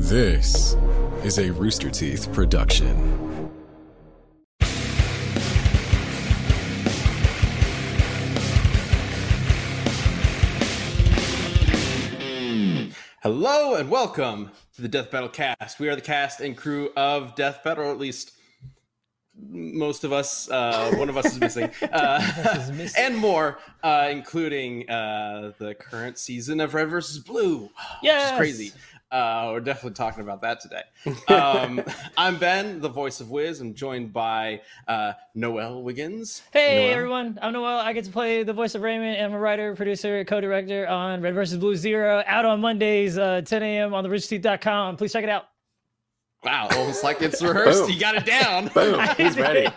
This 0.00 0.76
is 1.24 1.38
a 1.38 1.50
Rooster 1.50 1.90
Teeth 1.90 2.32
production. 2.32 3.50
Hello 13.22 13.74
and 13.74 13.90
welcome 13.90 14.52
to 14.76 14.82
the 14.82 14.88
Death 14.88 15.10
Battle 15.10 15.28
cast. 15.28 15.80
We 15.80 15.88
are 15.88 15.96
the 15.96 16.00
cast 16.00 16.40
and 16.40 16.56
crew 16.56 16.90
of 16.96 17.34
Death 17.34 17.64
Battle, 17.64 17.86
or 17.86 17.90
at 17.90 17.98
least 17.98 18.38
most 19.36 20.04
of 20.04 20.12
us. 20.12 20.48
Uh, 20.48 20.94
one 20.94 21.08
of 21.08 21.16
us 21.16 21.26
is 21.26 21.40
missing, 21.40 21.70
uh, 21.92 22.70
and 22.96 23.16
more, 23.16 23.58
uh, 23.82 24.08
including 24.10 24.88
uh, 24.88 25.52
the 25.58 25.74
current 25.74 26.18
season 26.18 26.60
of 26.60 26.74
Red 26.74 26.88
versus 26.88 27.18
Blue. 27.18 27.68
Yes! 28.00 28.22
which 28.22 28.32
is 28.32 28.38
crazy. 28.38 28.72
Uh, 29.10 29.48
we're 29.52 29.60
definitely 29.60 29.94
talking 29.94 30.22
about 30.22 30.42
that 30.42 30.60
today. 30.60 30.82
Um, 31.28 31.82
I'm 32.16 32.36
Ben, 32.38 32.80
the 32.80 32.88
voice 32.88 33.20
of 33.20 33.30
Wiz. 33.30 33.60
I'm 33.60 33.74
joined 33.74 34.12
by 34.12 34.60
uh, 34.86 35.12
Noel 35.34 35.82
Wiggins. 35.82 36.42
Hey 36.52 36.84
Noel. 36.88 36.94
everyone, 36.94 37.38
I'm 37.40 37.52
Noel. 37.52 37.78
I 37.78 37.92
get 37.92 38.04
to 38.04 38.10
play 38.10 38.42
the 38.42 38.52
voice 38.52 38.74
of 38.74 38.82
Raymond. 38.82 39.22
I'm 39.22 39.32
a 39.32 39.38
writer, 39.38 39.74
producer, 39.74 40.24
co-director 40.24 40.86
on 40.88 41.22
Red 41.22 41.34
vs. 41.34 41.58
Blue 41.58 41.76
Zero, 41.76 42.22
out 42.26 42.44
on 42.44 42.60
Mondays, 42.60 43.16
uh, 43.18 43.40
10 43.42 43.62
a.m. 43.62 43.94
on 43.94 44.04
the 44.04 44.10
RoosterTeeth.com. 44.10 44.96
Please 44.96 45.12
check 45.12 45.24
it 45.24 45.30
out. 45.30 45.44
Wow, 46.44 46.68
almost 46.72 47.02
like 47.02 47.22
it's 47.22 47.42
rehearsed. 47.42 47.82
Boom. 47.84 47.90
You 47.90 48.00
got 48.00 48.14
it 48.14 48.26
down. 48.26 48.68
Boom, 48.74 49.00
he's 49.16 49.36
ready. 49.38 49.68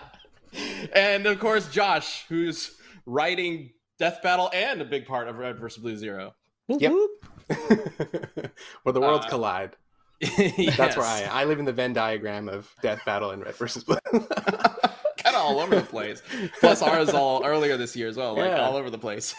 and 0.93 1.25
of 1.25 1.39
course, 1.39 1.69
Josh, 1.69 2.25
who's 2.27 2.77
writing 3.05 3.71
Death 3.97 4.21
Battle 4.21 4.49
and 4.53 4.81
a 4.81 4.85
big 4.85 5.05
part 5.05 5.27
of 5.27 5.37
Red 5.37 5.57
vs. 5.59 5.81
Blue 5.81 5.95
Zero. 5.95 6.33
Yep. 6.67 6.91
whoop. 6.91 7.11
Where 8.83 8.93
the 8.93 9.01
worlds 9.01 9.25
Uh, 9.25 9.29
collide. 9.29 9.75
Yes. 10.19 10.77
That's 10.77 10.95
where 10.95 11.05
I 11.05 11.23
I 11.31 11.45
live 11.45 11.59
in 11.59 11.65
the 11.65 11.73
Venn 11.73 11.93
diagram 11.93 12.47
of 12.47 12.69
Death 12.81 13.01
Battle 13.05 13.31
and 13.31 13.43
Red 13.43 13.55
versus 13.55 13.83
Blue. 13.83 13.97
kind 14.11 15.35
of 15.35 15.35
all 15.35 15.59
over 15.59 15.75
the 15.75 15.81
place. 15.81 16.21
Plus, 16.59 16.81
ours 16.81 17.09
all 17.09 17.43
earlier 17.45 17.75
this 17.77 17.95
year 17.95 18.07
as 18.07 18.17
well, 18.17 18.35
like 18.35 18.51
Yeah. 18.51 18.61
all 18.65 18.75
over 18.77 18.89
the 18.89 18.97
place. 18.99 19.33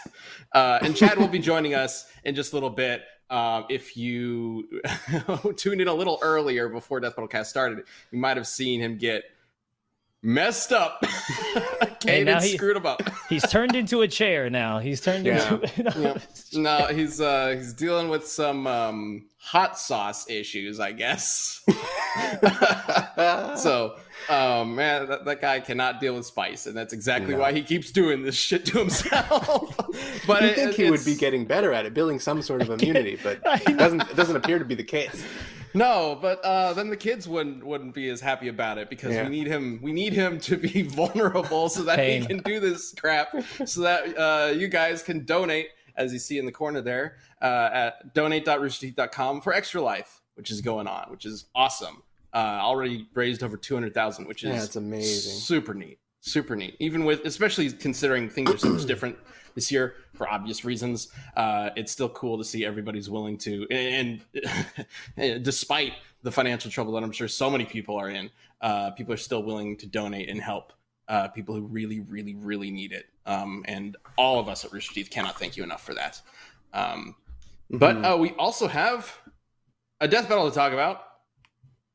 Uh, 0.53 0.79
and 0.81 0.95
Chad 0.95 1.17
will 1.17 1.27
be 1.29 1.39
joining 1.39 1.73
us 1.73 2.05
in 2.25 2.35
just 2.35 2.51
a 2.53 2.55
little 2.55 2.69
bit. 2.69 3.01
Um, 3.29 3.65
if 3.69 3.95
you 3.97 4.67
tuned 5.55 5.81
in 5.81 5.87
a 5.87 5.93
little 5.93 6.19
earlier 6.21 6.67
before 6.69 6.99
Death 6.99 7.15
Battle 7.15 7.27
Cast 7.29 7.49
started, 7.49 7.83
you 8.11 8.19
might 8.19 8.37
have 8.37 8.45
seen 8.47 8.79
him 8.81 8.97
get 8.97 9.23
messed 10.23 10.71
up. 10.71 11.01
Kaden 11.99 12.25
now 12.25 12.41
he- 12.41 12.55
screwed 12.57 12.77
him 12.77 12.85
up. 12.85 13.01
He's 13.29 13.43
turned 13.49 13.75
into 13.75 14.01
a 14.01 14.07
chair 14.07 14.49
now. 14.49 14.79
He's 14.79 14.99
turned 15.01 15.25
Yeah. 15.25 15.53
into. 15.53 15.69
Yep. 15.99 16.21
No, 16.53 16.85
he's 16.87 17.19
uh 17.21 17.55
he's 17.57 17.73
dealing 17.73 18.09
with 18.09 18.27
some 18.27 18.65
um 18.67 19.25
hot 19.39 19.77
sauce 19.77 20.29
issues, 20.29 20.79
I 20.79 20.91
guess. 20.91 21.61
so, 23.57 23.95
um 24.29 24.75
man, 24.75 25.07
that, 25.07 25.25
that 25.25 25.41
guy 25.41 25.59
cannot 25.59 25.99
deal 25.99 26.15
with 26.15 26.25
spice, 26.25 26.65
and 26.67 26.75
that's 26.75 26.93
exactly 26.93 27.33
No. 27.33 27.39
why 27.41 27.53
he 27.53 27.61
keeps 27.63 27.91
doing 27.91 28.23
this 28.23 28.35
shit 28.35 28.65
to 28.67 28.79
himself. 28.79 29.75
but 30.27 30.41
you 30.41 30.47
it- 30.49 30.55
think 30.55 30.73
he 30.75 30.89
would 30.91 31.03
be 31.05 31.15
getting 31.15 31.45
better 31.45 31.73
at 31.73 31.85
it, 31.85 31.93
building 31.93 32.19
some 32.19 32.41
sort 32.41 32.61
of 32.61 32.69
immunity, 32.69 33.17
but 33.23 33.39
it 33.67 33.77
doesn't 33.77 34.01
it 34.01 34.15
doesn't 34.15 34.35
appear 34.35 34.59
to 34.59 34.65
be 34.65 34.75
the 34.75 34.83
case. 34.83 35.23
No, 35.73 36.17
but 36.21 36.43
uh 36.43 36.73
then 36.73 36.89
the 36.89 36.97
kids 36.97 37.27
wouldn't 37.27 37.65
wouldn't 37.65 37.93
be 37.93 38.09
as 38.09 38.21
happy 38.21 38.47
about 38.47 38.77
it 38.77 38.89
because 38.89 39.13
Yeah. 39.13 39.23
we 39.23 39.29
need 39.29 39.47
him 39.47 39.79
we 39.81 39.91
need 39.93 40.13
him 40.13 40.39
to 40.41 40.57
be 40.57 40.81
vulnerable 40.99 41.69
so 41.69 41.83
that 41.83 41.97
Pain. 41.97 42.21
he 42.21 42.27
can 42.27 42.37
do 42.39 42.59
this 42.59 42.93
crap 42.99 43.29
so 43.65 43.81
that 43.81 44.17
uh 44.17 44.51
you 44.51 44.67
guys 44.67 45.01
can 45.03 45.25
donate 45.25 45.69
as 45.95 46.11
you 46.13 46.19
see 46.19 46.37
in 46.39 46.45
the 46.45 46.51
corner 46.51 46.81
there 46.81 47.17
uh, 47.41 47.69
at 47.73 48.13
donate.roosterteeth.com 48.13 49.41
for 49.41 49.53
extra 49.53 49.81
life 49.81 50.21
which 50.35 50.49
is 50.51 50.61
going 50.61 50.87
on 50.87 51.09
which 51.11 51.25
is 51.25 51.45
awesome 51.55 52.01
uh 52.33 52.37
already 52.61 53.07
raised 53.13 53.43
over 53.43 53.57
200,000 53.57 54.27
which 54.27 54.43
is 54.43 54.49
Yeah, 54.55 54.63
it's 54.63 54.75
amazing. 54.75 55.33
super 55.39 55.73
neat 55.73 55.99
super 56.23 56.55
neat. 56.55 56.75
Even 56.79 57.03
with 57.03 57.25
especially 57.25 57.69
considering 57.69 58.29
things 58.29 58.49
are 58.49 58.57
so 58.57 58.69
much 58.69 58.85
different 58.93 59.17
this 59.55 59.71
year 59.71 59.95
for 60.15 60.27
obvious 60.27 60.65
reasons 60.65 61.09
uh 61.35 61.69
it's 61.75 61.91
still 61.91 62.09
cool 62.09 62.39
to 62.39 62.43
see 62.43 62.65
everybody's 62.65 63.07
willing 63.07 63.37
to 63.37 63.67
and, 63.69 64.21
and 65.15 65.43
despite 65.43 65.93
the 66.23 66.31
financial 66.31 66.71
trouble 66.71 66.91
that 66.93 67.03
i'm 67.03 67.11
sure 67.11 67.27
so 67.27 67.51
many 67.51 67.63
people 67.63 67.95
are 67.95 68.09
in 68.09 68.31
uh 68.61 68.89
people 68.91 69.13
are 69.13 69.17
still 69.17 69.43
willing 69.43 69.77
to 69.77 69.85
donate 69.85 70.27
and 70.27 70.41
help 70.41 70.73
uh 71.07 71.27
people 71.27 71.53
who 71.53 71.61
really 71.61 71.99
really 71.99 72.33
really 72.33 72.71
need 72.71 72.93
it. 72.93 73.05
Um 73.27 73.63
and 73.67 73.95
all 74.17 74.39
of 74.39 74.47
us 74.49 74.65
at 74.65 74.71
rooster 74.71 74.93
teeth 74.95 75.09
cannot 75.11 75.37
thank 75.37 75.55
you 75.55 75.61
enough 75.63 75.83
for 75.85 75.93
that. 75.93 76.19
Um 76.73 77.15
but 77.69 77.97
Mhm. 77.97 78.13
uh, 78.13 78.17
we 78.17 78.31
also 78.31 78.67
have 78.67 79.15
a 79.99 80.07
death 80.07 80.27
battle 80.29 80.49
to 80.49 80.55
talk 80.55 80.73
about. 80.73 81.01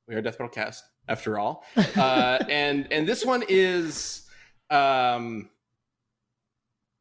We 0.06 0.15
are 0.15 0.22
death 0.22 0.39
battle 0.39 0.49
cast 0.50 0.84
after 1.09 1.39
all. 1.39 1.65
Uh, 1.77 2.39
and 2.49 2.87
and 2.93 3.09
this 3.09 3.25
one 3.25 3.43
is 3.49 4.29
um 4.71 5.49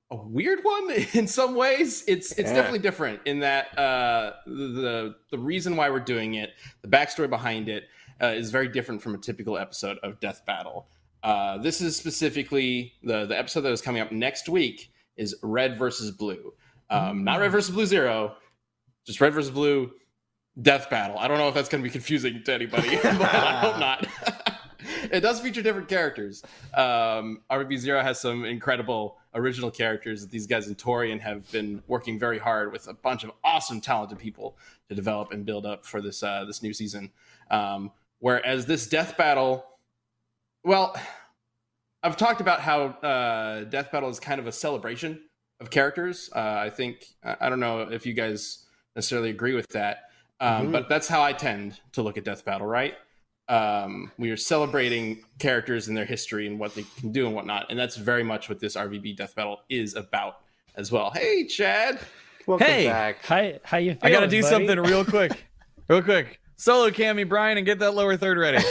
a 0.10 0.16
weird 0.16 0.60
one 0.64 0.90
in 1.14 1.28
some 1.28 1.56
ways. 1.56 2.04
It's 2.08 2.32
it's 2.34 2.50
Yeah. 2.50 2.56
definitely 2.56 2.80
different 2.80 3.20
in 3.26 3.40
that 3.40 3.78
uh 3.78 4.34
the 4.46 5.16
the 5.32 5.38
reason 5.38 5.76
why 5.76 5.90
we're 5.90 6.00
doing 6.00 6.36
it 6.36 6.52
the 6.82 6.88
backstory 6.88 7.30
behind 7.30 7.68
it 7.70 7.84
uh, 8.22 8.28
is 8.28 8.50
very 8.50 8.68
different 8.70 9.02
from 9.02 9.14
a 9.16 9.18
typical 9.18 9.58
episode 9.58 9.98
of 10.04 10.20
death 10.20 10.46
battle. 10.46 10.88
Uh 11.24 11.58
this 11.58 11.82
is 11.82 11.96
specifically 11.98 12.94
the 13.04 13.26
the 13.26 13.38
episode 13.38 13.62
that 13.62 13.72
is 13.72 13.82
coming 13.82 14.02
up 14.02 14.12
next 14.12 14.48
week 14.48 14.92
is 15.18 15.36
red 15.44 15.78
versus 15.78 16.12
blue. 16.12 16.54
Um 16.90 17.24
not 17.26 17.40
red 17.42 17.52
versus 17.52 17.74
blue 17.74 17.86
zero 17.86 18.36
just 19.06 19.20
red 19.20 19.34
versus 19.34 19.52
blue 19.52 19.92
death 20.62 20.90
battle. 20.90 21.18
I 21.18 21.28
don't 21.28 21.38
know 21.38 21.48
if 21.48 21.54
that's 21.54 21.70
going 21.70 21.84
to 21.84 21.88
be 21.88 21.92
confusing 21.92 22.44
to 22.44 22.54
anybody 22.54 22.96
but 23.04 23.22
i 23.22 23.60
hope 23.60 23.80
not. 23.80 24.08
It 25.12 25.22
does 25.22 25.40
feature 25.40 25.62
different 25.62 25.88
characters. 25.88 26.44
Um 26.74 27.42
rvb 27.52 27.78
zero 27.78 28.02
has 28.02 28.20
some 28.20 28.46
incredible 28.46 29.18
original 29.36 29.70
characters 29.70 30.22
that 30.22 30.32
these 30.32 30.48
guys 30.48 30.68
in 30.68 30.76
torian 30.76 31.20
have 31.20 31.50
been 31.52 31.84
working 31.88 32.18
very 32.18 32.40
hard 32.40 32.72
with 32.72 32.88
a 32.88 32.94
bunch 32.94 33.24
of 33.24 33.32
awesome 33.44 33.80
talented 33.82 34.18
people 34.18 34.58
to 34.90 34.96
develop 34.96 35.32
and 35.32 35.46
build 35.46 35.66
up 35.66 35.86
for 35.86 36.02
this 36.02 36.24
uh 36.24 36.46
this 36.46 36.64
new 36.64 36.74
season. 36.74 37.12
Um 37.52 37.92
whereas 38.20 38.66
this 38.66 38.88
death 38.88 39.18
battle 39.18 39.66
well 40.64 40.96
i've 42.02 42.18
talked 42.18 42.42
about 42.42 42.62
how 42.62 42.84
uh 42.84 43.66
death 43.66 43.92
battle 43.92 44.10
is 44.10 44.20
kind 44.20 44.40
of 44.40 44.48
a 44.48 44.52
celebration 44.52 45.22
of 45.60 45.70
characters. 45.70 46.30
Uh 46.36 46.58
i 46.60 46.70
think 46.70 47.06
I 47.24 47.50
don't 47.50 47.60
know 47.60 47.82
if 47.82 48.06
you 48.06 48.14
guys 48.14 48.66
necessarily 48.96 49.30
agree 49.30 49.54
with 49.54 49.68
that 49.70 50.07
um 50.40 50.68
Mhm. 50.68 50.72
but 50.72 50.90
that's 50.90 51.08
how 51.08 51.22
i 51.22 51.34
tend 51.34 51.80
to 51.94 52.02
look 52.02 52.18
at 52.18 52.24
death 52.24 52.44
battle 52.46 52.68
right 52.68 52.96
um, 53.50 54.12
we 54.18 54.30
are 54.32 54.36
celebrating 54.36 55.24
characters 55.40 55.88
and 55.88 55.96
their 55.96 56.04
history 56.04 56.48
and 56.48 56.60
what 56.60 56.76
they 56.76 56.84
can 57.00 57.14
do 57.14 57.28
and 57.28 57.34
whatnot, 57.34 57.68
and 57.70 57.80
that's 57.80 57.96
very 57.96 58.22
much 58.22 58.50
what 58.50 58.60
this 58.60 58.76
RVB 58.76 59.16
Death 59.16 59.36
Battle 59.36 59.62
is 59.70 59.96
about 59.96 60.42
as 60.76 60.92
well. 60.92 61.12
Hey, 61.12 61.46
Chad. 61.48 61.98
Welcome 62.46 62.68
Hey! 62.68 62.88
back. 62.88 63.24
How, 63.26 63.54
how 63.64 63.78
you 63.78 63.92
feeling, 63.92 64.00
I 64.04 64.10
gotta 64.12 64.28
do 64.28 64.42
buddy? 64.42 64.54
something 64.54 64.78
real 64.82 65.06
quick. 65.06 65.46
Real 65.88 66.02
quick. 66.02 66.42
Solo 66.58 66.90
Cammy 66.90 67.26
Brian 67.26 67.58
and 67.58 67.66
get 67.66 67.80
that 67.80 67.94
lower 67.94 68.18
third 68.18 68.38
ready. 68.38 68.62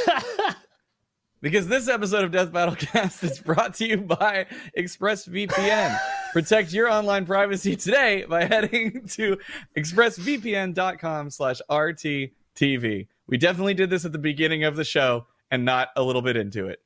because 1.41 1.69
this 1.69 1.89
episode 1.89 2.25
of 2.25 2.31
Death 2.31 2.53
Battle 2.53 2.75
Cast 2.77 3.25
is 3.25 3.39
brought 3.39 3.73
to 3.77 3.87
you 3.87 3.97
by 4.03 4.45
ExpressVPN. 4.77 5.99
Protect 6.37 6.71
your 6.71 6.91
online 6.91 7.25
privacy 7.25 7.77
today 7.77 8.27
by 8.29 8.45
heading 8.45 9.07
to 9.13 9.39
expressvpn.com 9.75 11.31
slash 11.31 11.63
RTTV. 11.71 13.07
We 13.27 13.39
definitely 13.39 13.73
did 13.73 13.89
this 13.89 14.05
at 14.05 14.13
the 14.13 14.19
beginning 14.19 14.63
of 14.65 14.77
the 14.77 14.85
show 14.85 15.29
and 15.51 15.65
not 15.65 15.89
a 15.97 16.03
little 16.03 16.21
bit 16.21 16.37
into 16.37 16.67
it. 16.67 16.81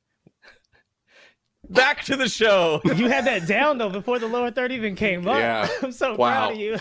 Back 1.68 2.04
to 2.04 2.14
the 2.14 2.28
show. 2.28 2.80
you 2.94 3.08
had 3.08 3.24
that 3.24 3.48
down 3.48 3.78
though 3.78 3.90
before 3.90 4.20
the 4.20 4.28
lower 4.28 4.52
third 4.52 4.70
even 4.70 4.94
came 4.94 5.26
up. 5.26 5.38
Yeah. 5.38 5.68
I'm 5.82 5.90
so 5.90 6.10
Wow. 6.14 6.16
proud 6.46 6.52
of 6.52 6.58
you. 6.60 6.78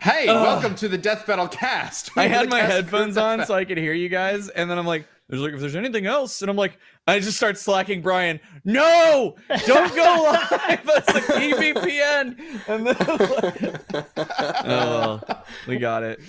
Hey, 0.00 0.28
Ugh. 0.28 0.42
welcome 0.46 0.74
to 0.76 0.88
the 0.88 0.96
Death 0.96 1.26
Battle 1.26 1.48
Cast. 1.48 2.10
I 2.16 2.26
had 2.26 2.48
my 2.48 2.60
headphones 2.60 3.18
on 3.18 3.44
so 3.44 3.52
I 3.54 3.66
could 3.66 3.76
hear 3.76 3.92
you 3.92 4.08
guys, 4.08 4.48
and 4.48 4.70
then 4.70 4.78
I'm 4.78 4.86
like, 4.86 5.06
"There's 5.32 5.40
like, 5.42 5.54
if 5.54 5.60
there's 5.60 5.74
anything 5.76 6.04
else," 6.04 6.42
and 6.42 6.50
I'm 6.50 6.58
like, 6.58 6.76
I 7.06 7.18
just 7.18 7.38
start 7.38 7.56
slacking 7.56 8.02
Brian. 8.02 8.38
No, 8.66 9.34
don't 9.66 9.96
go 9.96 10.02
live. 10.30 10.84
That's 10.84 11.14
like 11.14 11.24
EVPN, 11.24 12.68
and 12.68 12.86
then 12.86 12.96
oh, 14.18 15.22
well, 15.24 15.44
we 15.66 15.78
got 15.78 16.02
it. 16.02 16.20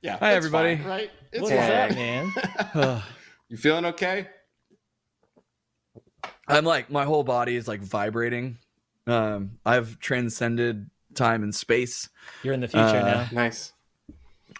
Yeah. 0.00 0.16
Hi, 0.20 0.30
it's 0.32 0.38
everybody. 0.38 0.76
fine, 0.76 0.86
right? 0.86 1.10
It's 1.32 1.42
What 1.42 1.50
fine. 1.52 1.58
is 1.60 1.68
that, 1.68 2.74
man? 2.74 3.02
You 3.50 3.56
feeling 3.58 3.84
okay? 3.86 4.28
I'm 6.46 6.64
like, 6.64 6.90
my 6.90 7.04
whole 7.04 7.24
body 7.24 7.56
is 7.56 7.68
like 7.68 7.80
vibrating. 7.80 8.58
Um, 9.06 9.58
I've 9.66 9.98
transcended 10.00 10.90
time 11.14 11.42
and 11.42 11.54
space. 11.54 12.08
You're 12.42 12.54
in 12.54 12.60
the 12.60 12.68
future 12.68 12.84
Uh, 12.84 13.02
now. 13.04 13.28
Nice. 13.32 13.72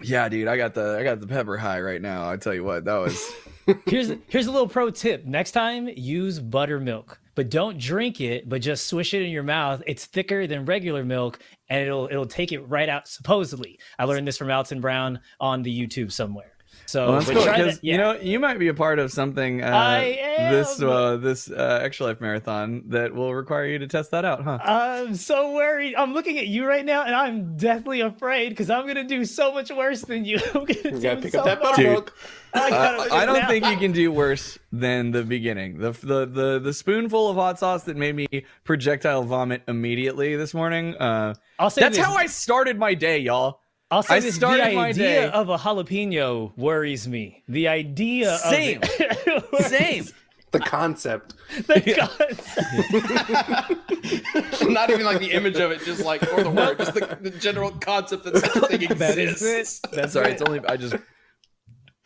Yeah, 0.03 0.29
dude, 0.29 0.49
I 0.49 0.57
got 0.57 0.75
the 0.75 0.97
I 0.99 1.03
got 1.03 1.21
the 1.21 1.27
pepper 1.27 1.57
high 1.57 1.81
right 1.81 2.01
now. 2.01 2.31
I 2.31 2.37
tell 2.37 2.55
you 2.55 2.65
what, 2.65 2.85
that 2.85 2.97
was 2.97 3.33
Here's 3.87 4.11
here's 4.29 4.47
a 4.47 4.51
little 4.51 4.69
pro 4.69 4.91
tip. 4.91 5.27
Next 5.27 5.53
time, 5.53 5.89
use 5.95 6.41
buttermilk, 6.41 7.21
but 7.35 7.51
don't 7.51 7.79
drink 7.79 8.21
it, 8.21 8.49
but 8.49 8.63
just 8.63 8.87
swish 8.87 9.13
it 9.13 9.23
in 9.23 9.31
your 9.31 9.43
mouth. 9.43 9.83
It's 9.87 10.07
thicker 10.07 10.47
than 10.47 10.65
regular 10.65 11.05
milk, 11.05 11.41
and 11.69 11.83
it'll 11.83 12.07
it'll 12.07 12.27
take 12.27 12.53
it 12.53 12.61
right 12.61 12.89
out. 12.89 13.09
Supposedly, 13.09 13.79
I 13.99 14.05
learned 14.05 14.27
this 14.27 14.39
from 14.39 14.51
Alton 14.51 14.81
Brown 14.81 15.21
on 15.41 15.63
the 15.63 15.87
YouTube 15.87 16.13
somewhere. 16.13 16.53
So 16.89 17.05
Well, 17.05 17.13
that's 17.17 17.27
but 17.27 17.35
cool 17.35 17.45
try 17.45 17.57
because 17.59 17.81
yeah. 17.83 17.93
you 17.93 17.99
know 17.99 18.13
you 18.15 18.41
might 18.41 18.59
be 18.59 18.69
a 18.69 18.75
part 18.75 18.99
of 18.99 19.13
something. 19.13 19.63
Uh, 19.63 19.67
I 19.67 19.99
am. 20.39 20.53
This 20.55 20.81
uh, 20.83 21.19
this 21.19 21.51
uh, 21.51 21.81
extra 21.83 22.07
life 22.07 22.19
marathon 22.23 22.83
that 22.87 23.15
will 23.15 23.35
require 23.35 23.67
you 23.67 23.79
to 23.81 23.87
test 23.87 24.11
that 24.13 24.25
out, 24.25 24.43
huh? 24.43 24.59
I'm 24.63 25.15
so 25.15 25.53
worried. 25.53 25.95
I'm 25.97 26.15
looking 26.15 26.39
at 26.39 26.47
you 26.47 26.67
right 26.67 26.87
now, 26.87 27.05
and 27.05 27.15
I'm 27.15 27.59
deathly 27.59 28.01
afraid 28.01 28.49
because 28.49 28.71
I'm 28.71 28.87
gonna 28.87 29.05
do 29.05 29.27
so 29.27 29.53
much 29.53 29.71
worse 29.71 30.01
than 30.01 30.25
you. 30.25 30.39
I'm 30.55 30.65
gonna 30.65 30.81
You 30.83 30.91
do 30.93 31.01
gotta 31.01 31.21
pick 31.21 31.33
so 31.33 31.41
up 31.41 31.45
that 31.45 31.63
much. 31.63 31.77
buttermilk. 31.77 32.15
I, 32.55 32.71
gotta 32.71 32.75
I, 32.75 32.97
look 32.97 33.13
I 33.13 33.23
at 33.23 33.27
don't 33.27 33.39
now. 33.41 33.49
think 33.49 33.67
you 33.67 33.77
can 33.77 33.93
do 33.93 34.11
worse 34.11 34.59
than 34.73 35.11
the 35.11 35.25
beginning. 35.25 35.79
The, 35.81 35.91
the 35.91 36.25
the 36.25 36.59
the 36.59 36.73
spoonful 36.73 37.29
of 37.29 37.37
hot 37.37 37.59
sauce 37.59 37.83
that 37.83 37.99
made 37.99 38.17
me 38.17 38.27
projectile 38.65 39.25
vomit 39.25 39.63
immediately 39.69 40.37
this 40.37 40.55
morning. 40.55 40.95
Uh, 40.97 41.35
I'll 41.59 41.69
say 41.69 41.83
that's 41.83 41.99
this. 41.99 42.07
how 42.07 42.15
I 42.15 42.25
started 42.25 42.79
my 42.79 42.95
day, 42.95 43.19
y'all. 43.19 43.61
I'll 43.91 44.03
say 44.03 44.17
I 44.17 44.21
this, 44.21 44.35
started 44.35 44.67
the 44.67 44.75
my 44.75 44.89
idea 44.89 45.23
day- 45.23 45.31
of 45.31 45.49
a 45.49 45.57
jalapeno 45.57 46.53
worries 46.57 47.09
me. 47.09 47.43
The 47.49 47.69
idea 47.69 48.37
Same. 48.39 48.79
of 48.83 48.91
it 49.01 49.65
Same. 49.65 50.05
The 50.51 50.61
concept. 50.61 51.35
The 51.67 51.81
concept. 51.99 52.41
Not 54.71 54.91
even 54.91 55.05
like 55.05 55.19
the 55.21 55.31
image 55.33 55.57
of 55.57 55.71
it, 55.71 55.83
just 55.85 56.03
like 56.05 56.23
or 56.33 56.43
the 56.43 56.51
word, 56.51 56.79
just 56.79 56.95
the, 56.95 57.19
the 57.21 57.31
general 57.31 57.71
concept 57.71 58.25
that 58.25 58.37
such 58.39 58.57
a 58.57 58.61
thing 58.67 58.83
exists. 58.83 58.99
That 58.99 59.19
is 59.19 59.43
it. 59.43 59.81
That's 59.93 60.13
Sorry, 60.15 60.31
it. 60.31 60.33
it's 60.33 60.43
only 60.43 60.61
I 60.67 60.77
just 60.79 60.97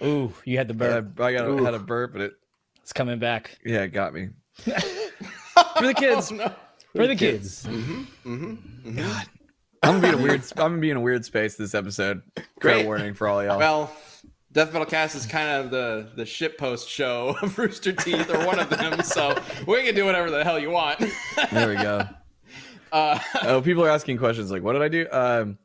Ooh, 0.02 0.32
you 0.44 0.58
had 0.58 0.67
the 0.69 0.75
I, 0.75 1.00
burp. 1.00 1.20
I 1.20 1.32
got 1.32 1.49
Ooh. 1.49 1.64
had 1.64 1.75
a 1.75 1.79
burp, 1.79 2.12
but 2.12 2.20
it 2.23 2.32
It's 2.81 2.93
coming 2.93 3.19
back 3.20 3.58
yeah 3.64 3.82
it 3.82 3.88
got 3.88 4.12
me. 4.14 4.29
For 4.64 4.73
the 5.87 5.94
kids, 5.94 6.32
oh, 6.32 6.52
for 6.96 7.06
the 7.06 7.14
kids. 7.17 7.64
Mm-hmm. 7.64 8.02
Mm-hmm. 8.34 8.55
Mm-hmm. 8.99 9.41
I'm 9.82 10.00
gonna 10.00 10.00
be 10.00 10.08
in 10.08 10.14
a 10.14 10.23
weird. 10.29 10.43
I'm 10.52 10.56
gonna 10.56 10.79
be 10.79 10.90
in 10.90 10.96
a 10.96 11.00
weird 11.00 11.25
space 11.25 11.56
this 11.56 11.75
episode. 11.75 12.23
Fair 12.37 12.44
Great. 12.61 12.87
warning 12.87 13.14
for 13.14 13.29
all 13.29 13.43
y'all. 13.43 13.58
Well, 13.58 13.94
Death 14.52 14.73
Battle 14.73 14.87
Cast 14.87 15.14
is 15.14 15.26
kind 15.26 15.49
of 15.49 15.70
the 15.70 16.11
the 16.14 16.26
shit 16.26 16.58
post 16.58 16.88
show 16.88 17.34
of 17.43 17.58
Rooster 17.58 17.93
Teeth 17.93 18.31
or 18.31 18.46
one 18.46 18.58
of 18.58 18.70
them, 18.70 19.02
so 19.02 19.37
we 19.67 19.82
can 19.82 19.94
do 19.94 20.05
whatever 20.05 20.31
the 20.31 20.44
hell 20.44 20.58
you 20.58 20.70
want. 20.70 21.02
there 21.50 21.69
we 21.69 21.75
go. 21.76 22.06
Uh, 22.93 23.19
oh, 23.44 23.62
people 23.62 23.82
are 23.82 23.88
asking 23.88 24.19
questions 24.19 24.50
like, 24.50 24.62
"What 24.62 24.75
did 24.75 24.82
I 24.82 24.88
do?" 24.88 25.06
Um, 25.11 25.56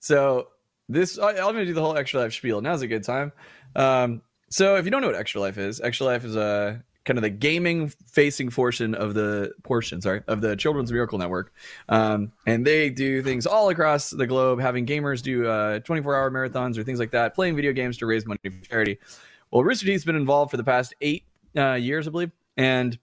so 0.00 0.48
this, 0.88 1.18
I, 1.18 1.32
I'm 1.32 1.34
going 1.36 1.56
to 1.56 1.64
do 1.66 1.74
the 1.74 1.82
whole 1.82 1.94
Extra 1.98 2.20
Life 2.20 2.32
spiel. 2.32 2.62
Now's 2.62 2.80
a 2.80 2.86
good 2.86 3.04
time. 3.04 3.30
Um, 3.76 4.22
so 4.48 4.76
if 4.76 4.86
you 4.86 4.90
don't 4.90 5.02
know 5.02 5.08
what 5.08 5.16
Extra 5.16 5.42
Life 5.42 5.58
is, 5.58 5.82
Extra 5.82 6.06
Life 6.06 6.24
is 6.24 6.34
a 6.34 6.82
kind 7.04 7.18
of 7.18 7.22
the 7.22 7.30
gaming 7.30 7.88
facing 7.88 8.50
portion 8.50 8.94
of 8.94 9.14
the 9.14 9.52
portion, 9.62 10.00
sorry, 10.00 10.22
of 10.28 10.40
the 10.40 10.56
Children's 10.56 10.92
Miracle 10.92 11.18
Network, 11.18 11.52
um, 11.88 12.32
and 12.46 12.66
they 12.66 12.90
do 12.90 13.22
things 13.22 13.46
all 13.46 13.68
across 13.70 14.10
the 14.10 14.26
globe, 14.26 14.60
having 14.60 14.86
gamers 14.86 15.22
do 15.22 15.46
uh, 15.46 15.80
24 15.80 16.16
hour 16.16 16.30
marathons 16.30 16.78
or 16.78 16.84
things 16.84 16.98
like 16.98 17.10
that, 17.10 17.34
playing 17.34 17.56
video 17.56 17.72
games 17.72 17.98
to 17.98 18.06
raise 18.06 18.26
money 18.26 18.40
for 18.44 18.66
charity. 18.66 18.98
Well, 19.50 19.64
Rooster 19.64 19.86
Teeth's 19.86 20.04
been 20.04 20.16
involved 20.16 20.50
for 20.50 20.56
the 20.56 20.64
past 20.64 20.94
eight 21.00 21.24
uh, 21.56 21.74
years, 21.74 22.06
I 22.06 22.10
believe, 22.10 22.32
and 22.56 22.98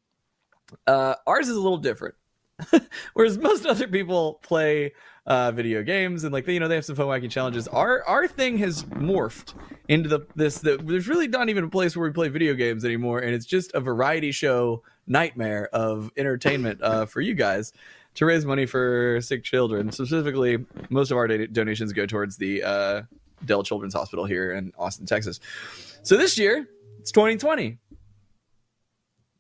uh, 0.88 1.16
ours 1.28 1.48
is 1.48 1.56
a 1.56 1.62
little 1.62 1.78
different. 1.78 2.16
Whereas 3.14 3.38
most 3.38 3.66
other 3.66 3.88
people 3.88 4.40
play 4.44 4.94
uh, 5.30 5.52
video 5.52 5.84
games 5.84 6.24
and 6.24 6.34
like 6.34 6.48
you 6.48 6.60
know 6.60 6.68
they 6.68 6.76
have 6.76 6.86
some 6.86 6.96
fun 6.96 7.06
wacky 7.06 7.30
challenges. 7.30 7.68
Our 7.68 8.04
our 8.06 8.28
thing 8.28 8.58
has 8.58 8.84
morphed 8.86 9.54
into 9.88 10.10
the 10.10 10.22
this 10.36 10.58
that 10.60 10.86
there's 10.86 11.08
really 11.08 11.28
not 11.28 11.50
even 11.50 11.64
a 11.64 11.70
place 11.70 11.96
where 11.96 12.08
we 12.08 12.14
play 12.14 12.30
video 12.30 12.56
games 12.56 12.84
anymore, 12.84 13.20
and 13.20 13.34
it's 13.34 13.46
just 13.46 13.72
a 13.74 13.80
variety 13.80 14.32
show 14.32 14.84
nightmare 15.08 15.70
of 15.72 16.12
entertainment 16.18 16.82
uh, 16.82 17.06
for 17.06 17.22
you 17.22 17.36
guys 17.36 17.72
to 18.16 18.26
raise 18.26 18.44
money 18.44 18.66
for 18.66 19.20
sick 19.22 19.44
children. 19.44 19.92
Specifically, 19.92 20.66
most 20.90 21.12
of 21.12 21.18
our 21.18 21.28
do- 21.28 21.48
donations 21.48 21.94
go 21.94 22.08
towards 22.08 22.38
the 22.38 22.64
uh, 22.64 23.02
Dell 23.46 23.64
Children's 23.64 23.94
Hospital 23.94 24.26
here 24.26 24.52
in 24.54 24.74
Austin, 24.78 25.06
Texas. 25.06 25.40
So 26.02 26.18
this 26.18 26.38
year 26.40 26.68
it's 27.00 27.12
2020. 27.12 27.78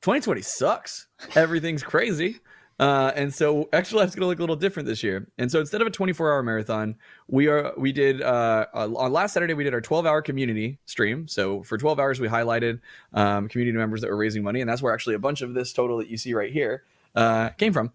2020 0.01 0.42
sucks. 0.42 1.07
Everything's 1.35 1.83
crazy. 1.83 2.39
Uh, 2.79 3.11
and 3.15 3.33
so 3.33 3.67
Extra 3.73 3.97
Life's 3.97 4.15
going 4.15 4.21
to 4.21 4.27
look 4.27 4.39
a 4.39 4.41
little 4.41 4.55
different 4.55 4.87
this 4.87 5.03
year. 5.03 5.27
And 5.37 5.51
so 5.51 5.59
instead 5.59 5.81
of 5.81 5.87
a 5.87 5.89
24 5.89 6.31
hour 6.31 6.41
marathon, 6.41 6.95
we 7.27 7.47
are 7.47 7.73
we 7.77 7.91
did 7.91 8.21
uh, 8.21 8.67
on 8.73 9.11
last 9.11 9.33
Saturday 9.33 9.53
we 9.53 9.65
did 9.65 9.73
our 9.73 9.81
12 9.81 10.05
hour 10.05 10.21
community 10.21 10.79
stream. 10.85 11.27
So 11.27 11.61
for 11.63 11.77
12 11.77 11.99
hours 11.99 12.19
we 12.21 12.29
highlighted 12.29 12.79
um, 13.13 13.49
community 13.49 13.77
members 13.77 14.01
that 14.01 14.09
were 14.09 14.15
raising 14.17 14.43
money, 14.43 14.61
and 14.61 14.69
that's 14.69 14.81
where 14.81 14.93
actually 14.93 15.15
a 15.15 15.19
bunch 15.19 15.41
of 15.41 15.53
this 15.53 15.73
total 15.73 15.97
that 15.97 16.07
you 16.07 16.17
see 16.17 16.33
right 16.33 16.51
here 16.51 16.83
uh, 17.15 17.49
came 17.49 17.73
from. 17.73 17.91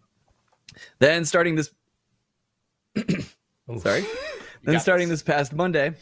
Then 0.98 1.24
starting 1.24 1.54
this, 1.54 1.70
sorry, 3.78 4.04
then 4.64 4.80
starting 4.80 5.08
this. 5.08 5.22
this 5.22 5.22
past 5.22 5.52
Monday, 5.54 5.94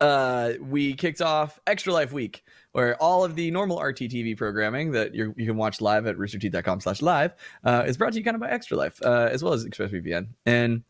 uh, 0.00 0.52
we 0.60 0.94
kicked 0.94 1.20
off 1.20 1.60
Extra 1.66 1.92
Life 1.92 2.12
Week, 2.12 2.44
where 2.72 3.00
all 3.02 3.24
of 3.24 3.34
the 3.34 3.50
normal 3.50 3.78
RTTV 3.78 4.36
programming 4.36 4.92
that 4.92 5.14
you 5.14 5.34
you 5.36 5.46
can 5.46 5.56
watch 5.56 5.80
live 5.80 6.06
at 6.06 6.16
roosterteeth.com 6.16 6.80
slash 6.80 7.02
live 7.02 7.34
uh, 7.64 7.84
is 7.86 7.96
brought 7.96 8.12
to 8.12 8.18
you 8.18 8.24
kind 8.24 8.34
of 8.34 8.40
by 8.40 8.50
Extra 8.50 8.76
Life, 8.76 9.00
uh, 9.02 9.28
as 9.30 9.42
well 9.42 9.52
as 9.52 9.64
ExpressVPN. 9.64 10.28
And 10.46 10.82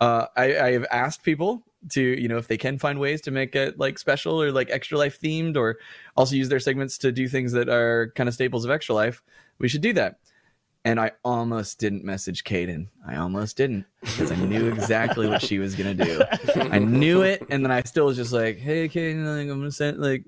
uh, 0.00 0.26
I, 0.36 0.58
I 0.58 0.72
have 0.72 0.86
asked 0.90 1.22
people 1.22 1.64
to, 1.90 2.00
you 2.00 2.28
know, 2.28 2.38
if 2.38 2.48
they 2.48 2.56
can 2.56 2.78
find 2.78 2.98
ways 2.98 3.20
to 3.22 3.30
make 3.30 3.54
it 3.54 3.78
like 3.78 3.98
special 3.98 4.40
or 4.40 4.50
like 4.52 4.70
Extra 4.70 4.98
Life 4.98 5.20
themed, 5.20 5.56
or 5.56 5.78
also 6.16 6.36
use 6.36 6.48
their 6.48 6.60
segments 6.60 6.98
to 6.98 7.12
do 7.12 7.28
things 7.28 7.52
that 7.52 7.68
are 7.68 8.12
kind 8.14 8.28
of 8.28 8.34
staples 8.34 8.64
of 8.64 8.70
Extra 8.70 8.94
Life, 8.94 9.22
we 9.58 9.68
should 9.68 9.82
do 9.82 9.92
that. 9.94 10.18
And 10.86 11.00
I 11.00 11.12
almost 11.24 11.78
didn't 11.78 12.04
message 12.04 12.44
Kaden. 12.44 12.88
I 13.06 13.16
almost 13.16 13.56
didn't 13.56 13.86
because 14.02 14.30
I 14.30 14.36
knew 14.36 14.68
exactly 14.68 15.26
what 15.26 15.40
she 15.40 15.58
was 15.58 15.74
gonna 15.74 15.94
do. 15.94 16.22
I 16.56 16.78
knew 16.78 17.22
it, 17.22 17.42
and 17.48 17.64
then 17.64 17.72
I 17.72 17.82
still 17.84 18.04
was 18.04 18.18
just 18.18 18.34
like, 18.34 18.58
"Hey, 18.58 18.86
Kaden, 18.86 19.26
I'm 19.26 19.48
gonna 19.48 19.72
send 19.72 19.98
like 19.98 20.24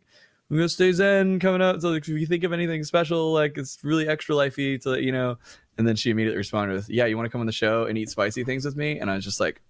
I'm 0.50 0.56
gonna 0.56 0.68
stay 0.68 0.92
zen 0.92 1.40
coming 1.40 1.60
out. 1.62 1.82
So 1.82 1.90
like, 1.90 2.02
if 2.02 2.08
you 2.08 2.26
think 2.26 2.44
of 2.44 2.52
anything 2.52 2.84
special, 2.84 3.32
like 3.32 3.58
it's 3.58 3.78
really 3.82 4.06
extra 4.08 4.34
lifey 4.34 4.80
to 4.82 4.90
let 4.90 5.02
you 5.02 5.12
know." 5.12 5.38
And 5.78 5.86
then 5.86 5.96
she 5.96 6.10
immediately 6.10 6.38
responded 6.38 6.74
with, 6.74 6.88
"Yeah, 6.88 7.06
you 7.06 7.16
want 7.16 7.26
to 7.26 7.30
come 7.30 7.40
on 7.40 7.46
the 7.46 7.52
show 7.52 7.84
and 7.86 7.98
eat 7.98 8.08
spicy 8.10 8.44
things 8.44 8.64
with 8.64 8.76
me?" 8.76 8.98
And 9.00 9.10
I 9.10 9.16
was 9.16 9.24
just 9.24 9.40
like, 9.40 9.60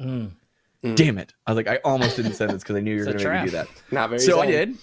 Mm. 0.00 0.32
"Damn 0.94 1.18
it!" 1.18 1.32
I 1.46 1.52
was 1.52 1.56
like, 1.56 1.68
I 1.68 1.76
almost 1.84 2.16
didn't 2.16 2.34
send 2.34 2.50
this 2.50 2.62
because 2.62 2.76
I 2.76 2.80
knew 2.80 2.92
you 2.94 3.00
were 3.00 3.12
gonna 3.12 3.18
make 3.18 3.44
me 3.44 3.50
do 3.50 3.50
that. 3.52 3.68
Not 3.90 4.10
very. 4.10 4.20
So 4.20 4.40
I 4.40 4.46
did. 4.46 4.76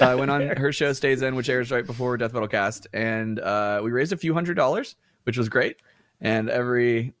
I 0.00 0.14
went 0.14 0.30
on 0.30 0.42
her 0.56 0.72
show 0.72 0.92
Stay 0.92 1.16
Zen, 1.16 1.34
which 1.34 1.48
airs 1.48 1.70
right 1.70 1.86
before 1.86 2.16
Death 2.16 2.32
Battle 2.32 2.48
Cast, 2.48 2.86
and 2.92 3.40
uh, 3.40 3.80
we 3.82 3.90
raised 3.90 4.12
a 4.12 4.16
few 4.16 4.34
hundred 4.34 4.54
dollars, 4.54 4.96
which 5.24 5.38
was 5.38 5.48
great. 5.48 5.76
And 6.20 6.50
every, 6.50 7.14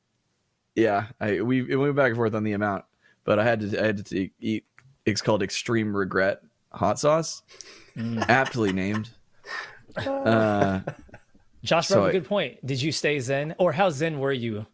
yeah, 0.74 1.06
I 1.20 1.40
we 1.40 1.70
it 1.70 1.76
went 1.76 1.96
back 1.96 2.08
and 2.08 2.16
forth 2.16 2.34
on 2.34 2.44
the 2.44 2.52
amount, 2.52 2.84
but 3.24 3.38
I 3.38 3.44
had 3.44 3.60
to 3.60 3.82
I 3.82 3.86
had 3.86 4.06
to 4.06 4.28
eat. 4.40 4.64
It's 5.06 5.22
called 5.22 5.42
Extreme 5.42 5.96
Regret 5.96 6.42
hot 6.72 6.98
sauce, 6.98 7.42
aptly 8.28 8.72
named. 8.72 9.10
Uh, 9.96 10.80
Josh 11.64 11.88
So 11.88 11.96
brought 11.96 12.02
up 12.02 12.06
I- 12.06 12.10
a 12.10 12.20
good 12.20 12.28
point. 12.28 12.64
Did 12.64 12.80
you 12.80 12.92
stay 12.92 13.18
zen, 13.18 13.56
or 13.58 13.72
how 13.72 13.90
zen 13.90 14.20
were 14.20 14.32
you? 14.32 14.64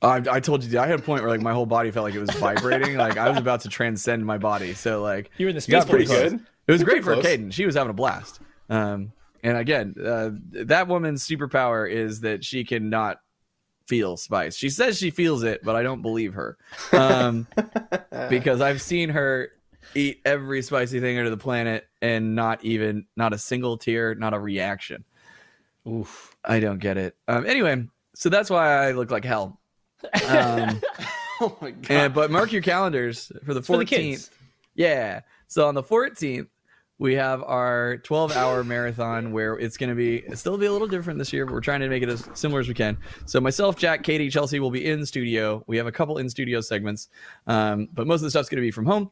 I, 0.00 0.22
I 0.30 0.40
told 0.40 0.62
you 0.62 0.78
I 0.78 0.86
had 0.86 1.00
a 1.00 1.02
point 1.02 1.22
where 1.22 1.30
like 1.30 1.40
my 1.40 1.52
whole 1.52 1.66
body 1.66 1.90
felt 1.90 2.04
like 2.04 2.14
it 2.14 2.20
was 2.20 2.30
vibrating, 2.30 2.96
like 2.98 3.16
I 3.16 3.28
was 3.28 3.38
about 3.38 3.62
to 3.62 3.68
transcend 3.68 4.24
my 4.24 4.38
body. 4.38 4.72
So 4.74 5.02
like 5.02 5.30
You 5.36 5.46
were 5.46 5.50
in 5.50 5.56
the 5.56 5.66
got 5.68 5.82
space 5.82 5.90
pretty 5.90 6.06
force. 6.06 6.18
good. 6.20 6.30
Good. 6.32 6.46
It 6.68 6.72
was 6.72 6.84
great 6.84 7.02
for 7.02 7.14
pretty 7.20 7.44
Caden. 7.44 7.52
She 7.52 7.66
was 7.66 7.74
having 7.74 7.90
a 7.90 7.94
blast. 7.94 8.40
Um, 8.70 9.12
and 9.42 9.56
again, 9.56 9.94
uh, 10.02 10.30
that 10.64 10.86
woman's 10.86 11.26
superpower 11.26 11.90
is 11.90 12.20
that 12.20 12.44
she 12.44 12.64
cannot 12.64 13.18
feel 13.88 14.16
spice. 14.16 14.56
She 14.56 14.70
says 14.70 14.98
she 14.98 15.10
feels 15.10 15.42
it, 15.42 15.62
but 15.64 15.74
I 15.76 15.82
don't 15.82 16.02
believe 16.02 16.34
her. 16.34 16.56
Um, 16.92 17.46
because 18.28 18.60
I've 18.60 18.80
seen 18.82 19.08
her 19.10 19.50
eat 19.96 20.20
every 20.24 20.62
spicy 20.62 21.00
thing 21.00 21.18
under 21.18 21.30
the 21.30 21.36
planet 21.36 21.88
and 22.02 22.34
not 22.34 22.64
even 22.64 23.06
not 23.16 23.32
a 23.32 23.38
single 23.38 23.78
tear, 23.78 24.14
not 24.14 24.34
a 24.34 24.38
reaction. 24.38 25.04
Oof. 25.88 26.36
I 26.44 26.60
don't 26.60 26.78
get 26.78 26.96
it. 26.96 27.16
Um, 27.28 27.46
anyway, 27.46 27.86
so 28.14 28.28
that's 28.28 28.50
why 28.50 28.86
I 28.86 28.92
look 28.92 29.10
like 29.10 29.24
hell. 29.24 29.60
Um, 30.28 30.80
oh 31.40 31.56
my 31.60 31.70
god! 31.70 31.90
and, 31.90 32.14
but 32.14 32.30
mark 32.30 32.52
your 32.52 32.62
calendars 32.62 33.30
for 33.44 33.54
the 33.54 33.60
14th. 33.60 34.30
Yeah. 34.74 35.20
So 35.48 35.66
on 35.68 35.74
the 35.74 35.82
14th, 35.82 36.48
we 36.98 37.14
have 37.14 37.42
our 37.42 37.98
12 37.98 38.34
hour 38.34 38.64
marathon 38.64 39.32
where 39.32 39.54
it's 39.58 39.76
going 39.76 39.90
to 39.90 39.94
be 39.94 40.24
still 40.34 40.56
be 40.56 40.66
a 40.66 40.72
little 40.72 40.88
different 40.88 41.18
this 41.18 41.32
year, 41.32 41.44
but 41.44 41.52
we're 41.52 41.60
trying 41.60 41.80
to 41.80 41.88
make 41.88 42.02
it 42.02 42.08
as 42.08 42.26
similar 42.34 42.60
as 42.60 42.68
we 42.68 42.74
can. 42.74 42.96
So 43.26 43.40
myself, 43.40 43.76
Jack, 43.76 44.02
Katie, 44.02 44.30
Chelsea 44.30 44.60
will 44.60 44.70
be 44.70 44.86
in 44.86 45.04
studio. 45.04 45.62
We 45.66 45.76
have 45.76 45.86
a 45.86 45.92
couple 45.92 46.18
in 46.18 46.30
studio 46.30 46.60
segments, 46.60 47.08
um, 47.46 47.88
but 47.92 48.06
most 48.06 48.20
of 48.20 48.24
the 48.24 48.30
stuff's 48.30 48.48
going 48.48 48.56
to 48.56 48.66
be 48.66 48.70
from 48.70 48.86
home. 48.86 49.10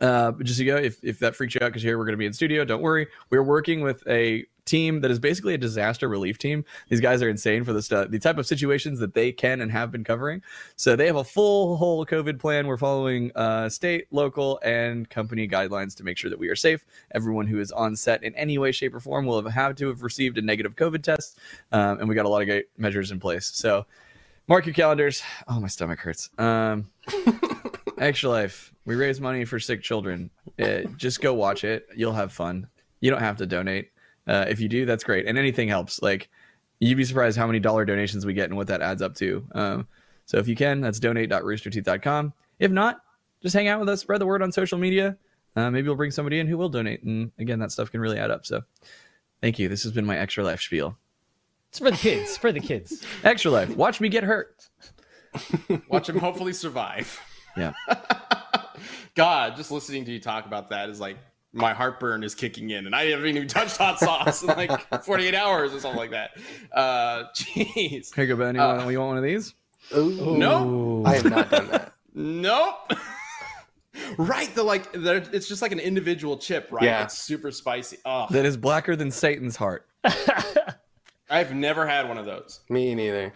Uh, 0.00 0.32
just 0.42 0.58
you 0.58 0.66
go, 0.66 0.76
if, 0.76 1.02
if 1.02 1.18
that 1.18 1.36
freaks 1.36 1.54
you 1.54 1.60
out 1.62 1.68
because 1.68 1.82
here 1.82 1.98
we're 1.98 2.04
going 2.04 2.14
to 2.14 2.18
be 2.18 2.26
in 2.26 2.32
studio, 2.32 2.64
don't 2.64 2.82
worry. 2.82 3.06
We're 3.28 3.42
working 3.42 3.82
with 3.82 4.06
a 4.08 4.46
team 4.64 5.00
that 5.00 5.10
is 5.10 5.18
basically 5.18 5.54
a 5.54 5.58
disaster 5.58 6.08
relief 6.08 6.38
team. 6.38 6.64
These 6.88 7.00
guys 7.00 7.22
are 7.22 7.28
insane 7.28 7.64
for 7.64 7.72
the 7.72 7.82
stuff, 7.82 8.10
the 8.10 8.18
type 8.18 8.38
of 8.38 8.46
situations 8.46 9.00
that 9.00 9.14
they 9.14 9.32
can 9.32 9.60
and 9.60 9.70
have 9.72 9.90
been 9.90 10.04
covering. 10.04 10.42
So 10.76 10.96
they 10.96 11.06
have 11.06 11.16
a 11.16 11.24
full 11.24 11.76
whole 11.76 12.06
COVID 12.06 12.38
plan. 12.38 12.66
We're 12.66 12.76
following 12.76 13.32
uh, 13.34 13.68
state, 13.68 14.06
local, 14.10 14.60
and 14.62 15.10
company 15.10 15.48
guidelines 15.48 15.96
to 15.96 16.04
make 16.04 16.16
sure 16.16 16.30
that 16.30 16.38
we 16.38 16.48
are 16.48 16.56
safe. 16.56 16.84
Everyone 17.12 17.46
who 17.46 17.58
is 17.58 17.72
on 17.72 17.96
set 17.96 18.22
in 18.22 18.34
any 18.36 18.58
way, 18.58 18.72
shape, 18.72 18.94
or 18.94 19.00
form 19.00 19.26
will 19.26 19.42
have 19.42 19.52
had 19.52 19.76
to 19.78 19.88
have 19.88 20.02
received 20.02 20.38
a 20.38 20.42
negative 20.42 20.76
COVID 20.76 21.02
test, 21.02 21.38
um, 21.72 21.98
and 21.98 22.08
we 22.08 22.14
got 22.14 22.26
a 22.26 22.28
lot 22.28 22.42
of 22.42 22.48
great 22.48 22.66
measures 22.78 23.10
in 23.10 23.18
place. 23.18 23.46
So 23.46 23.86
mark 24.46 24.66
your 24.66 24.74
calendars. 24.74 25.22
Oh, 25.48 25.58
my 25.58 25.68
stomach 25.68 25.98
hurts. 25.98 26.30
Um, 26.38 26.90
Extra 28.00 28.30
Life. 28.30 28.72
We 28.86 28.96
raise 28.96 29.20
money 29.20 29.44
for 29.44 29.60
sick 29.60 29.82
children. 29.82 30.30
Uh, 30.58 30.80
just 30.96 31.20
go 31.20 31.34
watch 31.34 31.64
it. 31.64 31.86
You'll 31.94 32.14
have 32.14 32.32
fun. 32.32 32.66
You 33.00 33.10
don't 33.10 33.20
have 33.20 33.36
to 33.36 33.46
donate. 33.46 33.90
Uh, 34.26 34.46
if 34.48 34.58
you 34.58 34.68
do, 34.68 34.86
that's 34.86 35.04
great. 35.04 35.26
And 35.26 35.38
anything 35.38 35.68
helps. 35.68 36.02
Like 36.02 36.28
you'd 36.80 36.96
be 36.96 37.04
surprised 37.04 37.36
how 37.36 37.46
many 37.46 37.60
dollar 37.60 37.84
donations 37.84 38.26
we 38.26 38.34
get 38.34 38.48
and 38.48 38.56
what 38.56 38.66
that 38.68 38.82
adds 38.82 39.02
up 39.02 39.14
to. 39.16 39.46
Um, 39.52 39.88
so 40.24 40.38
if 40.38 40.48
you 40.48 40.56
can, 40.56 40.80
that's 40.80 40.98
donate.roosterteeth.com. 40.98 42.32
If 42.58 42.70
not, 42.70 43.00
just 43.42 43.54
hang 43.54 43.68
out 43.68 43.80
with 43.80 43.88
us, 43.88 44.00
spread 44.00 44.20
the 44.20 44.26
word 44.26 44.42
on 44.42 44.52
social 44.52 44.78
media. 44.78 45.16
Uh, 45.56 45.70
maybe 45.70 45.88
we'll 45.88 45.96
bring 45.96 46.10
somebody 46.10 46.38
in 46.38 46.46
who 46.46 46.56
will 46.56 46.68
donate. 46.68 47.02
And 47.02 47.32
again, 47.38 47.58
that 47.58 47.72
stuff 47.72 47.90
can 47.90 48.00
really 48.00 48.18
add 48.18 48.30
up. 48.30 48.46
So 48.46 48.62
thank 49.40 49.58
you. 49.58 49.68
This 49.68 49.82
has 49.82 49.92
been 49.92 50.06
my 50.06 50.16
Extra 50.16 50.44
Life 50.44 50.60
spiel. 50.60 50.96
It's 51.70 51.78
for 51.78 51.90
the 51.90 51.96
kids. 51.96 52.36
For 52.36 52.52
the 52.52 52.60
kids. 52.60 53.04
Extra 53.24 53.50
Life. 53.50 53.76
Watch 53.76 54.00
me 54.00 54.08
get 54.08 54.24
hurt. 54.24 54.68
Watch 55.88 56.08
him 56.08 56.18
hopefully 56.18 56.52
survive. 56.52 57.20
Yeah. 57.60 57.72
God, 59.14 59.56
just 59.56 59.70
listening 59.70 60.04
to 60.06 60.12
you 60.12 60.20
talk 60.20 60.46
about 60.46 60.70
that 60.70 60.88
is 60.88 61.00
like 61.00 61.16
my 61.52 61.72
heartburn 61.74 62.22
is 62.22 62.34
kicking 62.34 62.70
in, 62.70 62.86
and 62.86 62.94
I 62.94 63.06
haven't 63.06 63.26
even 63.26 63.48
touched 63.48 63.76
hot 63.76 63.98
sauce 63.98 64.42
in 64.42 64.48
like 64.48 64.70
48 65.04 65.34
hours 65.34 65.74
or 65.74 65.80
something 65.80 65.98
like 65.98 66.12
that. 66.12 66.30
Uh, 66.72 67.24
jeez. 67.36 68.14
Here 68.14 68.24
you 68.24 68.34
go, 68.34 68.36
Ben. 68.36 68.54
You, 68.54 68.60
Uh, 68.60 68.76
want, 68.78 68.90
you 68.92 68.98
want 68.98 69.08
one 69.08 69.18
of 69.18 69.24
these? 69.24 69.54
Ooh. 69.96 70.36
No. 70.38 71.02
I 71.04 71.14
have 71.16 71.24
not 71.24 71.50
done 71.50 71.68
that. 71.68 71.92
Nope. 72.14 72.92
right, 74.18 74.54
the 74.54 74.62
like, 74.62 74.92
the, 74.92 75.28
it's 75.32 75.48
just 75.48 75.62
like 75.62 75.72
an 75.72 75.80
individual 75.80 76.36
chip, 76.38 76.68
right? 76.70 76.84
Yeah. 76.84 77.02
It's 77.04 77.18
super 77.18 77.50
spicy. 77.50 77.98
Oh, 78.04 78.26
That 78.30 78.44
is 78.46 78.56
blacker 78.56 78.94
than 78.96 79.10
Satan's 79.10 79.56
heart. 79.56 79.86
I've 81.28 81.54
never 81.54 81.86
had 81.86 82.08
one 82.08 82.18
of 82.18 82.26
those. 82.26 82.60
Me 82.68 82.94
neither. 82.94 83.32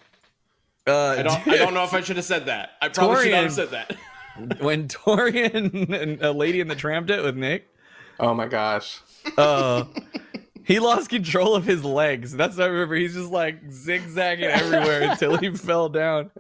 Uh, 0.87 1.17
I 1.19 1.23
don't. 1.23 1.49
I 1.49 1.57
don't 1.57 1.75
know 1.75 1.85
if 1.85 1.95
I 1.95 2.01
should 2.01 2.17
have 2.17 2.25
said 2.25 2.47
that. 2.47 2.73
I 2.83 2.89
probably 2.89 3.25
should 3.25 3.33
not 3.33 3.43
have 3.45 3.53
said 3.53 3.71
that. 3.71 3.97
When 4.61 4.89
Torian 4.89 5.93
and 5.93 6.23
a 6.23 6.33
lady 6.33 6.61
in 6.61 6.69
the 6.69 6.75
tramp 6.75 7.11
it 7.11 7.23
with 7.23 7.37
Nick, 7.37 7.69
Oh 8.21 8.33
my 8.35 8.47
gosh. 8.47 9.01
uh, 9.37 9.85
he 10.65 10.79
lost 10.79 11.09
control 11.11 11.55
of 11.55 11.65
his 11.65 11.85
legs. 11.85 12.33
That's 12.33 12.57
what 12.57 12.65
I 12.65 12.67
remember. 12.69 12.95
He's 12.95 13.15
just 13.15 13.31
like 13.31 13.71
zigzagging 13.71 14.45
everywhere 14.47 15.11
until 15.11 15.37
he 15.37 15.51
fell 15.57 15.89
down. 15.89 16.31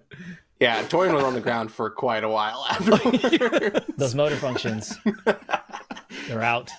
Yeah, 0.60 0.82
Torian 0.84 1.14
was 1.14 1.24
on 1.24 1.34
the 1.34 1.40
ground 1.40 1.72
for 1.72 1.90
quite 1.90 2.22
a 2.24 2.28
while 2.28 2.64
afterwards. 2.70 3.80
Those 3.96 4.14
motor 4.14 4.36
functions. 4.36 4.96
They're 6.28 6.42
out. 6.42 6.70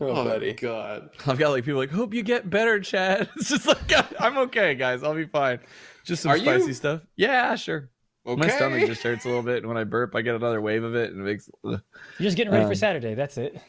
oh, 0.00 0.06
Oh, 0.08 0.24
buddy. 0.24 0.54
God. 0.54 1.10
I've 1.26 1.38
got 1.38 1.50
like 1.50 1.64
people 1.64 1.78
like, 1.78 1.90
hope 1.90 2.14
you 2.14 2.22
get 2.22 2.48
better, 2.50 2.80
Chad. 2.80 3.28
It's 3.36 3.50
just 3.50 3.66
like 3.66 3.86
God, 3.86 4.06
I'm 4.18 4.38
okay, 4.38 4.74
guys. 4.74 5.02
I'll 5.04 5.14
be 5.14 5.26
fine. 5.26 5.60
Just 6.04 6.22
some 6.22 6.32
Are 6.32 6.36
you? 6.36 6.42
spicy 6.44 6.72
stuff. 6.72 7.02
Yeah, 7.16 7.54
sure. 7.54 7.90
Okay. 8.24 8.40
My 8.40 8.48
stomach 8.48 8.86
just 8.86 9.02
hurts 9.02 9.24
a 9.24 9.28
little 9.28 9.42
bit, 9.42 9.58
and 9.58 9.66
when 9.66 9.76
I 9.76 9.84
burp, 9.84 10.14
I 10.14 10.22
get 10.22 10.34
another 10.36 10.60
wave 10.60 10.84
of 10.84 10.94
it, 10.94 11.12
and 11.12 11.20
it 11.20 11.24
makes. 11.24 11.50
You're 11.64 11.80
just 12.20 12.36
getting 12.36 12.52
ready 12.52 12.64
for 12.64 12.70
Um, 12.70 12.76
Saturday. 12.76 13.14
That's 13.14 13.36
it. 13.36 13.60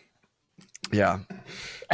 Yeah, 0.91 1.19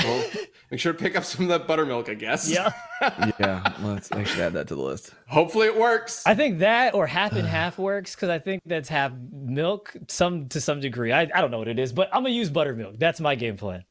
Well, 0.03 0.25
make 0.71 0.79
sure 0.81 0.91
to 0.91 0.99
pick 0.99 1.15
up 1.15 1.23
some 1.23 1.43
of 1.43 1.49
that 1.49 1.67
buttermilk. 1.67 2.09
I 2.09 2.15
guess. 2.15 2.49
Yeah. 2.51 2.71
yeah. 3.39 3.73
Let's. 3.81 4.11
I 4.11 4.25
should 4.25 4.41
add 4.41 4.53
that 4.53 4.67
to 4.69 4.75
the 4.75 4.81
list. 4.81 5.13
Hopefully 5.27 5.67
it 5.67 5.77
works. 5.77 6.23
I 6.25 6.35
think 6.35 6.59
that 6.59 6.93
or 6.95 7.07
half 7.07 7.31
and 7.33 7.47
half 7.47 7.77
works 7.77 8.13
because 8.15 8.27
I 8.27 8.39
think 8.39 8.61
that's 8.65 8.89
half 8.89 9.13
milk, 9.31 9.95
some 10.09 10.49
to 10.49 10.59
some 10.59 10.81
degree. 10.81 11.13
I, 11.13 11.21
I 11.21 11.39
don't 11.39 11.51
know 11.51 11.59
what 11.59 11.69
it 11.69 11.79
is, 11.79 11.93
but 11.93 12.09
I'm 12.11 12.23
gonna 12.23 12.33
use 12.33 12.49
buttermilk. 12.49 12.97
That's 12.99 13.21
my 13.21 13.35
game 13.35 13.55
plan. 13.55 13.85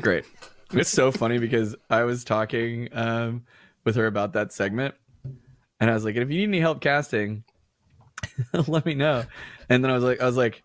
Great. 0.00 0.26
It's 0.72 0.90
so 0.90 1.10
funny 1.10 1.38
because 1.38 1.74
I 1.90 2.04
was 2.04 2.22
talking 2.24 2.88
um, 2.92 3.44
with 3.84 3.96
her 3.96 4.06
about 4.06 4.34
that 4.34 4.52
segment, 4.52 4.94
and 5.80 5.90
I 5.90 5.94
was 5.94 6.04
like, 6.04 6.16
"If 6.16 6.30
you 6.30 6.38
need 6.38 6.44
any 6.48 6.60
help 6.60 6.80
casting, 6.80 7.44
let 8.66 8.86
me 8.86 8.94
know." 8.94 9.24
And 9.68 9.82
then 9.84 9.90
I 9.90 9.94
was 9.94 10.04
like, 10.04 10.20
"I 10.20 10.26
was 10.26 10.36
like," 10.36 10.62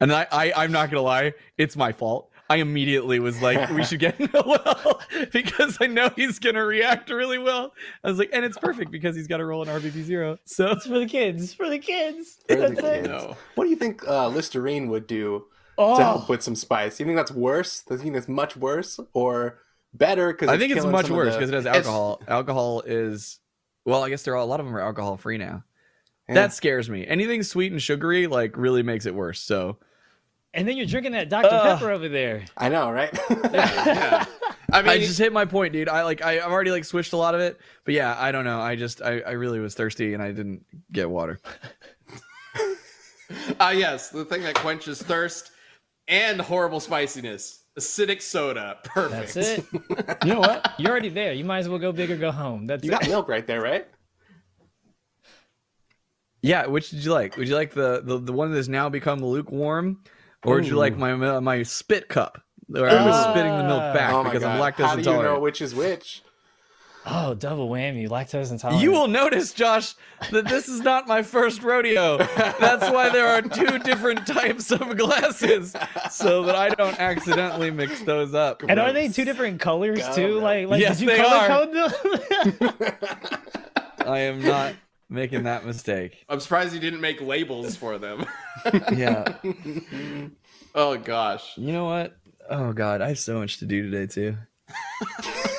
and 0.00 0.12
I, 0.12 0.26
I 0.30 0.52
I'm 0.56 0.72
not 0.72 0.90
gonna 0.90 1.02
lie, 1.02 1.34
it's 1.58 1.76
my 1.76 1.92
fault. 1.92 2.28
I 2.48 2.56
immediately 2.56 3.20
was 3.20 3.40
like, 3.40 3.70
"We 3.70 3.84
should 3.84 4.00
get 4.00 4.18
Noel 4.34 5.00
because 5.32 5.78
I 5.80 5.86
know 5.86 6.10
he's 6.16 6.38
gonna 6.40 6.64
react 6.64 7.08
really 7.10 7.38
well." 7.38 7.72
I 8.02 8.08
was 8.08 8.18
like, 8.18 8.30
"And 8.32 8.44
it's 8.44 8.58
perfect 8.58 8.90
because 8.90 9.14
he's 9.14 9.28
got 9.28 9.36
to 9.36 9.44
roll 9.44 9.62
an 9.62 9.68
RVB 9.68 10.02
zero. 10.02 10.38
So 10.46 10.70
It's 10.72 10.86
for 10.86 10.98
the 10.98 11.06
kids. 11.06 11.54
For 11.54 11.68
the 11.68 11.78
kids. 11.78 12.38
For 12.48 12.56
the 12.56 12.60
That's 12.68 12.78
it. 12.80 12.82
kids. 12.82 13.08
No. 13.08 13.36
What 13.54 13.64
do 13.64 13.70
you 13.70 13.76
think 13.76 14.06
uh, 14.06 14.28
Listerine 14.28 14.88
would 14.88 15.06
do 15.06 15.44
Oh, 15.78 15.96
to 15.96 16.02
help 16.04 16.28
with 16.28 16.42
some 16.42 16.56
spice? 16.56 16.96
Do 16.98 17.04
you 17.04 17.08
think 17.08 17.16
that's 17.16 17.30
worse? 17.32 17.82
Do 17.84 17.94
you 17.94 17.98
think 18.00 18.14
that's 18.14 18.28
much 18.28 18.56
worse 18.56 18.98
or 19.14 19.60
better? 19.94 20.32
Because 20.32 20.48
I 20.48 20.58
think 20.58 20.72
it's 20.76 20.84
much 20.84 21.08
worse 21.08 21.34
because 21.34 21.50
it 21.50 21.54
has 21.54 21.64
It's- 21.66 21.76
alcohol. 21.86 22.20
Alcohol 22.28 22.82
is, 22.84 23.38
well, 23.84 24.02
I 24.04 24.10
guess 24.10 24.22
there 24.22 24.34
are 24.34 24.38
a 24.38 24.44
lot 24.44 24.60
of 24.60 24.66
them 24.66 24.76
are 24.76 24.80
alcohol 24.80 25.16
free 25.16 25.38
now. 25.38 25.64
Yeah. 26.28 26.34
That 26.34 26.52
scares 26.52 26.88
me. 26.88 27.06
Anything 27.06 27.42
sweet 27.42 27.72
and 27.72 27.82
sugary 27.82 28.26
like 28.26 28.56
really 28.56 28.82
makes 28.82 29.06
it 29.06 29.14
worse. 29.14 29.40
So 29.40 29.78
and 30.52 30.66
then 30.66 30.76
you're 30.76 30.86
drinking 30.86 31.12
that 31.12 31.28
Dr. 31.28 31.48
Ugh. 31.50 31.78
Pepper 31.78 31.90
over 31.90 32.08
there. 32.08 32.44
I 32.56 32.68
know, 32.68 32.90
right? 32.90 33.16
Yeah. 33.52 34.24
I 34.72 34.82
mean, 34.82 34.90
I 34.90 34.98
just 34.98 35.18
hit 35.18 35.32
my 35.32 35.46
point, 35.46 35.72
dude. 35.72 35.88
I 35.88 36.04
like 36.04 36.22
I, 36.22 36.36
I've 36.36 36.52
already 36.52 36.70
like 36.70 36.84
switched 36.84 37.12
a 37.12 37.16
lot 37.16 37.34
of 37.34 37.40
it, 37.40 37.58
but 37.84 37.92
yeah, 37.92 38.14
I 38.16 38.30
don't 38.30 38.44
know. 38.44 38.60
I 38.60 38.76
just 38.76 39.02
I, 39.02 39.18
I 39.20 39.32
really 39.32 39.58
was 39.58 39.74
thirsty 39.74 40.14
and 40.14 40.22
I 40.22 40.30
didn't 40.30 40.64
get 40.92 41.10
water. 41.10 41.40
Ah, 43.60 43.70
yes, 43.70 44.10
the 44.10 44.24
thing 44.24 44.42
that 44.42 44.56
quenches 44.56 45.00
thirst 45.00 45.52
and 46.08 46.40
horrible 46.40 46.80
spiciness. 46.80 47.59
Acidic 47.78 48.20
soda. 48.20 48.78
Perfect. 48.84 49.34
That's 49.34 49.36
it. 49.36 49.64
You 50.24 50.34
know 50.34 50.40
what? 50.40 50.74
You're 50.78 50.90
already 50.90 51.08
there. 51.08 51.32
You 51.32 51.44
might 51.44 51.58
as 51.60 51.68
well 51.68 51.78
go 51.78 51.92
big 51.92 52.10
or 52.10 52.16
go 52.16 52.30
home. 52.32 52.66
That's 52.66 52.84
you 52.84 52.90
it. 52.90 53.00
got 53.00 53.08
milk 53.08 53.28
right 53.28 53.46
there, 53.46 53.60
right? 53.62 53.86
Yeah, 56.42 56.66
which 56.66 56.90
did 56.90 57.04
you 57.04 57.12
like? 57.12 57.36
Would 57.36 57.48
you 57.48 57.54
like 57.54 57.72
the 57.74 58.00
the, 58.04 58.18
the 58.18 58.32
one 58.32 58.50
that 58.50 58.56
has 58.56 58.68
now 58.68 58.88
become 58.88 59.20
lukewarm, 59.24 60.02
or 60.44 60.56
would 60.56 60.66
you 60.66 60.76
like 60.76 60.96
my 60.96 61.14
my 61.40 61.62
spit 61.62 62.08
cup 62.08 62.40
where 62.66 62.88
I 62.88 63.04
was 63.04 63.14
Ah. 63.14 63.30
spitting 63.32 63.52
the 63.56 63.64
milk 63.64 63.94
back 63.94 64.12
oh 64.14 64.24
because 64.24 64.42
god! 64.42 64.58
I'm 64.58 64.72
lactose 64.72 64.84
How 64.86 64.96
do 64.96 65.02
you 65.02 65.22
know 65.22 65.38
which 65.40 65.60
is 65.60 65.74
which? 65.74 66.22
Oh, 67.06 67.32
double 67.34 67.68
whammy. 67.70 68.08
Lactose 68.08 68.50
intolerant. 68.52 68.82
You 68.82 68.90
will 68.92 69.08
notice, 69.08 69.52
Josh, 69.54 69.94
that 70.32 70.46
this 70.48 70.68
is 70.68 70.80
not 70.82 71.08
my 71.08 71.22
first 71.22 71.62
rodeo. 71.62 72.18
That's 72.18 72.90
why 72.90 73.08
there 73.08 73.26
are 73.26 73.40
two 73.40 73.78
different 73.78 74.26
types 74.26 74.70
of 74.70 74.96
glasses, 74.98 75.74
so 76.10 76.42
that 76.44 76.54
I 76.56 76.68
don't 76.68 76.98
accidentally 77.00 77.70
mix 77.70 78.02
those 78.02 78.34
up. 78.34 78.62
And 78.68 78.78
are 78.78 78.92
they 78.92 79.08
two 79.08 79.24
different 79.24 79.60
colors 79.60 79.98
Go, 80.00 80.14
too? 80.14 80.32
bro. 80.34 80.42
Like, 80.42 80.68
like 80.68 80.80
Yes, 80.82 80.98
did 80.98 81.04
you 81.04 81.08
they 81.16 81.22
color 81.22 81.36
are. 81.36 81.48
code 81.48 82.70
them? 82.70 82.98
I 84.06 84.18
am 84.20 84.42
not 84.42 84.74
making 85.08 85.44
that 85.44 85.64
mistake. 85.64 86.24
I'm 86.28 86.40
surprised 86.40 86.74
you 86.74 86.80
didn't 86.80 87.00
make 87.00 87.20
labels 87.22 87.76
for 87.76 87.96
them. 87.98 88.26
Yeah. 88.92 89.36
oh 90.74 90.98
gosh. 90.98 91.56
You 91.56 91.72
know 91.72 91.86
what? 91.86 92.14
Oh 92.50 92.74
God, 92.74 93.00
I 93.00 93.08
have 93.08 93.18
so 93.18 93.38
much 93.38 93.58
to 93.60 93.64
do 93.66 93.90
today 93.90 94.06
too. 94.06 94.36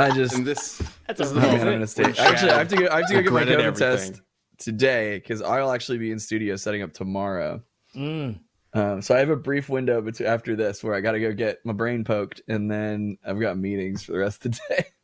I 0.00 0.14
just 0.14 0.34
And 0.34 0.46
this 0.46 0.78
That's 1.06 1.18
this 1.18 1.20
a 1.20 1.22
is 1.30 1.32
the 1.32 1.40
real 1.40 1.48
man, 1.52 1.60
I'm 1.60 1.66
moment 1.66 1.74
gonna 1.76 1.86
stay. 2.14 2.22
Actually, 2.22 2.50
I 2.52 2.58
have 2.58 2.68
to 2.68 2.76
go. 2.76 2.88
I 2.90 2.96
have 2.98 3.06
to 3.08 3.14
go 3.14 3.22
get 3.22 3.32
my 3.32 3.40
regretted 3.40 3.58
COVID 3.58 3.64
everything. 3.82 4.12
test 4.12 4.22
today 4.58 5.18
because 5.18 5.42
I'll 5.42 5.72
actually 5.72 5.98
be 5.98 6.10
in 6.10 6.18
studio 6.18 6.56
setting 6.56 6.82
up 6.82 6.92
tomorrow. 6.92 7.62
Mm. 7.96 8.40
Um, 8.72 9.02
so 9.02 9.14
I 9.16 9.18
have 9.18 9.30
a 9.30 9.36
brief 9.36 9.68
window 9.68 10.00
between 10.00 10.28
after 10.28 10.54
this 10.54 10.84
where 10.84 10.94
I 10.94 11.00
got 11.00 11.12
to 11.12 11.20
go 11.20 11.32
get 11.32 11.58
my 11.64 11.72
brain 11.72 12.04
poked, 12.04 12.40
and 12.48 12.70
then 12.70 13.18
I've 13.26 13.40
got 13.40 13.58
meetings 13.58 14.02
for 14.04 14.12
the 14.12 14.18
rest 14.18 14.44
of 14.46 14.52
the 14.52 14.58
day. 14.68 14.84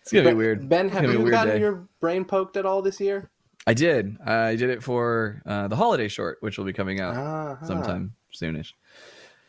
It's 0.00 0.12
gonna 0.12 0.28
be 0.30 0.34
weird. 0.34 0.68
Ben, 0.68 0.90
have 0.90 1.02
gonna 1.02 1.08
be 1.08 1.14
a 1.14 1.18
you 1.18 1.24
weird 1.24 1.32
gotten 1.32 1.54
day. 1.54 1.60
your 1.60 1.88
brain 1.98 2.26
poked 2.26 2.58
at 2.58 2.66
all 2.66 2.82
this 2.82 3.00
year? 3.00 3.30
I 3.66 3.72
did. 3.72 4.18
I 4.20 4.54
did 4.54 4.68
it 4.68 4.82
for 4.82 5.40
uh, 5.46 5.66
the 5.68 5.76
holiday 5.76 6.08
short, 6.08 6.36
which 6.42 6.58
will 6.58 6.66
be 6.66 6.74
coming 6.74 7.00
out 7.00 7.16
Uh-huh. 7.16 7.66
sometime 7.66 8.12
soonish. 8.34 8.72